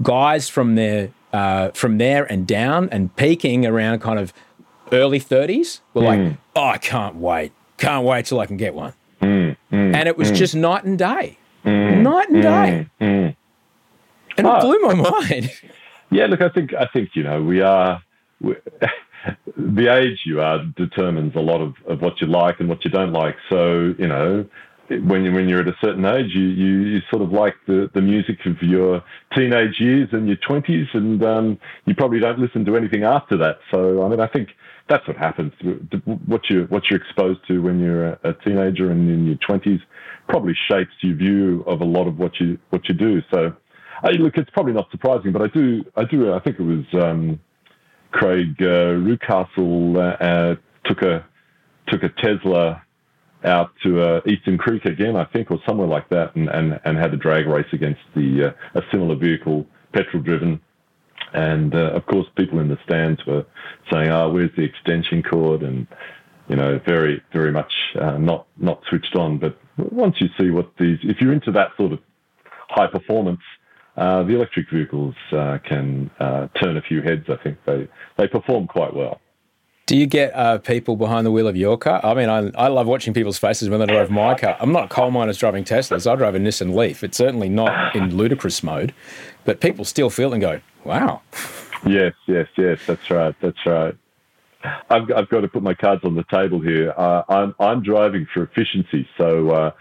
[0.01, 4.33] Guys from there, uh, from there and down and peaking around kind of
[4.91, 6.05] early 30s were mm.
[6.05, 6.31] like, hmm.
[6.55, 7.51] oh, I can't wait.
[7.77, 8.93] Can't wait till I can get one.
[9.21, 10.35] Mm, mm, and it was hmm.
[10.35, 11.37] just night and day.
[11.63, 12.03] Hmm.
[12.03, 12.87] Night and day.
[12.99, 14.57] And oh.
[14.57, 15.51] it blew my mind.
[16.11, 17.99] Yeah, look, I think, I think, you know, we are,
[18.39, 18.55] we,
[19.57, 22.91] the age you are determines a lot of, of what you like and what you
[22.91, 23.35] don't like.
[23.49, 24.45] So, you know,
[24.89, 27.89] when you when you're at a certain age, you, you, you sort of like the,
[27.93, 29.03] the music of your
[29.35, 33.59] teenage years and your twenties, and um, you probably don't listen to anything after that.
[33.71, 34.49] So I mean, I think
[34.89, 35.53] that's what happens.
[36.27, 39.79] What you what you're exposed to when you're a, a teenager and in your twenties
[40.27, 43.21] probably shapes your view of a lot of what you what you do.
[43.33, 43.55] So
[44.03, 46.85] I, look, it's probably not surprising, but I do I do I think it was
[47.01, 47.39] um,
[48.11, 50.55] Craig uh, Reucassel uh, uh,
[50.85, 51.25] took a
[51.87, 52.81] took a Tesla
[53.45, 56.97] out to uh, Eastern Creek again, I think, or somewhere like that, and, and, and
[56.97, 60.61] had a drag race against the uh, a similar vehicle, petrol driven.
[61.33, 63.45] And uh, of course, people in the stands were
[63.91, 65.87] saying, "Oh, where's the extension cord?" and
[66.47, 69.39] you know, very very much uh, not not switched on.
[69.39, 71.99] But once you see what these, if you're into that sort of
[72.69, 73.41] high performance,
[73.97, 77.25] uh, the electric vehicles uh, can turn a few heads.
[77.29, 77.87] I think they
[78.17, 79.19] they perform quite well.
[79.85, 81.99] Do you get uh, people behind the wheel of your car?
[82.05, 84.55] I mean, I, I love watching people's faces when they drive my car.
[84.61, 86.09] I'm not coal miners driving Teslas.
[86.09, 87.03] I drive a Nissan Leaf.
[87.03, 88.93] It's certainly not in ludicrous mode,
[89.43, 91.21] but people still feel and go, wow.
[91.85, 92.79] Yes, yes, yes.
[92.87, 93.35] That's right.
[93.41, 93.93] That's right.
[94.89, 96.93] I've, I've got to put my cards on the table here.
[96.95, 99.05] Uh, I'm, I'm driving for efficiency.
[99.17, 99.71] So uh,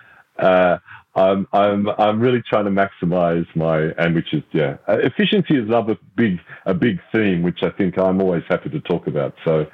[0.43, 0.79] uh
[1.15, 5.69] I'm I'm I'm really trying to maximize my and which is yeah uh, efficiency is
[5.69, 9.35] another big a big theme which I think I'm always happy to talk about.
[9.45, 9.67] So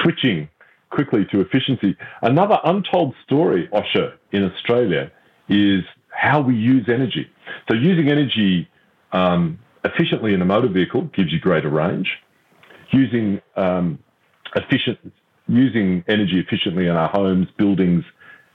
[0.00, 0.48] switching
[0.90, 1.96] quickly to efficiency.
[2.22, 5.10] Another untold story, Osher, in Australia
[5.48, 7.28] is how we use energy.
[7.68, 8.68] So using energy
[9.12, 12.10] um, efficiently in a motor vehicle gives you greater range.
[12.92, 13.98] Using um,
[14.54, 14.98] efficient
[15.48, 18.04] using energy efficiently in our homes, buildings,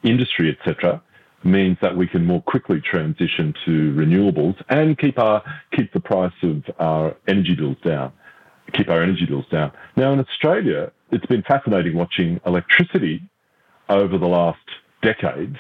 [0.04, 1.02] industry, etc
[1.46, 5.44] means that we can more quickly transition to renewables and keep our
[5.76, 8.12] keep the price of our energy bills down,
[8.74, 9.72] keep our energy bills down.
[9.96, 13.22] Now in Australia, it's been fascinating watching electricity
[13.90, 14.60] over the last
[15.02, 15.58] decades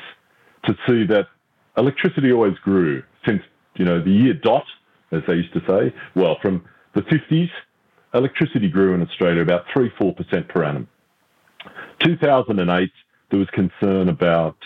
[0.65, 1.27] to see that
[1.77, 3.41] electricity always grew since
[3.75, 4.65] you know the year dot,
[5.11, 5.93] as they used to say.
[6.15, 6.65] Well, from
[6.95, 7.49] the 50s,
[8.13, 10.87] electricity grew in Australia about three four percent per annum.
[12.03, 12.91] 2008,
[13.29, 14.57] there was concern about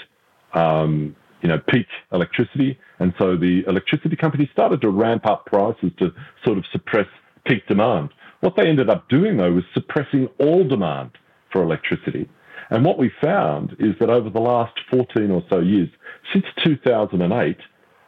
[0.54, 2.78] um, you know, peak electricity.
[3.00, 6.12] And so the electricity companies started to ramp up prices to
[6.46, 7.08] sort of suppress
[7.46, 8.10] peak demand.
[8.42, 11.12] What they ended up doing, though, was suppressing all demand
[11.52, 12.30] for electricity.
[12.70, 15.90] And what we found is that over the last 14 or so years,
[16.34, 17.58] since 2008,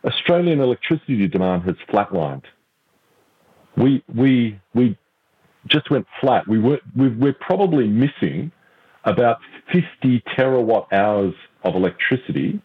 [0.05, 2.43] Australian electricity demand has flatlined.
[3.77, 4.97] We, we, we
[5.67, 6.47] just went flat.
[6.47, 8.51] We were, we're probably missing
[9.05, 9.39] about
[9.71, 11.33] 50 terawatt hours
[11.64, 12.62] of electricity,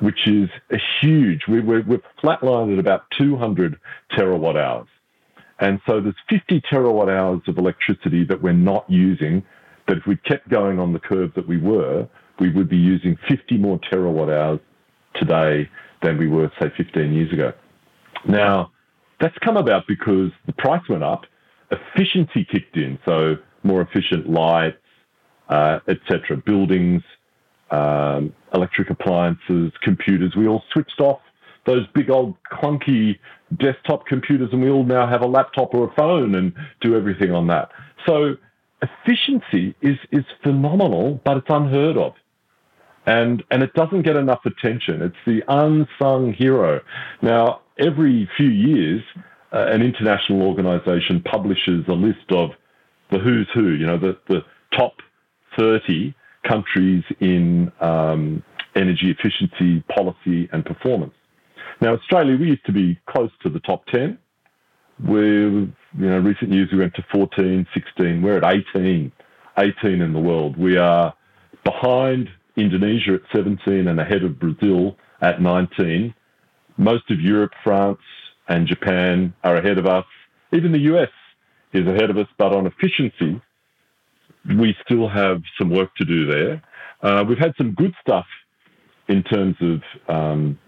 [0.00, 1.42] which is a huge.
[1.48, 3.78] We, we're, we're flatlined at about 200
[4.12, 4.88] terawatt hours.
[5.60, 9.42] And so there's 50 terawatt hours of electricity that we're not using.
[9.88, 12.06] That if we kept going on the curve that we were,
[12.38, 14.60] we would be using 50 more terawatt hours
[15.14, 15.68] today
[16.02, 17.52] than we were, say, 15 years ago.
[18.26, 18.70] Now,
[19.20, 21.24] that's come about because the price went up,
[21.70, 24.76] efficiency kicked in, so more efficient lights,
[25.48, 27.02] uh, etc., buildings,
[27.70, 30.34] um, electric appliances, computers.
[30.36, 31.20] We all switched off
[31.66, 33.18] those big old clunky
[33.58, 37.32] desktop computers, and we all now have a laptop or a phone and do everything
[37.32, 37.70] on that.
[38.06, 38.36] So
[38.82, 42.14] efficiency is is phenomenal, but it's unheard of.
[43.06, 45.00] And, and it doesn't get enough attention.
[45.00, 46.82] It's the unsung hero.
[47.22, 49.02] Now, every few years,
[49.50, 52.50] uh, an international organization publishes a list of
[53.10, 54.44] the who's who, you know, the, the
[54.76, 54.92] top
[55.58, 56.14] 30
[56.46, 58.42] countries in um,
[58.74, 61.14] energy efficiency, policy, and performance.
[61.80, 64.18] Now, Australia, we used to be close to the top 10.
[65.06, 68.22] We, you know, recent years we went to 14, 16.
[68.22, 69.12] We're at 18,
[69.58, 70.56] 18 in the world.
[70.56, 71.14] We are
[71.64, 76.14] behind Indonesia at 17 and ahead of Brazil at 19.
[76.76, 78.00] Most of Europe, France,
[78.48, 80.06] and Japan are ahead of us.
[80.52, 81.10] Even the US
[81.72, 83.40] is ahead of us, but on efficiency,
[84.58, 86.62] we still have some work to do there.
[87.02, 88.26] Uh, we've had some good stuff
[89.08, 89.82] in terms of
[90.14, 90.58] um,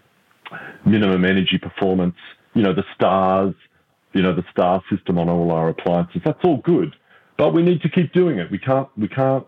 [0.85, 2.15] minimum energy performance,
[2.53, 3.53] you know, the stars,
[4.13, 6.21] you know, the star system on all our appliances.
[6.25, 6.95] That's all good,
[7.37, 8.51] but we need to keep doing it.
[8.51, 9.45] We can't, we can't,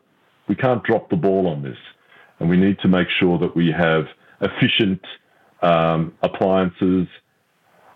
[0.48, 1.78] we can't drop the ball on this,
[2.40, 4.06] and we need to make sure that we have
[4.42, 5.02] efficient
[5.62, 7.08] um, appliances.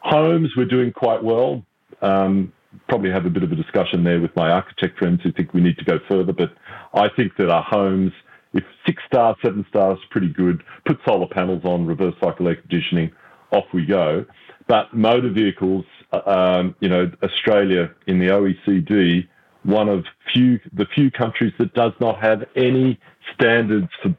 [0.01, 1.63] Homes, we're doing quite well.
[2.01, 2.53] Um,
[2.89, 5.61] probably have a bit of a discussion there with my architect friends who think we
[5.61, 6.51] need to go further, but
[6.93, 8.11] I think that our homes
[8.53, 10.63] if six stars, seven stars, pretty good.
[10.85, 13.11] Put solar panels on, reverse cycle air conditioning,
[13.51, 14.25] off we go.
[14.67, 19.27] But motor vehicles, uh, um, you know, Australia in the OECD,
[19.63, 22.99] one of few the few countries that does not have any
[23.33, 24.15] standards for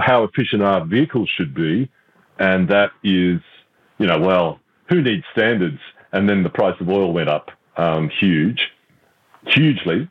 [0.00, 1.90] how efficient our vehicles should be,
[2.38, 3.40] and that is,
[3.98, 5.78] you know, well, who needs standards?
[6.12, 8.60] And then the price of oil went up um, huge,
[9.46, 10.08] hugely,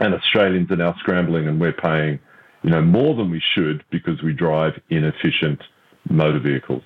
[0.00, 2.18] and Australians are now scrambling, and we're paying
[2.62, 5.62] you know, more than we should because we drive inefficient
[6.08, 6.82] motor vehicles.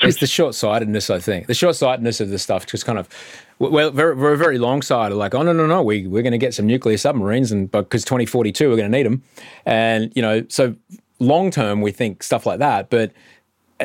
[0.00, 1.48] it's the short sightedness, I think.
[1.48, 3.08] The short sightedness of the stuff just kind of,
[3.58, 5.16] well, we're, we're very long sighted.
[5.16, 8.04] Like, oh, no, no, no, we, we're going to get some nuclear submarines, and because
[8.04, 9.22] 2042, we're going to need them.
[9.66, 10.76] And, you know, so
[11.18, 12.90] long term, we think stuff like that.
[12.90, 13.12] But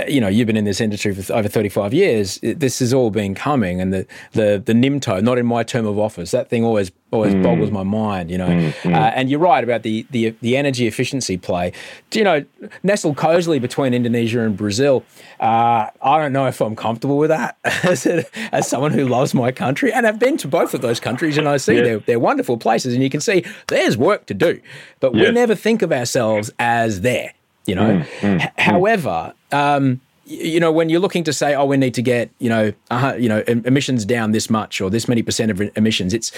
[0.08, 2.40] you know, you've been in this industry for over 35 years.
[2.42, 6.00] This has all been coming, and the the the NIMTO, not in my term of
[6.00, 7.44] office, that thing always always mm.
[7.44, 8.32] boggles my mind.
[8.32, 8.94] You know, mm, mm.
[8.94, 11.74] Uh, and you're right about the the the energy efficiency play.
[12.10, 12.44] Do you know,
[12.82, 15.04] nestled cozily between Indonesia and Brazil.
[15.40, 19.36] Uh, I don't know if I'm comfortable with that as, a, as someone who loves
[19.36, 21.84] my country, and I've been to both of those countries, and I see yeah.
[21.84, 24.60] they're they're wonderful places, and you can see there's work to do,
[25.00, 25.26] but yeah.
[25.26, 27.34] we never think of ourselves as there
[27.66, 27.98] you know.
[27.98, 28.60] Mm, mm, H- mm.
[28.60, 32.50] However, um, you know, when you're looking to say, oh, we need to get, you
[32.50, 36.32] know, uh, you know, emissions down this much or this many percent of emissions, it's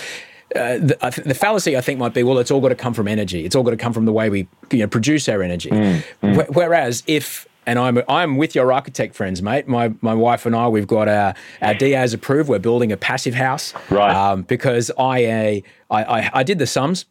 [0.56, 3.08] uh, the, the, fallacy I think might be, well, it's all got to come from
[3.08, 3.46] energy.
[3.46, 5.70] It's all got to come from the way we you know, produce our energy.
[5.70, 6.56] Mm, mm.
[6.56, 9.68] Whereas if and I'm I'm with your architect friends, mate.
[9.68, 12.48] My my wife and I, we've got our our DAs approved.
[12.48, 14.16] We're building a passive house, right?
[14.16, 17.06] Um, because I, I I I did the sums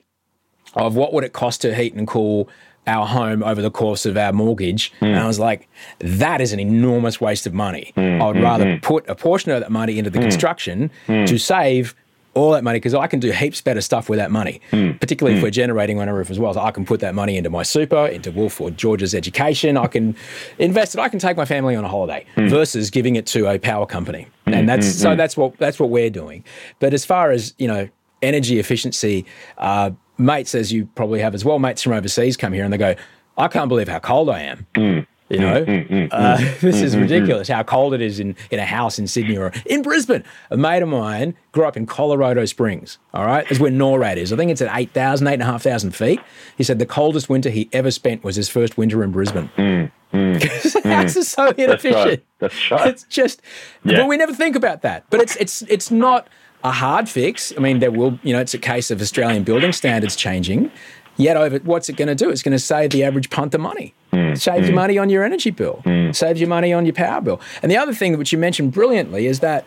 [0.74, 2.48] of what would it cost to heat and cool
[2.86, 4.92] our home over the course of our mortgage.
[5.00, 5.08] Mm.
[5.08, 5.68] And I was like,
[6.00, 7.92] that is an enormous waste of money.
[7.96, 8.82] Mm, I would mm, rather mm.
[8.82, 10.24] put a portion of that money into the hmm.
[10.24, 11.24] construction hmm.
[11.24, 11.94] to save
[12.34, 14.92] all that money because I can do heaps better stuff with that money, hmm.
[14.92, 16.52] particularly if we're generating on a roof as well.
[16.54, 19.76] So I can put that money into my super, into Wolf or George's education.
[19.76, 20.16] I can
[20.58, 21.00] invest it.
[21.00, 24.26] I can take my family on a holiday versus giving it to a power company.
[24.46, 26.44] And that's so that's what that's what we're doing.
[26.80, 27.88] But as far as you know,
[28.22, 29.24] energy efficiency,
[29.58, 32.78] uh, mates, as you probably have as well, mates from overseas come here and they
[32.78, 32.94] go,
[33.36, 34.66] I can't believe how cold I am.
[34.74, 35.06] Mm.
[35.30, 38.66] You know, mm, mm, uh, this is ridiculous how cold it is in, in a
[38.66, 40.22] house in Sydney or in Brisbane.
[40.50, 44.34] A mate of mine grew up in Colorado Springs, all right, is where NORAD is.
[44.34, 46.20] I think it's at 8,000, 8,500 feet.
[46.58, 49.50] He said the coldest winter he ever spent was his first winter in Brisbane.
[49.56, 52.22] Mm, mm, is so inefficient.
[52.38, 52.70] That's right.
[52.70, 52.88] That's right.
[52.88, 53.40] It's just,
[53.82, 54.00] yeah.
[54.00, 55.06] but we never think about that.
[55.08, 56.28] But it's it's it's not
[56.64, 57.52] a hard fix.
[57.56, 60.72] I mean, there will, you know, it's a case of Australian building standards changing.
[61.16, 62.30] Yet over, what's it going to do?
[62.30, 63.94] It's going to save the average punter money.
[64.12, 64.70] Mm, saves mm.
[64.70, 65.82] you money on your energy bill.
[65.84, 66.16] Mm.
[66.16, 67.40] Saves you money on your power bill.
[67.62, 69.64] And the other thing which you mentioned brilliantly is that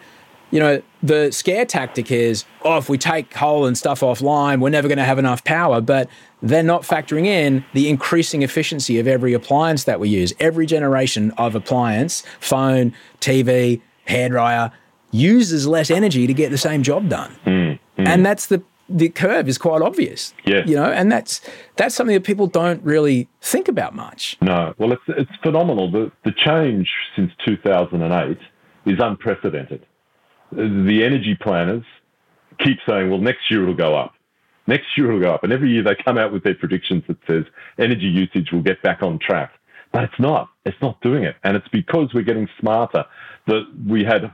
[0.50, 4.70] you know, the scare tactic is, oh, if we take coal and stuff offline, we're
[4.70, 5.82] never going to have enough power.
[5.82, 6.10] But
[6.41, 10.34] they're not factoring in the increasing efficiency of every appliance that we use.
[10.39, 14.72] Every generation of appliance, phone, TV, hairdryer,
[15.18, 17.36] uses less energy to get the same job done.
[17.45, 18.07] Mm, mm.
[18.07, 20.34] And that's the the curve is quite obvious.
[20.45, 20.63] Yeah.
[20.65, 21.41] You know, and that's
[21.76, 24.38] that's something that people don't really think about much.
[24.41, 24.74] No.
[24.78, 25.91] Well, it's it's phenomenal.
[25.91, 28.38] The the change since 2008
[28.86, 29.86] is unprecedented.
[30.51, 31.84] The energy planners
[32.59, 34.13] keep saying, well, next year it'll go up.
[34.65, 35.43] Next year it'll go up.
[35.43, 37.43] And every year they come out with their predictions that says
[37.78, 39.51] energy usage will get back on track.
[39.91, 40.49] But it's not.
[40.65, 41.36] It's not doing it.
[41.43, 43.05] And it's because we're getting smarter.
[43.47, 44.34] That we had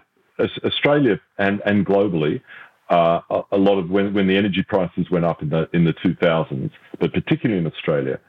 [0.64, 2.42] Australia and, and globally
[2.90, 3.22] uh,
[3.52, 6.72] a, lot of when, when the energy prices went up in the in the 2000s,
[7.00, 8.20] but particularly in Australia,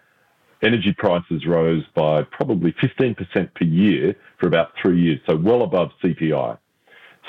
[0.62, 3.16] energy prices rose by probably 15%
[3.54, 6.56] per year for about three years, so well above CPI.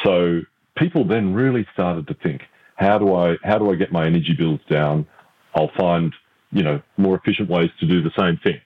[0.04, 0.42] So
[0.78, 2.44] people then really started to think,
[2.76, 5.08] how do I how do I get my energy bills down?
[5.56, 6.14] I'll find
[6.52, 8.62] you know more efficient ways to do the same thing,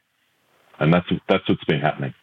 [0.80, 2.14] and that's that's what's been happening.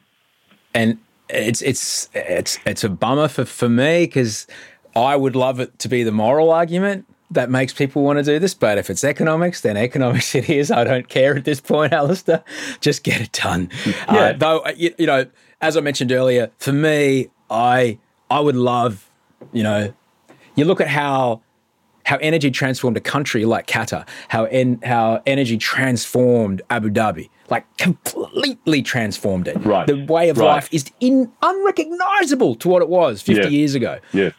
[0.74, 0.98] And
[1.28, 4.46] it's it's it's it's a bummer for for me because
[4.94, 8.38] I would love it to be the moral argument that makes people want to do
[8.38, 8.54] this.
[8.54, 10.70] But if it's economics, then economics it is.
[10.70, 12.42] I don't care at this point, Alistair.
[12.80, 13.70] Just get it done.
[13.86, 14.20] Uh, yeah.
[14.20, 15.26] Uh, though, you, you, know,
[15.60, 17.98] as I mentioned earlier, for me, I
[18.30, 19.10] I would love,
[19.52, 19.92] you know,
[20.54, 21.42] you look at how
[22.04, 27.64] how energy transformed a country like Qatar, how en, how energy transformed Abu Dhabi, like
[27.76, 29.56] completely transformed it.
[29.64, 29.86] Right.
[29.86, 30.46] The way of right.
[30.46, 33.48] life is in, unrecognizable to what it was 50 yeah.
[33.48, 33.98] years ago.
[34.12, 34.34] Yes.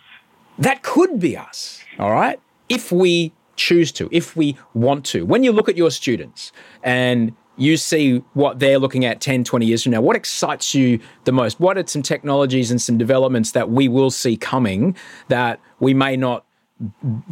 [0.59, 2.39] That could be us, all right?
[2.69, 5.25] If we choose to, if we want to.
[5.25, 6.51] When you look at your students
[6.83, 10.99] and you see what they're looking at 10, 20 years from now, what excites you
[11.25, 11.59] the most?
[11.59, 14.95] What are some technologies and some developments that we will see coming
[15.27, 16.45] that we may not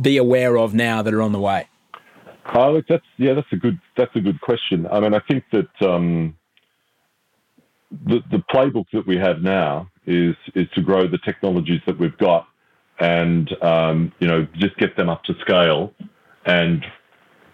[0.01, 1.67] be aware of now that are on the way?
[2.54, 4.88] Oh, look, that's yeah, that's a good that's a good question.
[4.91, 6.36] I mean, I think that um,
[7.91, 12.18] the the playbook that we have now is is to grow the technologies that we've
[12.18, 12.48] got
[13.00, 15.93] and um, you know just get them up to scale
[16.46, 16.86] and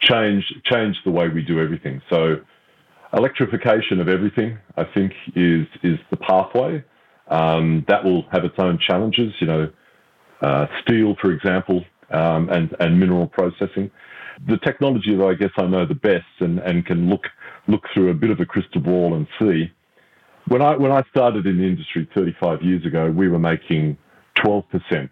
[0.02, 2.02] change change the way we do everything.
[2.10, 2.38] So
[3.14, 6.84] electrification of everything, I think, is is the pathway.
[7.28, 9.34] Um, that will have its own challenges.
[9.40, 9.72] You know,
[10.42, 13.92] uh, steel, for example, um, and and mineral processing.
[14.48, 17.26] The technology that I guess I know the best and, and can look
[17.68, 19.72] look through a bit of a crystal ball and see.
[20.48, 23.98] When I when I started in the industry 35 years ago, we were making
[24.44, 25.12] 12 percent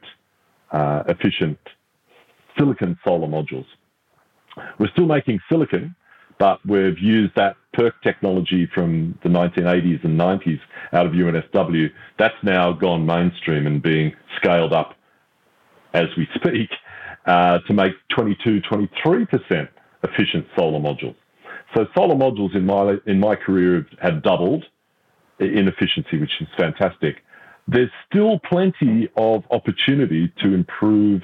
[0.71, 1.59] uh, efficient
[2.57, 3.65] silicon solar modules.
[4.79, 5.95] We're still making silicon,
[6.39, 10.59] but we've used that PERC technology from the 1980s and 90s
[10.93, 11.89] out of UNSW.
[12.17, 14.95] That's now gone mainstream and being scaled up
[15.93, 16.69] as we speak
[17.25, 19.67] uh, to make 22, 23%
[20.03, 21.15] efficient solar modules.
[21.75, 24.65] So solar modules in my in my career have doubled
[25.39, 27.17] in efficiency, which is fantastic
[27.71, 31.21] there's still plenty of opportunity to improve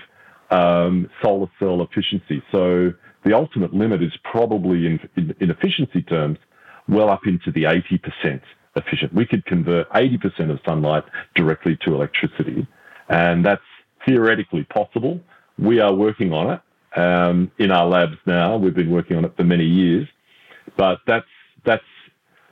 [0.52, 2.43] um, solar cell efficiency.
[2.52, 2.91] So
[3.24, 6.38] the ultimate limit is probably in, in, in, efficiency terms
[6.88, 8.41] well up into the 80%
[8.76, 9.14] efficient.
[9.14, 12.68] We could convert 80% of sunlight directly to electricity,
[13.10, 13.62] and that's
[14.06, 15.20] theoretically possible.
[15.58, 18.58] We are working on it um, in our labs now.
[18.58, 20.08] We've been working on it for many years,
[20.78, 21.26] but that's
[21.66, 21.84] that's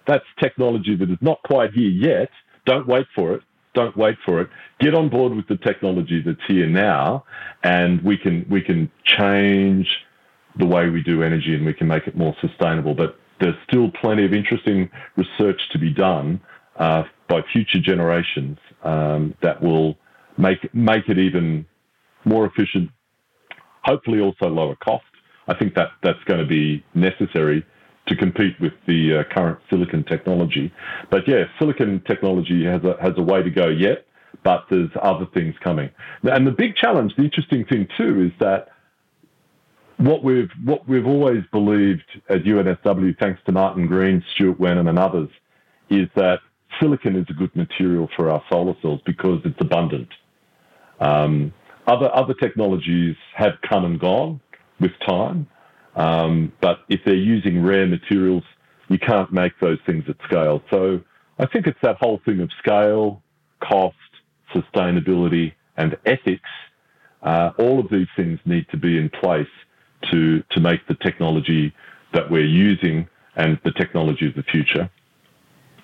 [0.08, 2.30] that's technology that is not quite here yet.
[2.66, 3.44] Don't wait for it
[3.74, 4.50] don't wait for it.
[4.80, 7.26] Get on board with the technology that's here now,
[7.64, 9.88] and we can we can change
[10.58, 12.94] the way we do energy and we can make it more sustainable.
[12.94, 16.40] But there's still plenty of interesting research to be done
[16.78, 19.98] uh, by future generations um, that will
[20.38, 21.66] make make it even
[22.26, 22.90] more efficient.
[23.84, 25.06] Hopefully, also lower cost.
[25.48, 27.66] I think that that's going to be necessary
[28.08, 30.72] to compete with the uh, current silicon technology.
[31.10, 34.06] But yeah, silicon technology has a, has a way to go yet,
[34.44, 35.90] but there's other things coming.
[36.24, 38.70] And the big challenge, the interesting thing too, is that
[39.98, 45.00] what we've what we've always believed at UNSW, thanks to Martin Green, Stuart Wenham, and
[45.00, 45.30] others,
[45.90, 46.40] is that
[46.80, 50.10] silicon is a good material for our solar cells because it's abundant.
[51.00, 51.54] Um,
[51.88, 54.40] other other technologies have come and gone
[54.80, 55.48] with time,
[55.96, 58.44] um, but if they're using rare materials,
[58.90, 60.62] you can't make those things at scale.
[60.70, 61.02] So
[61.40, 63.22] I think it's that whole thing of scale,
[63.62, 63.96] cost,
[64.54, 66.50] sustainability, and ethics.
[67.22, 69.48] Uh, all of these things need to be in place
[70.12, 71.74] to to make the technology
[72.14, 74.90] that we're using and the technology of the future.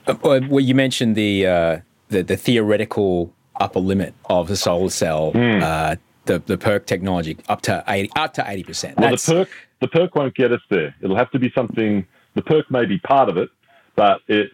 [0.08, 1.80] Uh, well, you mentioned the, uh,
[2.10, 5.60] the, the theoretical upper limit of the solar cell, Hmm.
[5.62, 5.96] uh,
[6.26, 8.98] the the PERC technology, up to eighty up to eighty percent.
[8.98, 9.48] Well, the PERC
[9.82, 10.94] the PERC won't get us there.
[11.02, 12.06] It'll have to be something.
[12.36, 13.50] The PERC may be part of it,
[13.96, 14.52] but it.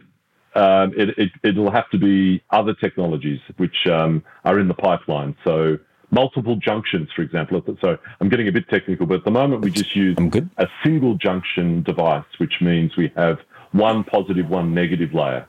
[0.57, 5.35] Um, it, it, it'll have to be other technologies which um, are in the pipeline.
[5.43, 5.77] So
[6.11, 7.61] multiple junctions, for example.
[7.81, 10.15] So I'm getting a bit technical, but at the moment we just use
[10.57, 13.39] a single junction device, which means we have
[13.73, 15.45] one positive, one negative layer.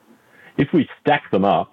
[0.57, 1.71] If we stack them up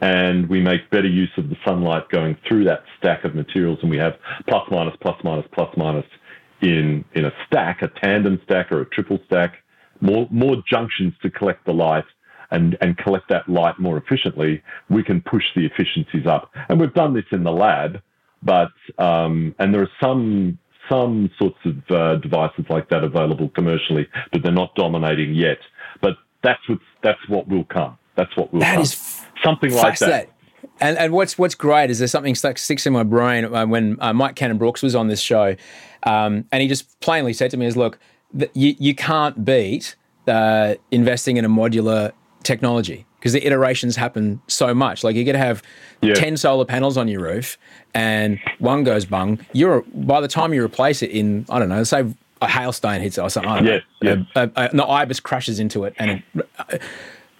[0.00, 3.90] and we make better use of the sunlight going through that stack of materials, and
[3.90, 4.14] we have
[4.48, 6.06] plus minus, plus minus, plus minus
[6.62, 9.62] in in a stack, a tandem stack or a triple stack,
[10.00, 12.04] more more junctions to collect the light
[12.50, 16.50] and and collect that light more efficiently, we can push the efficiencies up.
[16.68, 18.00] And we've done this in the lab,
[18.42, 24.06] but um, and there are some some sorts of uh, devices like that available commercially,
[24.32, 25.58] but they're not dominating yet.
[26.00, 27.98] But that's what that's what will come.
[28.16, 30.30] That's what we'll That is something like that.
[30.80, 33.96] And, and what's what's great is there's something stuck sticks in my brain uh, when
[34.00, 35.56] uh, Mike Cannon-Brookes was on this show,
[36.02, 37.98] um, and he just plainly said to me, "Is look,
[38.36, 39.96] th- you you can't beat
[40.26, 42.12] uh, investing in a modular
[42.42, 45.02] technology because the iterations happen so much.
[45.02, 45.62] Like you get to have
[46.14, 47.56] ten solar panels on your roof,
[47.94, 49.38] and one goes bung.
[49.52, 52.04] You're by the time you replace it in I don't know, say
[52.42, 53.50] a hailstone hits it or something.
[53.50, 54.26] I Yes, know.
[54.34, 56.78] A, a, an ibis crashes into it, and it, uh,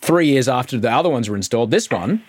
[0.07, 2.23] three years after the other ones were installed, this one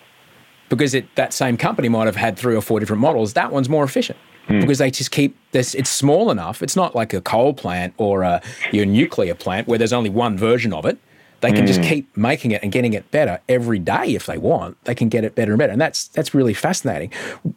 [0.69, 3.33] because it, that same company might have had three or four different models.
[3.33, 5.75] That one's more efficient because they just keep this.
[5.75, 6.61] It's small enough.
[6.63, 10.37] It's not like a coal plant or a, your nuclear plant where there's only one
[10.37, 10.97] version of it.
[11.41, 11.89] They can just Mm.
[11.89, 14.75] keep making it and getting it better every day if they want.
[14.85, 17.11] They can get it better and better, and that's that's really fascinating.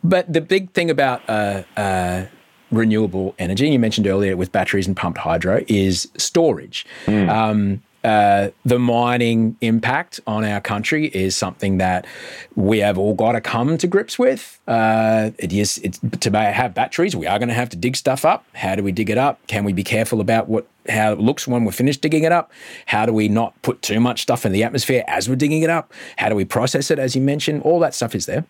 [0.04, 2.26] But the big thing about uh, uh,
[2.70, 6.84] renewable energy, you mentioned earlier with batteries and pumped hydro, is storage.
[7.08, 12.07] Um, uh, the mining impact on our country is something that
[12.55, 14.61] we have all got to come to grips with.
[14.66, 17.14] Uh, it is it's, to have batteries.
[17.14, 18.44] We are going to have to dig stuff up.
[18.55, 19.44] How do we dig it up?
[19.46, 22.51] Can we be careful about what how it looks when we're finished digging it up?
[22.86, 25.70] How do we not put too much stuff in the atmosphere as we're digging it
[25.70, 25.92] up?
[26.16, 26.98] How do we process it?
[26.98, 28.44] As you mentioned, all that stuff is there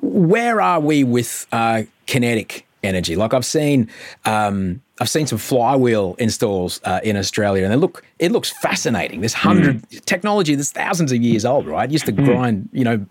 [0.00, 3.16] where are we with uh, kinetic energy?
[3.16, 3.90] Like I've seen,
[4.24, 9.20] um, I've seen some flywheel installs uh, in Australia, and they look it looks fascinating.
[9.20, 11.90] This hundred technology that's thousands of years old, right?
[11.90, 13.06] Used to grind, you know,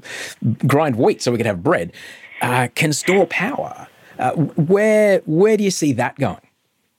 [0.66, 1.94] grind wheat so we could have bread.
[2.42, 3.88] Uh, can store power.
[4.20, 6.42] Uh, where where do you see that going?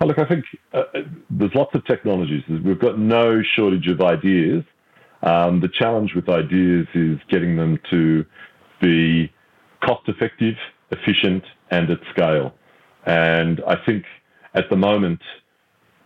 [0.01, 0.85] Oh, look, I think uh,
[1.29, 2.45] there's lots of technologies.
[2.49, 4.65] We've got no shortage of ideas.
[5.23, 8.25] Um, the challenge with ideas is getting them to
[8.81, 9.33] be
[9.83, 10.55] cost effective,
[10.93, 12.55] efficient, and at scale.
[13.07, 14.05] And I think
[14.59, 15.21] at the moment,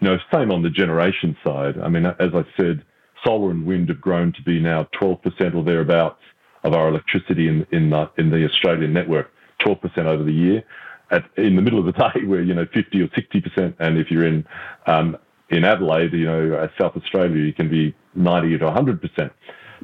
[0.01, 1.79] you know, same on the generation side.
[1.79, 2.85] I mean, as I said,
[3.25, 6.21] solar and wind have grown to be now 12% or thereabouts
[6.65, 9.31] of our electricity in, in, the, in the Australian network,
[9.61, 10.63] 12% over the year.
[11.11, 13.75] At, in the middle of the day, we're, you know, 50 or 60%.
[13.79, 14.45] And if you're in,
[14.87, 15.17] um,
[15.49, 19.31] in Adelaide, you know, South Australia, you can be 90 to 100%.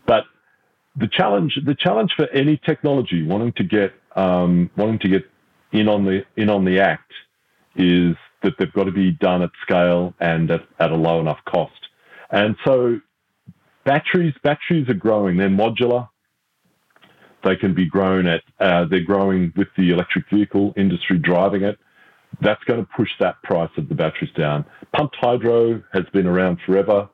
[0.06, 0.24] But
[0.94, 5.30] the challenge, the challenge for any technology wanting to get, um, wanting to get
[5.72, 7.12] in on the, in on the act
[7.76, 11.38] is that they've got to be done at scale and at, at a low enough
[11.46, 11.72] cost.
[12.30, 13.00] And so
[13.84, 15.36] batteries, batteries are growing.
[15.36, 16.08] They're modular.
[17.44, 21.78] They can be grown at, uh, they're growing with the electric vehicle industry driving it.
[22.40, 24.64] That's going to push that price of the batteries down.
[24.92, 27.08] Pumped hydro has been around forever.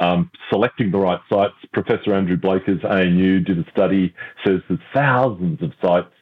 [0.00, 1.54] Um, selecting the right sites.
[1.72, 4.14] Professor Andrew Blakers, ANU, did a study,
[4.44, 6.12] says there's thousands of sites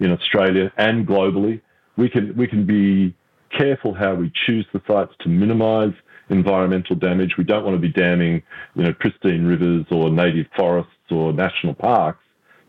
[0.00, 1.60] in Australia and globally.
[1.98, 3.14] We can, we can be
[3.50, 5.92] careful how we choose the sites to minimise
[6.28, 7.36] environmental damage.
[7.38, 8.42] We don't want to be damming,
[8.74, 12.22] you know, pristine rivers or native forests or national parks.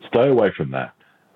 [0.07, 0.93] Stay away from that.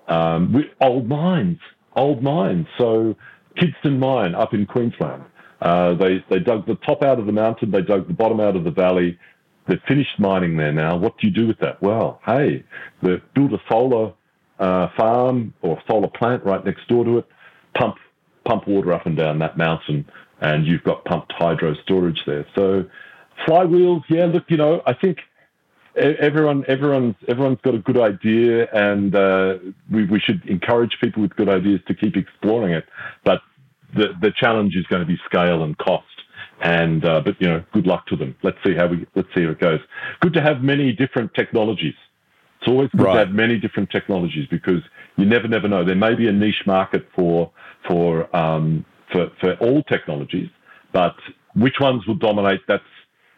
[0.08, 1.58] Um, old mines,
[1.96, 2.66] old mines.
[2.78, 3.16] So
[3.56, 5.24] Kidston Mine up in Queensland.
[5.60, 8.56] Uh, they, they dug the top out of the mountain, they dug the bottom out
[8.56, 9.18] of the valley.
[9.68, 10.96] They've finished mining there now.
[10.96, 11.80] What do you do with that?
[11.80, 12.64] Well, hey,
[13.00, 14.12] they've built a solar
[14.58, 17.26] uh, farm or solar plant right next door to it,
[17.76, 17.96] pump,
[18.44, 20.04] pump water up and down that mountain,
[20.40, 22.46] and you've got pumped hydro storage there.
[22.54, 22.84] So
[23.46, 25.18] flywheels, yeah, look, you know, I think
[25.96, 29.58] everyone, everyone's, everyone's got a good idea, and uh,
[29.90, 32.84] we, we should encourage people with good ideas to keep exploring it.
[33.24, 33.40] But
[33.94, 36.06] the the challenge is going to be scale and cost.
[36.62, 38.36] And uh, but you know, good luck to them.
[38.42, 39.80] Let's see how we let's see how it goes.
[40.20, 41.94] Good to have many different technologies.
[42.60, 43.14] It's always good Right.
[43.14, 44.82] to have many different technologies because
[45.16, 45.84] you never never know.
[45.84, 47.50] There may be a niche market for
[47.86, 50.50] for um, for for all technologies,
[50.92, 51.14] but
[51.54, 52.60] which ones will dominate?
[52.66, 52.82] That's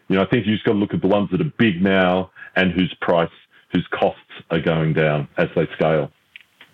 [0.07, 1.81] you know, I think you just got to look at the ones that are big
[1.81, 3.29] now and whose price,
[3.73, 4.21] whose costs
[4.51, 6.11] are going down as they scale.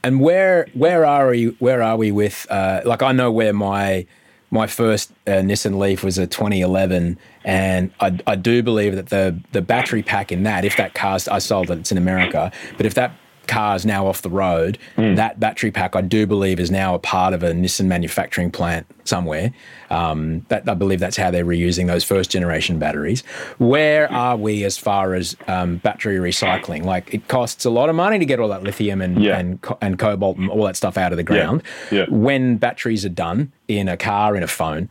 [0.04, 1.48] and where where are we?
[1.60, 2.46] Where are we with?
[2.50, 4.06] Uh, like I know where my
[4.50, 9.40] my first uh, Nissan Leaf was a 2011, and I, I do believe that the
[9.54, 12.86] the battery pack in that, if that car's I sold it, it's in America, but
[12.86, 13.14] if that
[13.52, 15.16] cars now off the road, mm.
[15.18, 18.88] that battery pack I do believe is now a part of a Nissan manufacturing plant
[19.04, 19.52] somewhere.
[19.90, 23.22] Um, that I believe that's how they're reusing those first generation batteries.
[23.58, 26.86] Where are we as far as um, battery recycling?
[26.86, 29.38] Like it costs a lot of money to get all that lithium and yeah.
[29.38, 31.62] and, and cobalt and all that stuff out of the ground.
[31.92, 32.00] Yeah.
[32.00, 32.06] Yeah.
[32.10, 34.90] When batteries are done in a car in a phone,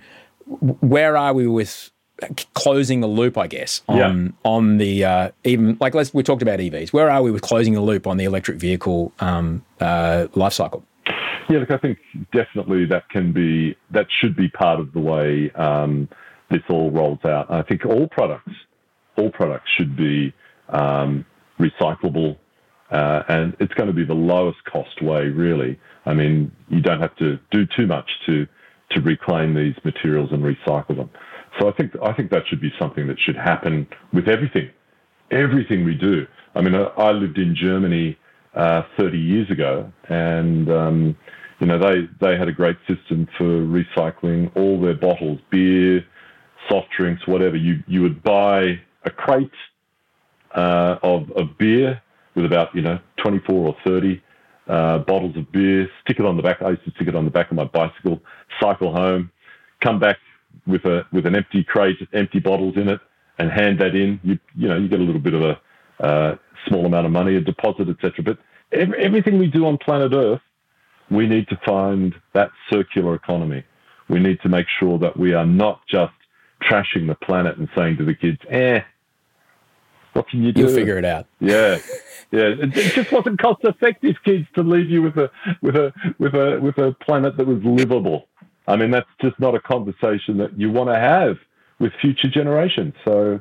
[0.81, 1.91] where are we with
[2.55, 4.31] closing the loop, I guess, on yeah.
[4.45, 6.93] on the uh, even like let's we talked about EVs.
[6.93, 10.85] Where are we with closing the loop on the electric vehicle um, uh, life cycle?
[11.49, 11.99] Yeah, look, I think
[12.33, 16.09] definitely that can be that should be part of the way um,
[16.51, 17.51] this all rolls out.
[17.51, 18.53] I think all products,
[19.17, 20.33] all products should be
[20.69, 21.25] um,
[21.59, 22.37] recyclable,
[22.91, 25.79] uh, and it's going to be the lowest cost way, really.
[26.07, 28.47] I mean, you don't have to do too much to
[28.93, 31.11] to reclaim these materials and recycle them.
[31.59, 34.71] So I think I think that should be something that should happen with everything,
[35.31, 36.27] everything we do.
[36.55, 38.17] I mean, I, I lived in Germany
[38.55, 41.17] uh, 30 years ago, and um,
[41.61, 46.05] you know they they had a great system for recycling all their bottles, beer,
[46.69, 47.57] soft drinks, whatever.
[47.57, 49.51] You you would buy a crate
[50.55, 52.01] uh, of of beer
[52.35, 54.23] with about you know 24 or 30
[54.69, 56.63] uh, bottles of beer, stick it on the back.
[56.63, 58.21] I used to stick it on the back of my bicycle,
[58.61, 59.31] cycle home,
[59.83, 60.17] come back
[60.67, 63.01] with a with an empty crate, empty bottles in it,
[63.39, 64.21] and hand that in.
[64.23, 65.61] You you know you get a little bit of a
[66.05, 66.37] uh,
[66.67, 68.25] small amount of money, a deposit, etc.
[68.25, 68.39] But
[68.73, 70.41] every, everything we do on planet Earth,
[71.11, 73.65] we need to find that circular economy.
[74.09, 76.13] We need to make sure that we are not just
[76.63, 78.81] trashing the planet and saying to the kids, "Eh,
[80.13, 80.63] what can you do?
[80.63, 81.79] You'll figure it out." Yeah,
[82.31, 82.49] yeah.
[82.49, 85.31] It, it just wasn't cost effective, kids, to leave you with a
[85.63, 88.27] with a with a with a planet that was livable.
[88.71, 91.37] I mean, that's just not a conversation that you want to have
[91.81, 92.95] with future generations.
[93.05, 93.41] So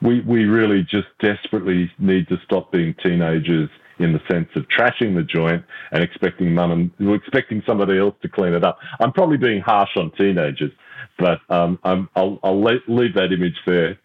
[0.00, 3.68] we, we really just desperately need to stop being teenagers
[3.98, 8.28] in the sense of trashing the joint and expecting mum and expecting somebody else to
[8.28, 8.78] clean it up.
[9.00, 10.70] I'm probably being harsh on teenagers,
[11.18, 13.98] but um, i will I'll leave that image there.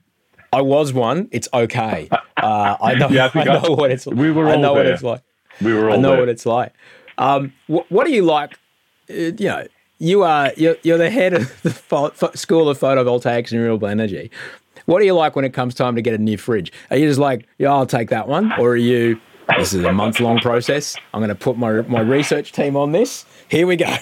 [0.52, 1.30] I was one.
[1.32, 2.10] It's okay.
[2.36, 3.08] Uh, I know.
[3.08, 4.06] yeah, I, I know I, what it's.
[4.06, 4.84] We were all I know there.
[4.84, 5.22] what it's like.
[5.62, 5.94] We were all.
[5.94, 6.20] I know there.
[6.20, 6.74] what it's like.
[7.18, 8.60] Um, wh- what do you like?
[9.10, 9.66] Uh, you know,
[10.00, 11.72] you are you're, you're the head of the
[12.36, 14.32] School of Photovoltaics and Renewable Energy.
[14.86, 16.72] What do you like when it comes time to get a new fridge?
[16.92, 19.20] Are you just like, yeah, I'll take that one, or are you?
[19.58, 20.96] This is a month long process.
[21.14, 23.26] I'm going to put my my research team on this.
[23.50, 23.96] Here we go.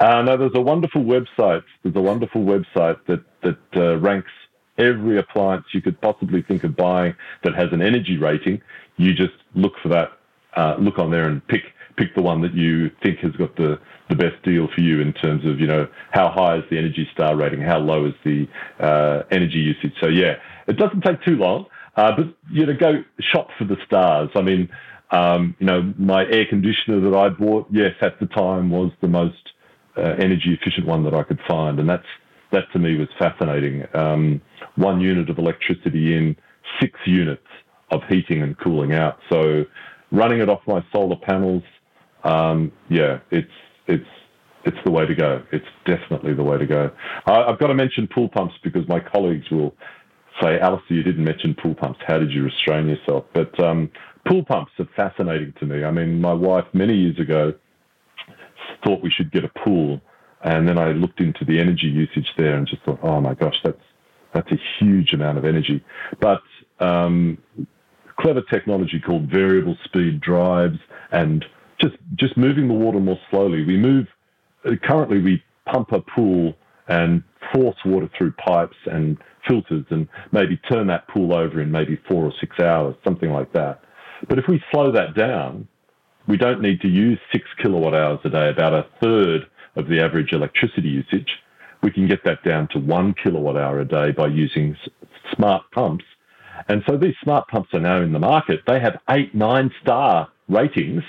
[0.00, 1.62] Uh, no, there's a wonderful website.
[1.82, 4.30] There's a wonderful website that that uh, ranks
[4.76, 7.14] every appliance you could possibly think of buying
[7.44, 8.60] that has an energy rating.
[8.96, 10.12] You just look for that,
[10.56, 11.62] uh, look on there and pick
[11.96, 15.12] pick the one that you think has got the, the best deal for you in
[15.12, 18.46] terms of, you know, how high is the Energy Star rating, how low is the
[18.80, 19.92] uh, energy usage.
[20.00, 21.66] So, yeah, it doesn't take too long,
[21.96, 24.30] uh, but, you know, go shop for the stars.
[24.34, 24.68] I mean,
[25.10, 29.08] um, you know, my air conditioner that I bought, yes, at the time was the
[29.08, 29.52] most
[29.96, 31.78] uh, energy efficient one that I could find.
[31.78, 32.06] And that's,
[32.50, 33.84] that to me was fascinating.
[33.94, 34.40] Um,
[34.76, 36.36] one unit of electricity in,
[36.80, 37.46] six units
[37.90, 39.18] of heating and cooling out.
[39.30, 39.64] So
[40.10, 41.62] running it off my solar panels,
[42.24, 43.50] um, yeah, it's
[43.86, 44.08] it's
[44.64, 45.42] it's the way to go.
[45.52, 46.90] It's definitely the way to go.
[47.26, 49.74] I, have got to mention pool pumps because my colleagues will
[50.40, 52.00] say, Alistair, you didn't mention pool pumps.
[52.06, 53.24] How did you restrain yourself?
[53.34, 53.90] But um,
[54.26, 55.84] pool pumps are fascinating to me.
[55.84, 57.52] I mean, my wife many years ago
[58.84, 60.00] thought we should get a pool,
[60.42, 63.56] and then I looked into the energy usage there and just thought, oh my gosh,
[63.62, 63.78] that's
[64.32, 65.84] that's a huge amount of energy.
[66.20, 66.42] But
[66.80, 67.38] um,
[68.18, 70.78] clever technology called variable speed drives
[71.12, 71.44] and
[71.80, 73.64] just just moving the water more slowly.
[73.64, 74.06] We move
[74.64, 76.54] uh, currently we pump a pool
[76.88, 77.22] and
[77.52, 82.24] force water through pipes and filters and maybe turn that pool over in maybe four
[82.24, 83.82] or six hours, something like that.
[84.28, 85.68] But if we slow that down,
[86.26, 89.46] we don't need to use six kilowatt hours a day, about a third
[89.76, 91.28] of the average electricity usage.
[91.82, 94.76] We can get that down to one kilowatt hour a day by using
[95.34, 96.04] smart pumps.
[96.68, 98.60] And so these smart pumps are now in the market.
[98.66, 101.02] They have eight, nine star ratings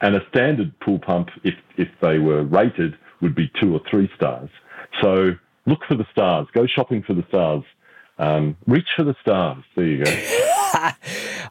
[0.00, 4.10] and a standard pool pump, if, if they were rated, would be two or three
[4.16, 4.48] stars.
[5.02, 5.32] So
[5.66, 6.46] look for the stars.
[6.52, 7.62] Go shopping for the stars.
[8.18, 9.62] Um, reach for the stars.
[9.76, 10.46] There you go.
[10.74, 10.96] I,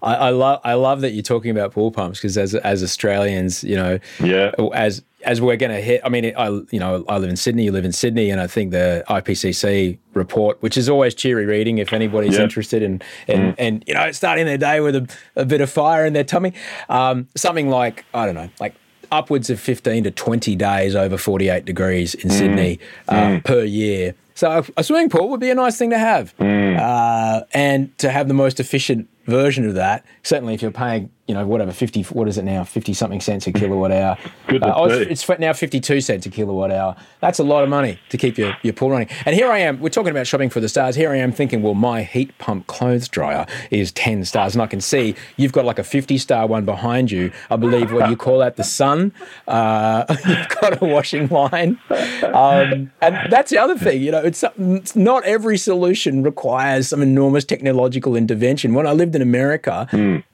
[0.01, 3.75] I love I love that you're talking about pool pumps because as as Australians, you
[3.75, 6.01] know, yeah, as as we're going to hit.
[6.03, 8.47] I mean, I you know I live in Sydney, you live in Sydney, and I
[8.47, 12.43] think the IPCC report, which is always cheery reading if anybody's yeah.
[12.43, 13.55] interested in and mm.
[13.57, 16.53] and you know starting their day with a, a, bit of fire in their tummy,
[16.89, 18.75] um, something like I don't know, like
[19.11, 24.13] upwards of 15 to 20 days over 48 degrees in Sydney uh, per year.
[24.39, 28.29] So a swimming pool would be a nice thing to have, uh, and to have
[28.29, 30.05] the most efficient version of that.
[30.23, 33.45] Certainly, if you're paying, you know, whatever fifty, what is it now, fifty something cents
[33.45, 34.17] a kilowatt hour.
[34.47, 36.95] Goodness Uh, oh, it's, it's now fifty-two cents a kilowatt hour.
[37.19, 39.09] That's a lot of money to keep your, your pool running.
[39.27, 39.79] And here I am.
[39.79, 40.95] We're talking about shopping for the stars.
[40.95, 44.65] Here I am thinking, well, my heat pump clothes dryer is ten stars, and I
[44.65, 47.31] can see you've got like a fifty-star one behind you.
[47.51, 49.13] I believe what you call that, the sun.
[49.47, 51.79] Uh, you've got a washing line,
[52.23, 54.01] um, and that's the other thing.
[54.01, 58.73] You know, it's, it's not every solution requires some enormous technological intervention.
[58.73, 59.87] When I lived in America,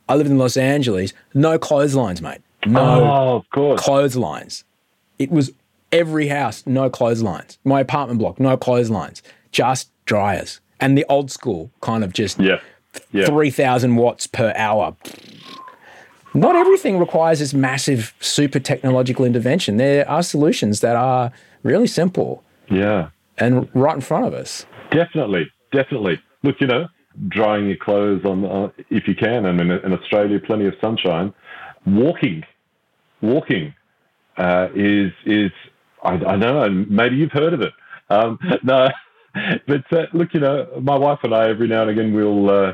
[0.08, 1.14] I lived in Los Angeles.
[1.34, 2.40] No clotheslines, mate.
[2.66, 3.82] No Oh, of course.
[3.82, 4.64] clotheslines.
[5.20, 5.52] It was
[5.92, 7.58] every house, no clotheslines.
[7.64, 9.22] My apartment block, no clotheslines,
[9.52, 10.60] just dryers.
[10.80, 12.60] And the old school kind of just Yeah.
[13.12, 13.26] Yeah.
[13.26, 14.96] 3,000 watts per hour.
[16.34, 19.78] Not everything requires this massive, super technological intervention.
[19.78, 21.32] There are solutions that are
[21.64, 23.10] really simple Yeah.
[23.38, 24.66] and right in front of us.
[24.92, 26.20] Definitely, definitely.
[26.44, 26.88] Look, you know,
[27.30, 29.46] drying your clothes on uh, if you can.
[29.46, 31.34] I mean, in Australia, plenty of sunshine.
[31.86, 32.44] Walking,
[33.22, 33.74] walking
[34.38, 35.52] uh, is is
[36.04, 37.74] I, I know, and maybe you've heard of it.
[38.10, 38.90] Um, no,
[39.68, 42.74] but uh, look, you know, my wife and I every now and again we'll uh,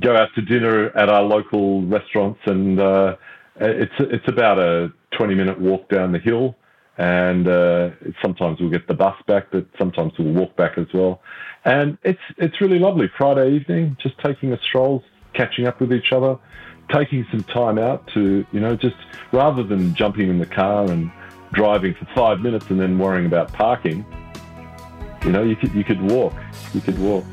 [0.00, 3.16] go out to dinner at our local restaurants, and uh,
[3.56, 6.56] it's it's about a twenty minute walk down the hill
[7.00, 7.90] and uh,
[8.20, 11.22] sometimes we'll get the bus back, but sometimes we'll walk back as well.
[11.64, 13.10] And it's it's really lovely.
[13.16, 15.02] Friday evening, just taking a stroll,
[15.32, 16.36] catching up with each other,
[16.92, 18.96] taking some time out to you know just
[19.32, 21.10] rather than jumping in the car and
[21.54, 24.04] driving for five minutes and then worrying about parking.
[25.24, 26.34] You know, you could you could walk.
[26.74, 27.24] You could walk.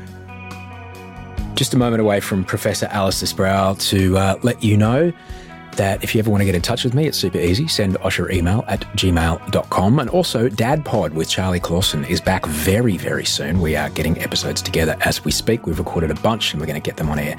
[1.56, 5.12] Just a moment away from Professor Alistair Sproul to uh, let you know
[5.78, 7.66] that if you ever want to get in touch with me, it's super easy.
[7.66, 9.98] Send Osh your email at gmail.com.
[9.98, 13.60] And also, Dad Pod with Charlie Clausen is back very, very soon.
[13.60, 15.66] We are getting episodes together as we speak.
[15.66, 17.36] We've recorded a bunch and we're going to get them on air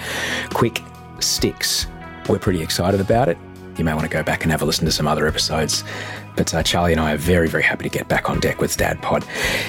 [0.49, 0.81] quick
[1.19, 1.87] sticks.
[2.27, 3.37] We're pretty excited about it.
[3.77, 5.83] You may want to go back and have a listen to some other episodes.
[6.35, 8.75] But uh, Charlie and I are very, very happy to get back on deck with
[8.77, 9.25] Dad Pod.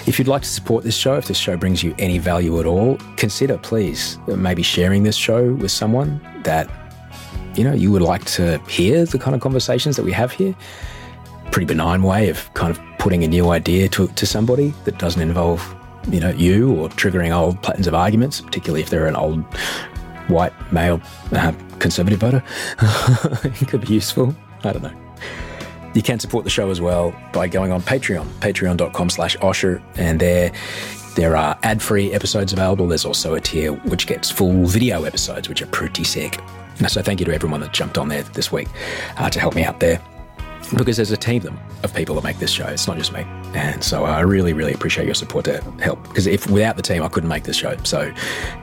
[0.06, 2.66] If you'd like to support this show, if this show brings you any value at
[2.66, 6.68] all, consider please maybe sharing this show with someone that
[7.61, 10.57] you know you would like to hear the kind of conversations that we have here.
[11.53, 15.20] Pretty benign way of kind of putting a new idea to, to somebody that doesn't
[15.20, 15.61] involve
[16.09, 19.45] you know you or triggering old patterns of arguments, particularly if they're an old
[20.28, 22.43] white male uh, conservative voter.
[23.45, 24.35] it could be useful.
[24.65, 24.97] I don't know.
[25.93, 30.19] You can support the show as well by going on Patreon, patreon.com slash Osher, and
[30.19, 30.51] there
[31.15, 32.89] there are ad-free episodes available.
[32.89, 36.41] There's also a tier which gets full video episodes, which are pretty sick.
[36.89, 38.69] So thank you to everyone that jumped on there this week
[39.16, 40.01] uh, to help me out there.
[40.77, 42.66] Because there's a team of people that make this show.
[42.66, 43.23] It's not just me.
[43.55, 46.02] And so I really, really appreciate your support to help.
[46.05, 47.77] Because if without the team, I couldn't make this show.
[47.82, 48.12] So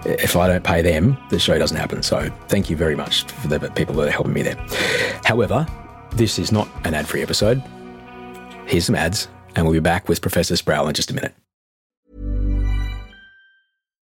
[0.05, 2.03] if I don't pay them, the show doesn't happen.
[2.03, 4.55] So thank you very much for the people that are helping me there.
[5.25, 5.67] However,
[6.11, 7.61] this is not an ad free episode.
[8.67, 11.33] Here's some ads, and we'll be back with Professor Sproul in just a minute.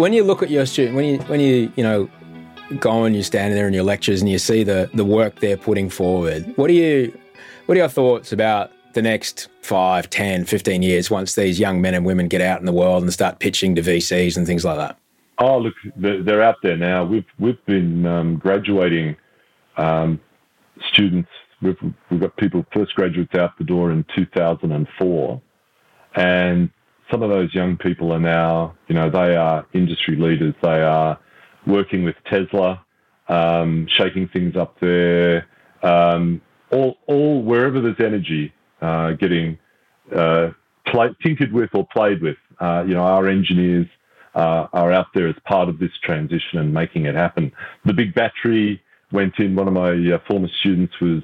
[0.00, 2.08] When you look at your student, when you when you you know
[2.78, 5.58] go and you're standing there in your lectures and you see the the work they're
[5.58, 7.12] putting forward, what do you
[7.66, 11.92] what are your thoughts about the next 5, 10, 15 years once these young men
[11.92, 14.78] and women get out in the world and start pitching to VCs and things like
[14.78, 14.96] that?
[15.38, 17.04] Oh, look, they're out there now.
[17.04, 19.16] We've we've been um, graduating
[19.76, 20.18] um,
[20.90, 21.28] students.
[21.60, 21.76] We've,
[22.10, 25.42] we've got people first graduates out the door in 2004,
[26.14, 26.70] and
[27.10, 30.54] some of those young people are now, you know, they are industry leaders.
[30.62, 31.18] They are
[31.66, 32.84] working with Tesla,
[33.28, 35.46] um, shaking things up there.
[35.82, 39.58] Um, all, all wherever there's energy, uh, getting
[40.14, 40.50] uh,
[40.86, 42.36] play, tinkered with or played with.
[42.60, 43.86] Uh, you know, our engineers
[44.34, 47.52] uh, are out there as part of this transition and making it happen.
[47.84, 48.82] The big battery
[49.12, 49.56] went in.
[49.56, 51.22] One of my uh, former students was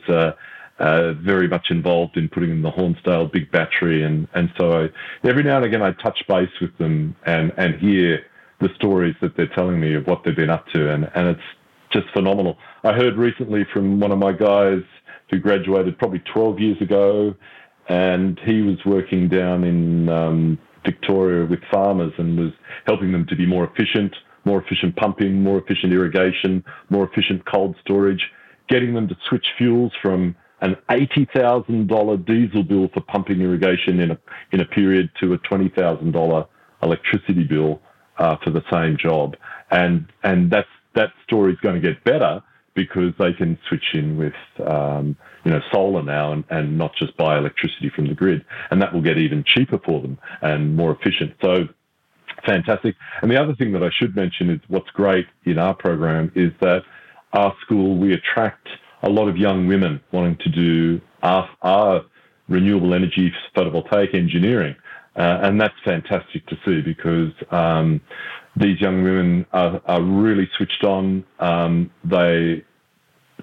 [0.78, 5.28] uh, very much involved in putting in the Hornsdale big battery, and and so I,
[5.28, 8.24] every now and again I touch base with them and and hear
[8.60, 11.40] the stories that they're telling me of what they've been up to, and and it's
[11.92, 12.58] just phenomenal.
[12.84, 14.82] I heard recently from one of my guys
[15.30, 17.34] who graduated probably 12 years ago,
[17.88, 22.52] and he was working down in um, Victoria with farmers and was
[22.86, 27.76] helping them to be more efficient, more efficient pumping, more efficient irrigation, more efficient cold
[27.80, 28.30] storage,
[28.68, 34.18] getting them to switch fuels from an $80,000 diesel bill for pumping irrigation in a,
[34.52, 36.48] in a period to a $20,000
[36.82, 37.80] electricity bill
[38.18, 39.36] uh, for the same job.
[39.70, 42.42] And, and that's, that story is going to get better
[42.76, 44.34] because they can switch in with
[44.64, 48.80] um, you know solar now and, and not just buy electricity from the grid, and
[48.80, 51.34] that will get even cheaper for them and more efficient.
[51.42, 51.64] So
[52.44, 52.94] fantastic.
[53.22, 56.52] And the other thing that I should mention is what's great in our program is
[56.60, 56.82] that
[57.32, 58.68] our school we attract
[59.06, 62.02] a lot of young women wanting to do our, our
[62.48, 64.74] renewable energy photovoltaic engineering.
[65.16, 68.00] Uh, and that's fantastic to see because um,
[68.56, 71.24] these young women are, are really switched on.
[71.38, 72.64] Um, they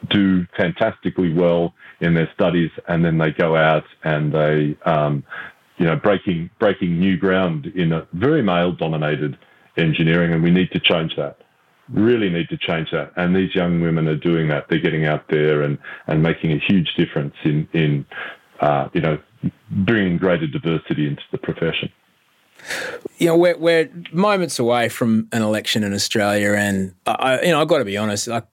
[0.10, 5.24] do fantastically well in their studies, and then they go out and they, um,
[5.78, 9.38] you know, breaking breaking new ground in a very male-dominated
[9.78, 11.38] engineering, and we need to change that.
[11.90, 13.12] Really need to change that.
[13.16, 14.68] And these young women are doing that.
[14.70, 15.78] They're getting out there and
[16.08, 18.06] and making a huge difference in in
[18.62, 19.20] uh, you know
[19.70, 21.92] bringing greater diversity into the profession.
[23.18, 27.60] You know, we're, we're moments away from an election in Australia, and I, you know,
[27.60, 28.28] I've got to be honest.
[28.28, 28.46] Like,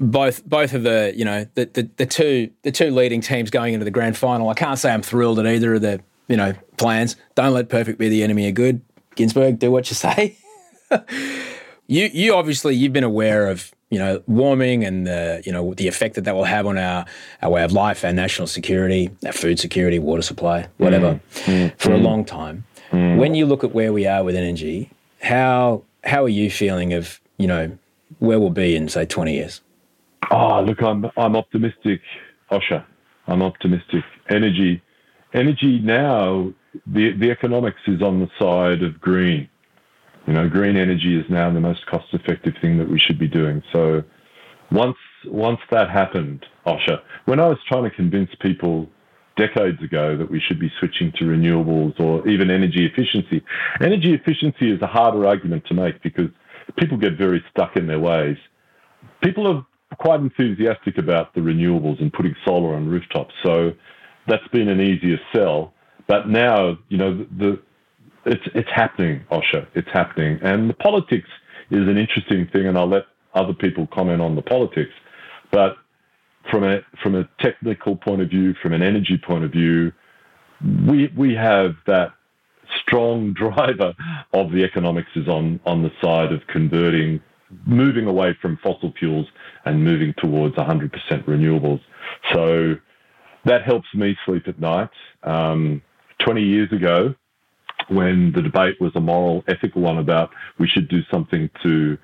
[0.00, 3.74] both both of the you know the, the, the two the two leading teams going
[3.74, 4.48] into the grand final.
[4.48, 7.16] I can't say I'm thrilled at either of the you know plans.
[7.34, 8.80] Don't let perfect be the enemy of good.
[9.14, 10.38] Ginsburg, do what you say.
[11.88, 15.88] you you obviously you've been aware of you know, warming and the, you know, the
[15.88, 17.06] effect that that will have on our,
[17.42, 21.72] our way of life, our national security, our food security, water supply, whatever, mm.
[21.78, 21.94] For mm.
[21.94, 22.64] a long time.
[22.90, 23.16] Mm.
[23.16, 24.90] When you look at where we are with energy,
[25.22, 27.76] how how are you feeling of, you know,
[28.18, 29.62] where we'll be in say 20 years?
[30.30, 32.02] Oh, look, I'm I'm optimistic,
[32.50, 32.84] Osher.
[33.26, 34.04] I'm optimistic.
[34.28, 34.82] Energy
[35.34, 36.52] energy now
[36.86, 39.48] the the economics is on the side of green
[40.28, 43.62] you know, green energy is now the most cost-effective thing that we should be doing.
[43.72, 44.02] So
[44.70, 48.90] once once that happened, Osher, when I was trying to convince people
[49.38, 53.42] decades ago that we should be switching to renewables or even energy efficiency,
[53.80, 56.28] energy efficiency is a harder argument to make because
[56.76, 58.36] people get very stuck in their ways.
[59.22, 63.72] People are quite enthusiastic about the renewables and putting solar on rooftops, so
[64.26, 65.72] that's been an easier sell.
[66.06, 67.62] But now, you know, the
[68.26, 69.66] it's it's happening, Osher.
[69.74, 71.28] It's happening, and the politics
[71.70, 73.04] is an interesting thing, and I'll let
[73.34, 74.92] other people comment on the politics.
[75.50, 75.76] But
[76.50, 79.92] from a from a technical point of view, from an energy point of view,
[80.86, 82.12] we we have that
[82.82, 83.94] strong driver
[84.32, 87.20] of the economics is on on the side of converting,
[87.66, 89.26] moving away from fossil fuels
[89.64, 90.90] and moving towards 100%
[91.24, 91.80] renewables.
[92.32, 92.74] So
[93.44, 94.90] that helps me sleep at night.
[95.22, 95.82] Um,
[96.24, 97.14] 20 years ago,
[97.88, 101.98] when the debate was a moral, ethical one about we should do something to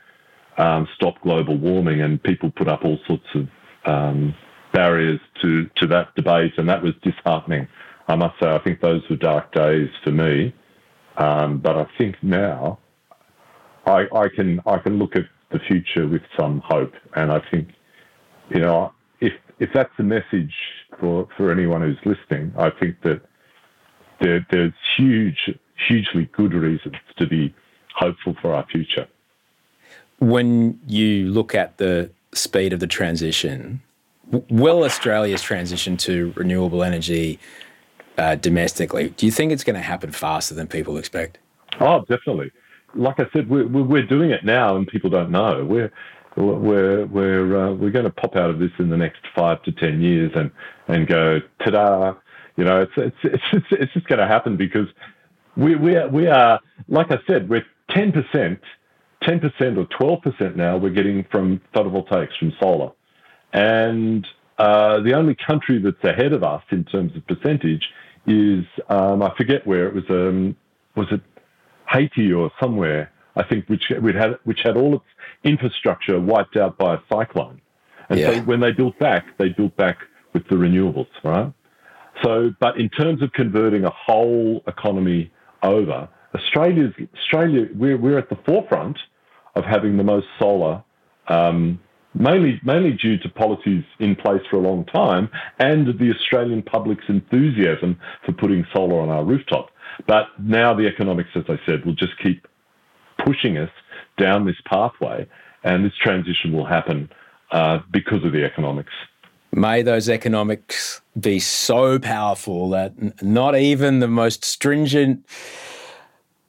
[0.57, 3.49] um, stop global warming, and people put up all sorts of
[3.87, 4.35] um,
[4.73, 7.67] barriers to, to that debate, and that was disheartening.
[8.09, 10.55] I must say, I think those were dark days for me.
[11.17, 12.79] Um, but I think now
[13.87, 17.69] I, I, can I can look at the future with some hope, and I think
[18.51, 20.53] you know if if that's a message
[20.99, 23.23] for for anyone who's listening, I think that
[24.21, 25.39] there, there's huge
[25.89, 27.55] hugely good reasons to be
[27.95, 29.07] hopeful for our future.
[30.19, 33.83] When you look at the speed of the transition,
[34.49, 37.39] will Australia's transition to renewable energy
[38.19, 41.39] uh, domestically, do you think it's going to happen faster than people expect?
[41.81, 42.53] Oh, definitely.
[42.95, 45.65] Like I said, we're, we're doing it now and people don't know.
[45.65, 45.91] We're,
[46.37, 49.73] we're, we're, uh, we're going to pop out of this in the next five to
[49.73, 50.51] 10 years and,
[50.89, 52.15] and go, ta da,
[52.57, 54.87] You know, it's it's it's just, it's just going to happen because
[55.57, 58.61] we we are, we are like I said, we're ten percent,
[59.23, 60.77] ten percent or twelve percent now.
[60.77, 62.91] We're getting from photovoltaics from solar,
[63.53, 64.27] and
[64.59, 67.89] uh, the only country that's ahead of us in terms of percentage
[68.27, 70.05] is um, I forget where it was.
[70.09, 70.57] Um,
[70.97, 71.21] was it
[71.91, 73.13] Haiti or somewhere?
[73.37, 75.05] I think which had which had all its
[75.43, 77.61] infrastructure wiped out by a cyclone,
[78.09, 78.33] and yeah.
[78.33, 79.99] so when they built back, they built back
[80.33, 81.53] with the renewables, right?
[82.23, 85.33] So, but in terms of converting a whole economy
[85.65, 88.99] over, Australia's Australia we're we're at the forefront
[89.55, 90.83] of having the most solar.
[91.29, 91.81] Um,
[92.15, 95.29] mainly, mainly due to policies in place for a long time
[95.59, 99.71] and the Australian public's enthusiasm for putting solar on our rooftop.
[100.07, 102.47] But now the economics, as I said, will just keep
[103.25, 103.71] pushing us
[104.19, 105.27] down this pathway,
[105.63, 107.09] and this transition will happen
[107.53, 108.93] uh, because of the economics.
[109.55, 115.25] May those economics be so powerful that not even the most stringent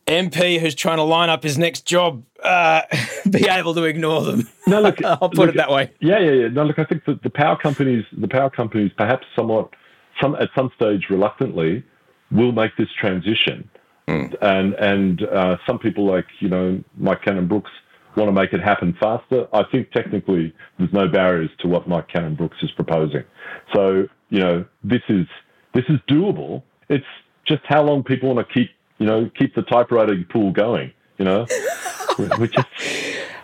[0.07, 2.81] MP who's trying to line up his next job uh,
[3.29, 4.47] be able to ignore them.
[4.67, 5.91] No, look, I'll put look, it that way.
[5.99, 6.47] Yeah, yeah, yeah.
[6.47, 9.69] No, look, I think that the power companies, the power companies, perhaps somewhat,
[10.21, 11.83] some at some stage reluctantly,
[12.31, 13.69] will make this transition.
[14.07, 14.35] Mm.
[14.41, 17.71] And and uh, some people like you know Mike Cannon-Brookes
[18.17, 19.47] want to make it happen faster.
[19.53, 23.23] I think technically there's no barriers to what Mike Cannon-Brookes is proposing.
[23.73, 25.25] So you know this is
[25.73, 26.63] this is doable.
[26.89, 27.05] It's
[27.47, 30.91] just how long people want to keep you know keep the typewriter pool going.
[31.17, 31.45] You know,
[32.39, 32.67] we just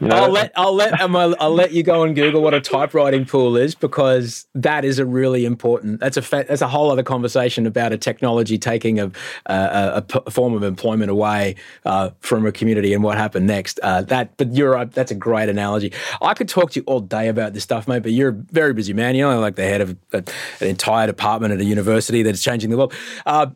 [0.09, 3.55] I'll let I'll let um, I'll let you go and Google what a typewriting pool
[3.55, 5.99] is because that is a really important.
[5.99, 9.11] That's a fa- that's a whole other conversation about a technology taking a,
[9.45, 11.55] a, a form of employment away
[11.85, 13.79] uh, from a community and what happened next.
[13.83, 14.91] Uh, that, but you're right.
[14.91, 15.93] That's a great analogy.
[16.21, 18.01] I could talk to you all day about this stuff, mate.
[18.01, 19.15] But you're a very busy man.
[19.15, 20.23] You're like the head of a,
[20.61, 22.93] an entire department at a university that is changing the world.
[23.25, 23.47] Uh,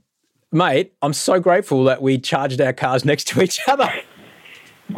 [0.51, 3.91] mate, I'm so grateful that we charged our cars next to each other.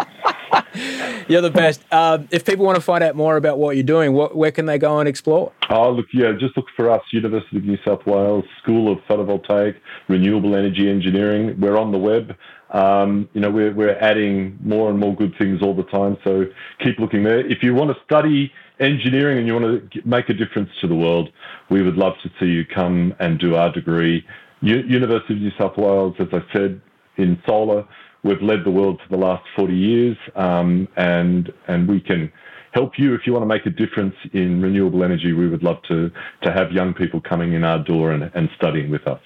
[1.27, 1.81] you're the best.
[1.93, 4.65] Um, if people want to find out more about what you're doing, what, where can
[4.65, 5.51] they go and explore?
[5.69, 9.75] Oh, look, yeah, just look for us, University of New South Wales School of Photovoltaic
[10.07, 11.59] Renewable Energy Engineering.
[11.59, 12.35] We're on the web.
[12.71, 16.17] Um, you know, we're, we're adding more and more good things all the time.
[16.23, 16.45] So
[16.83, 17.39] keep looking there.
[17.39, 20.95] If you want to study engineering and you want to make a difference to the
[20.95, 21.29] world,
[21.69, 24.25] we would love to see you come and do our degree.
[24.61, 26.81] U- University of New South Wales, as I said,
[27.17, 27.87] in solar
[28.27, 32.31] We've led the world for the last 40 years, um, and and we can
[32.73, 35.33] help you if you want to make a difference in renewable energy.
[35.33, 36.11] We would love to
[36.43, 39.21] to have young people coming in our door and, and studying with us.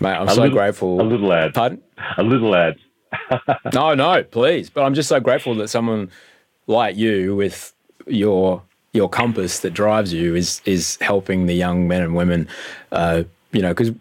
[0.00, 1.00] Mate, I'm a so little, grateful.
[1.00, 1.54] A little ad.
[1.54, 1.80] Pardon?
[2.18, 2.76] A little ad.
[3.72, 4.68] no, no, please.
[4.68, 6.10] But I'm just so grateful that someone
[6.66, 7.72] like you, with
[8.06, 8.62] your
[8.92, 12.48] your compass that drives you, is is helping the young men and women.
[12.92, 13.22] Uh,
[13.52, 13.92] you know, because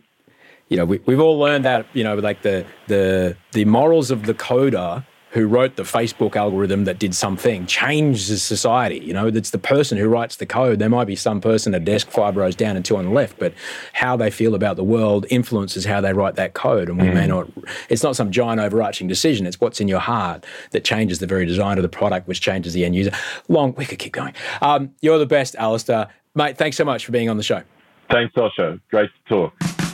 [0.70, 4.26] you know, we, we've all learned that, you know, like the, the, the morals of
[4.26, 8.98] the coder who wrote the Facebook algorithm that did something changes society.
[9.00, 10.80] You know, it's the person who writes the code.
[10.80, 13.38] There might be some person a desk five rows down and two on the left,
[13.38, 13.54] but
[13.94, 16.90] how they feel about the world influences how they write that code.
[16.90, 17.14] And we mm.
[17.14, 17.50] may not,
[17.90, 19.46] it's not some giant overarching decision.
[19.46, 22.74] It's what's in your heart that changes the very design of the product, which changes
[22.74, 23.12] the end user.
[23.50, 24.34] Long, we could keep going.
[24.62, 26.08] Um, you're the best, Alistair.
[26.36, 27.64] Mate, thanks so much for being on the show.
[28.10, 28.80] Thanks, Osher.
[28.90, 29.87] Great to talk.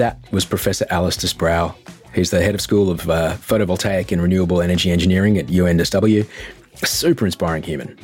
[0.00, 1.76] That was Professor Alistair Sproul.
[2.14, 6.26] He's the head of School of uh, Photovoltaic and Renewable Energy Engineering at UNSW.
[6.80, 7.98] A super inspiring human.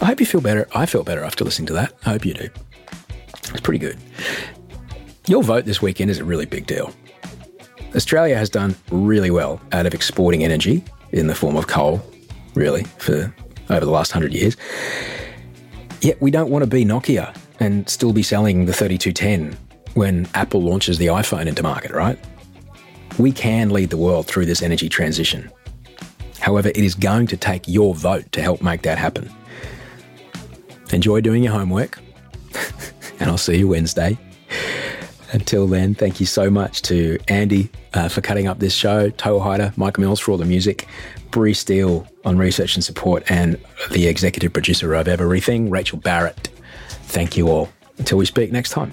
[0.00, 0.68] I hope you feel better.
[0.72, 1.94] I felt better after listening to that.
[2.06, 2.48] I hope you do.
[3.28, 3.98] It's pretty good.
[5.26, 6.94] Your vote this weekend is a really big deal.
[7.96, 12.08] Australia has done really well out of exporting energy in the form of coal,
[12.54, 13.34] really, for
[13.68, 14.56] over the last hundred years.
[16.02, 19.58] Yet we don't want to be Nokia and still be selling the 3210
[19.94, 22.18] when Apple launches the iPhone into market, right?
[23.18, 25.50] We can lead the world through this energy transition.
[26.40, 29.30] However, it is going to take your vote to help make that happen.
[30.92, 31.98] Enjoy doing your homework,
[33.20, 34.18] and I'll see you Wednesday.
[35.32, 39.40] Until then, thank you so much to Andy uh, for cutting up this show, Toa
[39.40, 40.86] Hyder, Mike Mills for all the music,
[41.30, 43.58] Bree Steele on research and support, and
[43.90, 46.50] the executive producer of Everything, Rachel Barrett.
[47.06, 47.68] Thank you all.
[47.98, 48.92] Until we speak next time